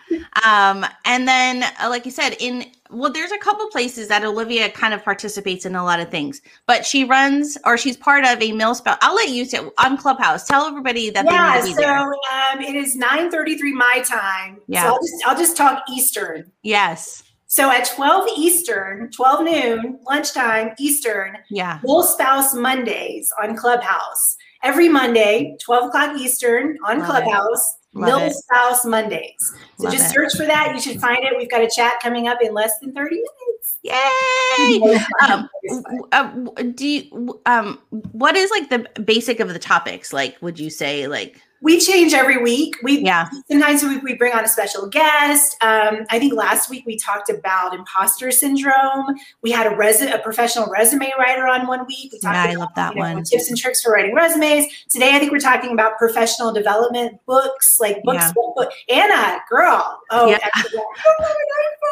um 0.45 0.85
and 1.05 1.27
then 1.27 1.63
uh, 1.63 1.89
like 1.89 2.05
you 2.05 2.11
said 2.11 2.35
in 2.39 2.65
well 2.89 3.11
there's 3.11 3.31
a 3.31 3.37
couple 3.37 3.67
places 3.69 4.07
that 4.07 4.23
olivia 4.23 4.69
kind 4.69 4.93
of 4.93 5.03
participates 5.03 5.65
in 5.65 5.75
a 5.75 5.83
lot 5.83 5.99
of 5.99 6.09
things 6.09 6.41
but 6.65 6.85
she 6.85 7.03
runs 7.03 7.57
or 7.65 7.77
she's 7.77 7.95
part 7.97 8.25
of 8.25 8.41
a 8.41 8.51
mill 8.51 8.75
spell 8.75 8.97
i'll 9.01 9.15
let 9.15 9.29
you 9.29 9.45
say 9.45 9.59
on 9.77 9.97
clubhouse 9.97 10.45
tell 10.47 10.65
everybody 10.65 11.09
that 11.09 11.25
Yeah, 11.25 11.59
they 11.61 11.67
need 11.67 11.73
to 11.73 11.77
be 11.77 11.83
so 11.83 11.89
um, 11.91 12.61
it 12.61 12.75
is 12.75 12.97
9:33 12.97 13.73
my 13.73 14.03
time. 14.05 14.59
Yeah. 14.67 14.83
So 14.83 14.87
I'll 14.89 14.99
just 15.01 15.23
I'll 15.27 15.37
just 15.37 15.57
talk 15.57 15.83
Eastern. 15.89 16.51
yes 16.63 17.23
So 17.47 17.71
at 17.71 17.85
12 17.85 18.29
Eastern, 18.37 19.09
12 19.11 19.43
noon, 19.43 19.99
lunchtime 20.07 20.71
Eastern, 20.79 21.37
yeah 21.49 21.79
Full 21.79 22.03
Spouse 22.03 22.53
Mondays 22.53 23.31
on 23.41 23.55
Clubhouse. 23.55 24.37
Every 24.61 24.89
Monday, 24.89 25.55
12 25.63 25.87
o'clock 25.87 26.17
Eastern 26.19 26.77
on 26.85 26.99
Love. 26.99 27.07
Clubhouse, 27.07 27.77
Love 27.93 28.19
Mill 28.19 28.27
it. 28.29 28.33
Spouse 28.33 28.85
Mondays. 28.85 29.35
So 29.77 29.85
Love 29.85 29.93
just 29.93 30.11
it. 30.11 30.13
search 30.13 30.33
for 30.37 30.45
that. 30.45 30.73
You 30.75 30.79
should 30.81 31.01
find 31.01 31.23
it. 31.23 31.33
We've 31.37 31.49
got 31.49 31.61
a 31.61 31.69
chat 31.69 31.93
coming 32.01 32.27
up 32.27 32.39
in 32.41 32.53
less 32.53 32.77
than 32.79 32.93
30 32.93 33.15
minutes. 33.15 33.77
yay 33.83 34.99
um, 35.27 35.49
It's 35.63 35.81
fun. 35.81 35.83
w- 35.83 36.07
uh, 36.11 36.63
do 36.75 36.87
you 36.87 37.41
um 37.45 37.79
what 38.11 38.35
is 38.35 38.49
like 38.51 38.69
the 38.69 39.01
basic 39.01 39.39
of 39.39 39.49
the 39.49 39.59
topics 39.59 40.11
like 40.13 40.37
would 40.41 40.59
you 40.59 40.69
say 40.69 41.07
like 41.07 41.41
we 41.61 41.79
change 41.79 42.13
every 42.13 42.37
week. 42.41 42.75
We 42.83 42.99
yeah 42.99 43.29
sometimes 43.49 43.83
we, 43.83 43.97
we 43.97 44.15
bring 44.15 44.33
on 44.33 44.43
a 44.43 44.47
special 44.47 44.87
guest. 44.87 45.57
Um, 45.61 46.05
I 46.09 46.19
think 46.19 46.33
last 46.33 46.69
week 46.69 46.85
we 46.85 46.97
talked 46.97 47.29
about 47.29 47.73
imposter 47.73 48.31
syndrome. 48.31 49.05
We 49.41 49.51
had 49.51 49.71
a 49.71 49.75
res- 49.75 50.01
a 50.01 50.19
professional 50.19 50.67
resume 50.69 51.11
writer 51.19 51.47
on 51.47 51.67
one 51.67 51.85
week. 51.87 52.11
We 52.13 52.19
talked 52.19 52.35
Yeah, 52.35 52.43
I 52.43 52.53
love 52.55 52.69
that 52.75 52.95
you 52.95 53.01
know, 53.01 53.13
one. 53.15 53.23
tips 53.23 53.49
and 53.49 53.57
tricks 53.57 53.81
for 53.81 53.91
writing 53.91 54.15
resumes. 54.15 54.65
Today 54.89 55.15
I 55.15 55.19
think 55.19 55.31
we're 55.31 55.39
talking 55.39 55.71
about 55.71 55.97
professional 55.97 56.53
development 56.53 57.19
books, 57.25 57.79
like 57.79 58.01
books. 58.03 58.23
Yeah. 58.23 58.31
Book? 58.55 58.71
Anna, 58.89 59.39
girl. 59.49 59.99
Oh, 60.11 60.27
Yeah. 60.29 60.39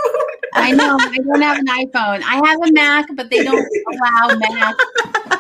Oh, 0.10 0.28
I 0.54 0.72
know 0.72 0.98
I 1.00 1.18
don't 1.18 1.42
have 1.42 1.58
an 1.60 1.66
iPhone. 1.68 2.22
I 2.26 2.42
have 2.48 2.60
a 2.62 2.72
Mac, 2.72 3.06
but 3.16 3.30
they 3.30 3.44
don't 3.44 3.58
allow 3.92 4.36
Mac. 4.38 4.76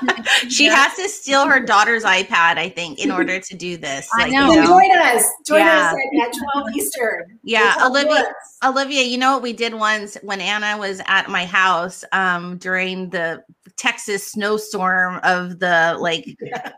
she 0.49 0.65
Yeah. 0.65 0.75
has 0.75 0.95
to 0.97 1.07
steal 1.09 1.45
her 1.47 1.59
daughter's 1.59 2.03
ipad 2.03 2.57
i 2.57 2.69
think 2.69 2.99
in 2.99 3.11
order 3.11 3.39
to 3.39 3.55
do 3.55 3.77
this 3.77 4.07
I 4.13 4.23
like, 4.23 4.31
know. 4.31 4.47
you 4.47 4.55
Then 4.55 4.63
know? 4.63 4.67
join 4.69 4.91
us. 4.97 5.25
Join 5.45 5.59
Yeah. 5.59 5.91
us 5.93 6.21
at, 6.21 6.27
at 6.27 6.33
12 6.53 6.75
Eastern. 6.75 7.39
Yeah, 7.43 7.75
Olivia- 7.85 8.07
books. 8.15 8.57
Olivia, 8.63 9.03
you 9.03 9.17
know 9.17 9.33
what 9.33 9.41
we 9.43 9.53
did 9.53 9.73
once 9.73 10.17
when 10.23 10.41
Anna 10.41 10.77
was 10.77 11.01
at 11.07 11.29
my 11.29 11.45
house 11.45 12.03
um 12.11 12.57
during 12.57 13.09
the 13.09 13.43
Texas 13.75 14.25
snowstorm 14.27 15.19
of 15.23 15.59
the 15.59 15.95
like 15.99 16.37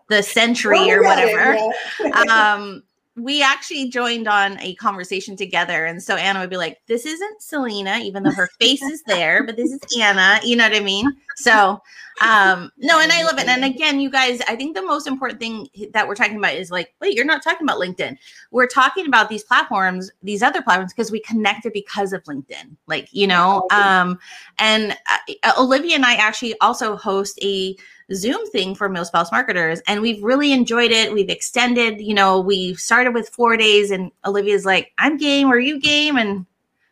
the 0.10 0.22
century 0.22 0.78
Oh, 0.80 0.90
or 0.90 1.00
we 1.02 1.06
it, 1.06 1.10
whatever. 1.10 1.58
yeah. 2.04 2.54
Um 2.56 2.84
we 3.20 3.44
actually 3.44 3.90
joined 3.90 4.28
on 4.28 4.60
a 4.60 4.76
conversation 4.76 5.36
together 5.36 5.86
and 5.86 6.02
so 6.02 6.16
Anna 6.16 6.40
would 6.40 6.50
be 6.50 6.58
like 6.58 6.82
this 6.88 7.06
isn't 7.06 7.42
Selena 7.42 8.00
even 8.02 8.24
though 8.24 8.32
her 8.32 8.50
face 8.60 8.82
is 8.82 9.04
there 9.04 9.44
but 9.44 9.56
this 9.56 9.72
is 9.72 9.80
Anna, 10.00 10.40
you 10.44 10.56
know 10.56 10.68
what 10.68 10.76
I 10.76 10.80
mean? 10.80 11.12
So 11.36 11.82
um 12.22 12.72
no 12.78 13.00
and 13.00 13.12
I 13.12 13.24
love 13.24 13.40
it 13.40 13.48
and 13.48 13.64
again 13.64 14.00
you 14.00 14.10
guys 14.10 14.42
I 14.48 14.56
think 14.56 14.76
the 14.76 14.82
most 14.82 15.08
important 15.08 15.40
thing 15.40 15.68
that 15.94 16.08
we're 16.08 16.16
talking 16.16 16.38
about 16.38 16.54
is 16.54 16.70
like 16.70 16.94
wait 17.00 17.16
you're 17.16 17.26
not 17.26 17.42
talking 17.42 17.66
about 17.66 17.80
LinkedIn 17.80 18.18
we're 18.52 18.68
talking 18.68 19.08
about 19.08 19.30
these 19.30 19.44
platforms 19.44 20.12
these 20.22 20.44
other 20.44 20.62
platforms 20.62 20.94
because 20.94 21.12
we 21.12 21.20
connected 21.22 21.72
because 21.72 22.12
of 22.12 22.24
linkedin 22.24 22.76
like 22.88 23.08
you 23.12 23.26
know 23.26 23.66
um 23.72 24.20
and 24.58 24.98
uh, 25.08 25.54
olivia 25.58 25.96
and 25.96 26.06
i 26.06 26.16
actually 26.16 26.60
also 26.60 26.98
host 26.98 27.40
a 27.42 27.76
zoom 28.13 28.45
thing 28.52 28.74
for 28.76 28.89
mill 28.89 29.06
spouse 29.06 29.32
marketers 29.32 29.82
and 29.88 30.02
we've 30.02 30.24
really 30.24 30.52
enjoyed 30.52 30.91
it. 30.91 31.13
We've 31.13 31.30
extended 31.30 32.02
you 32.02 32.13
know 32.13 32.39
we 32.39 32.74
started 32.76 33.13
with 33.13 33.30
four 33.30 33.56
days 33.58 33.91
and 33.91 34.12
olivia's 34.26 34.65
like 34.65 34.91
i'm 34.98 35.17
game 35.17 35.48
are 35.52 35.60
you 35.60 35.80
game? 35.80 36.17
And 36.17 36.45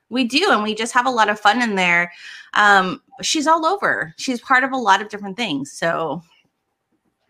we 0.09 0.23
do 0.23 0.49
and 0.51 0.63
we 0.63 0.73
just 0.75 0.93
have 0.93 1.05
a 1.05 1.11
lot 1.11 1.29
of 1.29 1.39
fun 1.39 1.61
in 1.61 1.75
there. 1.75 2.11
Um 2.53 3.01
she's 3.21 3.47
all 3.47 3.65
over. 3.65 4.13
She's 4.17 4.39
part 4.41 4.63
of 4.63 4.71
a 4.71 4.77
lot 4.77 5.01
of 5.01 5.09
different 5.09 5.37
things 5.37 5.71
so 5.71 6.21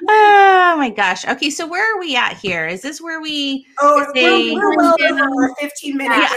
Oh 0.09 0.75
my 0.79 0.91
gosh. 0.91 1.27
Okay, 1.27 1.51
so 1.51 1.67
where 1.67 1.95
are 1.95 2.01
we 2.01 2.17
at 2.17 2.37
here? 2.37 2.67
Is 2.67 2.83
this 2.83 3.01
where 3.01 3.21
we 3.21 3.67
Oh, 3.81 4.05
Say- 4.15 4.53
we're, 4.55 4.77
we're 4.77 4.77
well 4.77 4.97
over 5.23 5.45
our 5.45 5.55
15 5.61 5.97
minute 5.97 6.17
Yeah. 6.17 6.29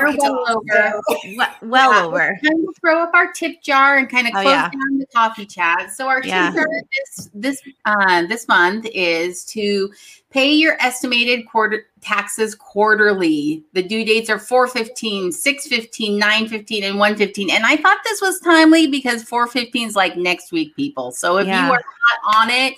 We're 0.00 0.06
coffee 0.06 0.18
well 0.20 0.44
over. 0.50 1.00
so- 1.08 1.16
well, 1.36 1.54
well 1.62 1.92
Yeah. 1.92 2.04
over? 2.06 2.38
Time 2.44 2.52
to 2.64 2.72
throw 2.80 3.02
up 3.02 3.10
our 3.14 3.32
tip 3.32 3.62
jar 3.62 3.96
and 3.96 4.08
kind 4.08 4.26
of 4.26 4.32
Oh, 4.36 4.42
close 4.42 4.52
yeah. 4.52 4.70
down 4.70 4.98
the 4.98 5.06
coffee 5.14 5.46
chat. 5.46 5.92
So 5.92 6.08
our 6.08 6.22
Yeah. 6.22 6.46
tip 6.50 6.56
jar 6.56 6.66
this 6.92 7.30
this 7.34 7.62
uh, 7.84 8.22
this 8.26 8.46
month 8.48 8.86
is 8.92 9.44
to 9.46 9.90
pay 10.30 10.52
your 10.52 10.76
estimated 10.80 11.48
quarter 11.48 11.86
taxes 12.00 12.54
quarterly. 12.54 13.64
The 13.72 13.82
due 13.82 14.04
dates 14.04 14.28
are 14.28 14.38
415, 14.38 15.32
615, 15.32 16.18
915, 16.18 16.84
and 16.84 16.98
115. 16.98 17.50
And 17.50 17.64
I 17.64 17.76
thought 17.76 17.98
this 18.04 18.20
was 18.20 18.38
timely 18.40 18.86
because 18.86 19.22
415 19.22 19.88
is 19.88 19.96
like 19.96 20.16
next 20.16 20.52
week, 20.52 20.76
people. 20.76 21.12
So 21.12 21.38
if 21.38 21.46
Yeah. 21.46 21.66
you 21.66 21.72
are 21.72 21.80
not 21.80 22.36
on 22.36 22.50
it, 22.50 22.74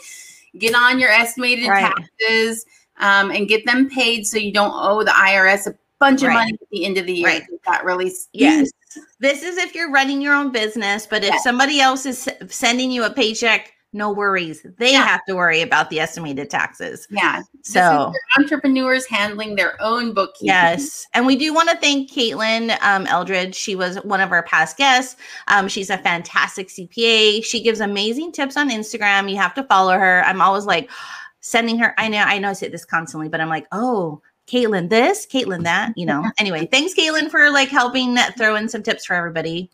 get 0.59 0.75
on 0.75 0.99
your 1.01 1.11
estimated 1.11 1.69
Right. 1.69 1.93
taxes 2.21 2.65
um, 2.99 3.31
and 3.31 3.49
get 3.49 3.67
them 3.67 3.89
paid 3.91 4.27
so 4.27 4.39
you 4.39 4.53
don't 4.53 4.73
owe 4.75 5.03
the 5.03 5.11
IRS 5.11 5.67
a 5.67 5.75
bunch 5.99 6.23
of 6.23 6.33
money 6.33 6.53
at 6.53 6.69
the 6.71 6.85
end 6.85 6.99
of 6.99 7.07
the 7.07 7.13
year. 7.15 7.27
Right. 7.29 7.43
That 7.67 7.85
really 7.85 8.13
Yes. 8.33 8.71
This 9.21 9.43
is 9.43 9.57
if 9.59 9.75
you're 9.75 9.91
running 9.91 10.21
your 10.21 10.35
own 10.35 10.51
business, 10.51 11.07
but 11.07 11.23
if 11.23 11.31
Yeah. 11.35 11.39
somebody 11.41 11.81
else 11.81 12.07
is 12.07 12.29
sending 12.49 12.91
you 12.91 13.05
a 13.05 13.11
paycheck 13.11 13.73
no 13.93 14.13
worries. 14.13 14.65
They 14.79 14.93
Yeah. 14.93 15.05
have 15.05 15.25
to 15.27 15.35
worry 15.35 15.63
about 15.63 15.91
the 15.91 15.99
estimated 15.99 16.49
taxes. 16.49 17.09
Yeah. 17.11 17.43
So 17.63 18.13
entrepreneurs 18.39 19.07
handling 19.07 19.57
their 19.57 19.81
own 19.83 20.15
bookkeeping. 20.15 20.47
Yes. 20.47 21.07
And 21.13 21.27
we 21.27 21.37
do 21.37 21.53
want 21.53 21.71
to 21.71 21.77
thank 21.79 22.11
Caitlin 22.11 22.81
um, 22.83 23.07
Eldridge. 23.07 23.55
She 23.55 23.75
was 23.75 23.97
one 24.05 24.21
of 24.21 24.31
our 24.33 24.45
past 24.45 24.77
guests. 24.77 25.17
Um, 25.49 25.69
she's 25.69 25.91
a 25.91 25.99
fantastic 25.99 26.69
CPA. 26.69 27.45
She 27.45 27.63
gives 27.63 27.81
amazing 27.81 28.33
tips 28.33 28.57
on 28.57 28.71
Instagram. 28.71 29.29
You 29.31 29.37
have 29.37 29.55
to 29.55 29.65
follow 29.65 29.99
her. 29.99 30.23
I'm 30.25 30.41
always 30.41 30.67
like 30.67 30.89
sending 31.41 31.79
her. 31.79 31.95
I 31.99 32.09
know, 32.09 32.19
I 32.19 32.39
know 32.39 32.51
I 32.51 32.53
say 32.53 32.69
this 32.69 32.85
constantly, 32.85 33.29
but 33.29 33.41
I'm 33.41 33.49
like, 33.49 33.67
oh, 33.73 34.23
Caitlin 34.47 34.89
this, 34.89 35.27
Caitlin 35.27 35.63
that, 35.63 35.93
you 35.97 36.05
know. 36.05 36.25
anyway, 36.39 36.67
thanks, 36.67 36.95
Caitlin, 36.95 37.31
for 37.31 37.51
like 37.51 37.69
helping 37.69 38.17
throw 38.37 38.57
in 38.57 38.69
some 38.69 38.83
tips 38.83 39.05
for 39.05 39.15
everybody. 39.15 39.71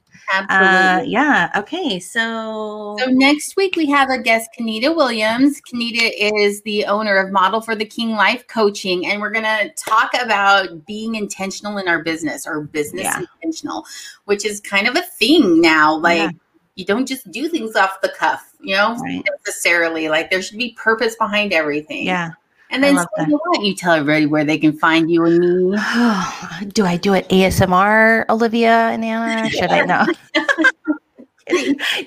Uh, 0.49 1.03
yeah. 1.05 1.51
Okay. 1.57 1.99
So, 2.01 2.97
So 2.99 3.07
next 3.11 3.57
week 3.57 3.77
we 3.77 3.87
have 3.87 4.11
a 4.11 4.19
guest, 4.19 4.49
Kanita 4.59 4.95
Williams. 4.95 5.61
Kanita 5.63 6.11
is 6.19 6.63
the 6.63 6.85
owner 6.87 7.17
of 7.17 7.33
Model 7.33 7.61
for 7.61 7.75
the 7.75 7.85
King 7.85 8.11
Life 8.13 8.47
Coaching, 8.49 9.07
and 9.07 9.21
we're 9.21 9.31
going 9.31 9.45
to 9.45 9.71
talk 9.77 10.11
about 10.21 10.85
being 10.87 11.15
intentional 11.15 11.79
in 11.79 11.89
our 11.89 12.03
business 12.03 12.47
or 12.47 12.63
business 12.63 13.05
Yeah. 13.05 13.21
intentional, 13.43 13.85
which 14.25 14.45
is 14.45 14.61
kind 14.61 14.87
of 14.89 14.97
a 14.97 15.03
thing 15.03 15.61
now. 15.61 15.97
Like 15.97 16.19
Yeah. 16.19 16.31
you 16.77 16.85
don't 16.85 17.07
just 17.07 17.31
do 17.31 17.49
things 17.49 17.77
off 17.77 18.01
the 18.03 18.11
cuff, 18.11 18.53
you 18.61 18.75
know, 18.75 18.97
Right. 18.97 19.23
necessarily. 19.47 20.09
Like 20.09 20.31
there 20.31 20.43
should 20.43 20.59
be 20.59 20.73
purpose 20.73 21.17
behind 21.17 21.53
everything. 21.53 22.07
yeah. 22.07 22.31
And 22.71 22.83
then 22.83 22.97
so 22.97 23.07
you? 23.27 23.41
You 23.61 23.75
tell 23.75 23.95
everybody 23.95 24.27
where 24.27 24.45
they 24.45 24.59
can 24.59 24.77
find 24.77 25.11
you 25.11 25.25
and 25.25 25.39
me. 25.39 25.77
do 26.73 26.85
I 26.85 26.99
do 27.01 27.15
it 27.15 27.29
ASMR, 27.29 28.25
Olivia 28.29 28.89
and 28.89 29.05
Anna? 29.05 29.49
Should 29.51 29.71
I 29.71 29.85
know? 29.85 30.07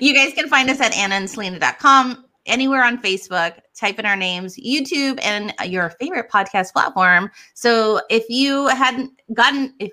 You 0.00 0.14
guys 0.14 0.34
can 0.34 0.48
find 0.48 0.68
us 0.68 0.80
at 0.80 0.92
annaandselena.com, 0.92 2.24
anywhere 2.46 2.84
on 2.84 3.00
Facebook, 3.00 3.58
type 3.74 3.98
in 3.98 4.06
our 4.06 4.16
names, 4.16 4.56
YouTube, 4.56 5.18
and 5.22 5.54
your 5.70 5.90
favorite 5.90 6.30
podcast 6.30 6.72
platform. 6.72 7.30
So 7.54 8.02
if 8.10 8.28
you 8.28 8.68
hadn't 8.68 9.12
gotten, 9.32 9.74
if, 9.78 9.92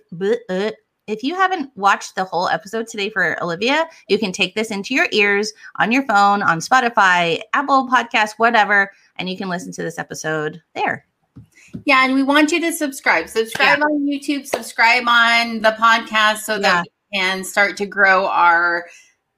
uh, 0.49 0.71
if 1.07 1.23
you 1.23 1.35
haven't 1.35 1.71
watched 1.77 2.15
the 2.15 2.25
whole 2.25 2.49
episode 2.49 2.87
today 2.87 3.09
for 3.09 3.41
Olivia, 3.41 3.87
you 4.09 4.19
can 4.19 4.33
take 4.33 4.55
this 4.55 4.71
into 4.71 4.93
your 4.93 5.07
ears 5.13 5.53
on 5.77 5.93
your 5.93 6.03
phone, 6.03 6.41
on 6.41 6.59
Spotify, 6.59 7.39
Apple 7.53 7.87
Podcast, 7.87 8.31
whatever, 8.37 8.91
and 9.19 9.29
you 9.29 9.37
can 9.37 9.49
listen 9.49 9.71
to 9.73 9.83
this 9.83 9.97
episode 9.99 10.61
there. 10.75 11.05
Yeah, 11.85 12.03
and 12.05 12.13
we 12.13 12.23
want 12.23 12.51
you 12.51 12.61
to 12.61 12.71
subscribe. 12.71 13.29
Subscribe 13.29 13.81
on 13.81 14.07
YouTube, 14.07 14.45
subscribe 14.47 15.03
on 15.07 15.61
the 15.61 15.75
podcast 15.79 16.39
so 16.39 16.57
that 16.59 16.85
we 17.11 17.17
can 17.19 17.43
start 17.43 17.77
to 17.77 17.85
grow 17.85 18.27
our 18.27 18.85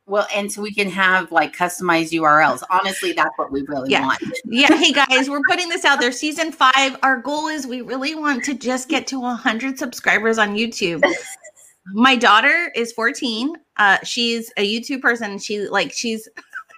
well, 0.06 0.28
and 0.34 0.52
so 0.52 0.62
we 0.64 0.74
can 0.74 0.90
have 0.90 1.32
like 1.32 1.56
customized 1.56 2.12
URLs. 2.12 2.64
Honestly, 2.72 3.14
that's 3.14 3.30
what 3.36 3.52
we 3.52 3.62
really 3.68 3.92
Yeah. 3.92 4.08
want. 4.08 4.20
yeah 4.46 4.76
hey 4.76 4.92
guys 4.92 5.30
we're 5.30 5.42
putting 5.48 5.70
this 5.70 5.86
out 5.86 6.00
there 6.00 6.12
season 6.12 6.52
five 6.52 6.98
our 7.04 7.18
goal 7.22 7.48
is 7.48 7.68
we 7.68 7.82
really 7.82 8.16
want 8.16 8.44
to 8.46 8.56
just 8.56 8.90
get 8.90 9.06
to 9.08 9.20
100 9.20 9.78
subscribers 9.78 10.40
on 10.40 10.56
youtube 10.56 11.04
my 11.94 12.16
daughter 12.16 12.72
is 12.76 12.92
14 12.94 13.54
uh 13.78 13.98
she's 14.04 14.52
a 14.58 14.66
youtube 14.68 15.02
person 15.02 15.38
she 15.38 15.68
like 15.68 15.92
she's 15.92 16.28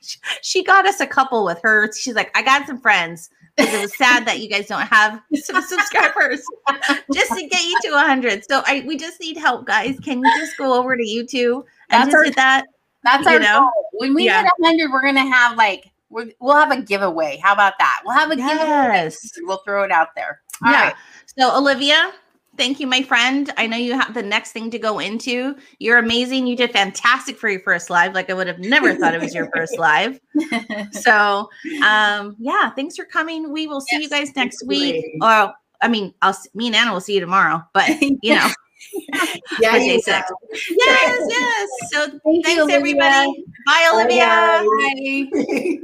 she 0.42 0.64
got 0.64 0.86
us 0.88 1.00
a 1.00 1.08
couple 1.08 1.44
with 1.46 1.60
her 1.62 1.92
she's 1.94 2.16
like 2.16 2.32
i 2.36 2.42
got 2.42 2.66
some 2.68 2.80
friends 2.80 3.30
because 3.56 3.74
it 3.74 3.82
was 3.82 3.96
sad 3.98 4.26
that 4.26 4.40
you 4.40 4.50
guys 4.50 4.68
don't 4.68 4.82
have 4.88 5.22
some 5.36 5.62
subscribers 5.62 6.42
just 7.14 7.32
to 7.34 7.48
get 7.48 7.64
you 7.64 7.78
to 7.84 7.92
100 7.92 8.44
so 8.46 8.62
i 8.66 8.84
we 8.88 8.98
just 8.98 9.20
need 9.20 9.38
help 9.38 9.66
guys 9.66 10.00
can 10.00 10.18
you 10.24 10.32
just 10.40 10.58
go 10.58 10.74
over 10.78 10.96
to 10.98 11.04
youtube 11.04 11.64
and 11.90 12.04
That's 12.04 12.12
just 12.12 12.26
hit 12.26 12.36
that 12.38 12.66
That's 13.04 13.26
You 13.28 13.34
our 13.34 13.40
know? 13.40 13.60
goal. 13.62 13.90
When 13.94 14.14
we 14.14 14.26
Yeah. 14.26 14.44
hit 14.44 14.52
hundred, 14.64 14.92
we're 14.92 15.02
gonna 15.02 15.30
have 15.30 15.58
like 15.58 15.92
we're, 16.10 16.30
we'll 16.40 16.56
have 16.56 16.72
a 16.72 16.82
giveaway. 16.82 17.40
How 17.42 17.54
about 17.54 17.74
that? 17.80 18.02
We'll 18.06 18.16
have 18.18 18.32
a 18.32 18.36
giveaway. 18.36 18.58
yes 18.68 19.32
We'll 19.44 19.58
throw 19.66 19.84
it 19.84 19.92
out 19.92 20.10
there. 20.16 20.42
All 20.66 20.72
yeah. 20.72 20.84
right. 20.88 20.96
So, 21.38 21.58
Olivia, 21.58 22.12
thank 22.58 22.80
you, 22.80 22.88
my 22.88 23.02
friend. 23.02 23.52
I 23.58 23.68
know 23.68 23.78
you 23.78 23.94
have 23.94 24.14
the 24.14 24.24
next 24.24 24.52
thing 24.52 24.70
to 24.72 24.80
go 24.80 25.00
into. 25.00 25.56
You're 25.80 25.98
amazing. 25.98 26.48
You 26.48 26.56
did 26.56 26.72
fantastic 26.72 27.38
for 27.38 27.50
your 27.50 27.62
first 27.62 27.90
live. 27.90 28.14
Like 28.14 28.30
I 28.30 28.34
would 28.34 28.48
have 28.48 28.60
never 28.60 28.94
thought 28.96 29.14
it 29.14 29.22
was 29.22 29.34
your 29.34 29.50
first 29.56 29.78
live. 29.80 30.20
So, 30.92 31.50
um, 31.86 32.36
yeah, 32.40 32.70
thanks 32.72 32.96
for 32.96 33.06
coming. 33.06 33.52
We 33.52 33.68
will 33.68 33.82
see 33.82 34.02
you 34.02 34.10
guys 34.10 34.36
next 34.36 34.66
week. 34.68 35.06
Or, 35.22 35.54
I 35.82 35.88
mean, 35.88 36.14
I'll 36.22 36.36
me 36.54 36.68
and 36.68 36.76
Anna 36.76 36.94
will 36.94 37.02
see 37.02 37.14
you 37.16 37.20
tomorrow. 37.20 37.64
But 37.74 37.90
you 38.22 38.36
know, 38.36 38.48
Yeah, 39.60 39.78
you 39.78 39.86
day 39.86 40.00
six. 40.00 40.30
will. 40.30 40.50
yes, 40.78 41.22
yes. 41.30 41.70
So, 41.92 42.08
Thank 42.26 42.46
thanks 42.46 42.62
Olivia. 42.64 42.78
everybody. 42.78 43.46
Bye, 43.66 43.90
Bye, 43.92 43.92
Olivia. 43.94 44.26
guys. 44.26 44.66
Bye. 45.32 45.78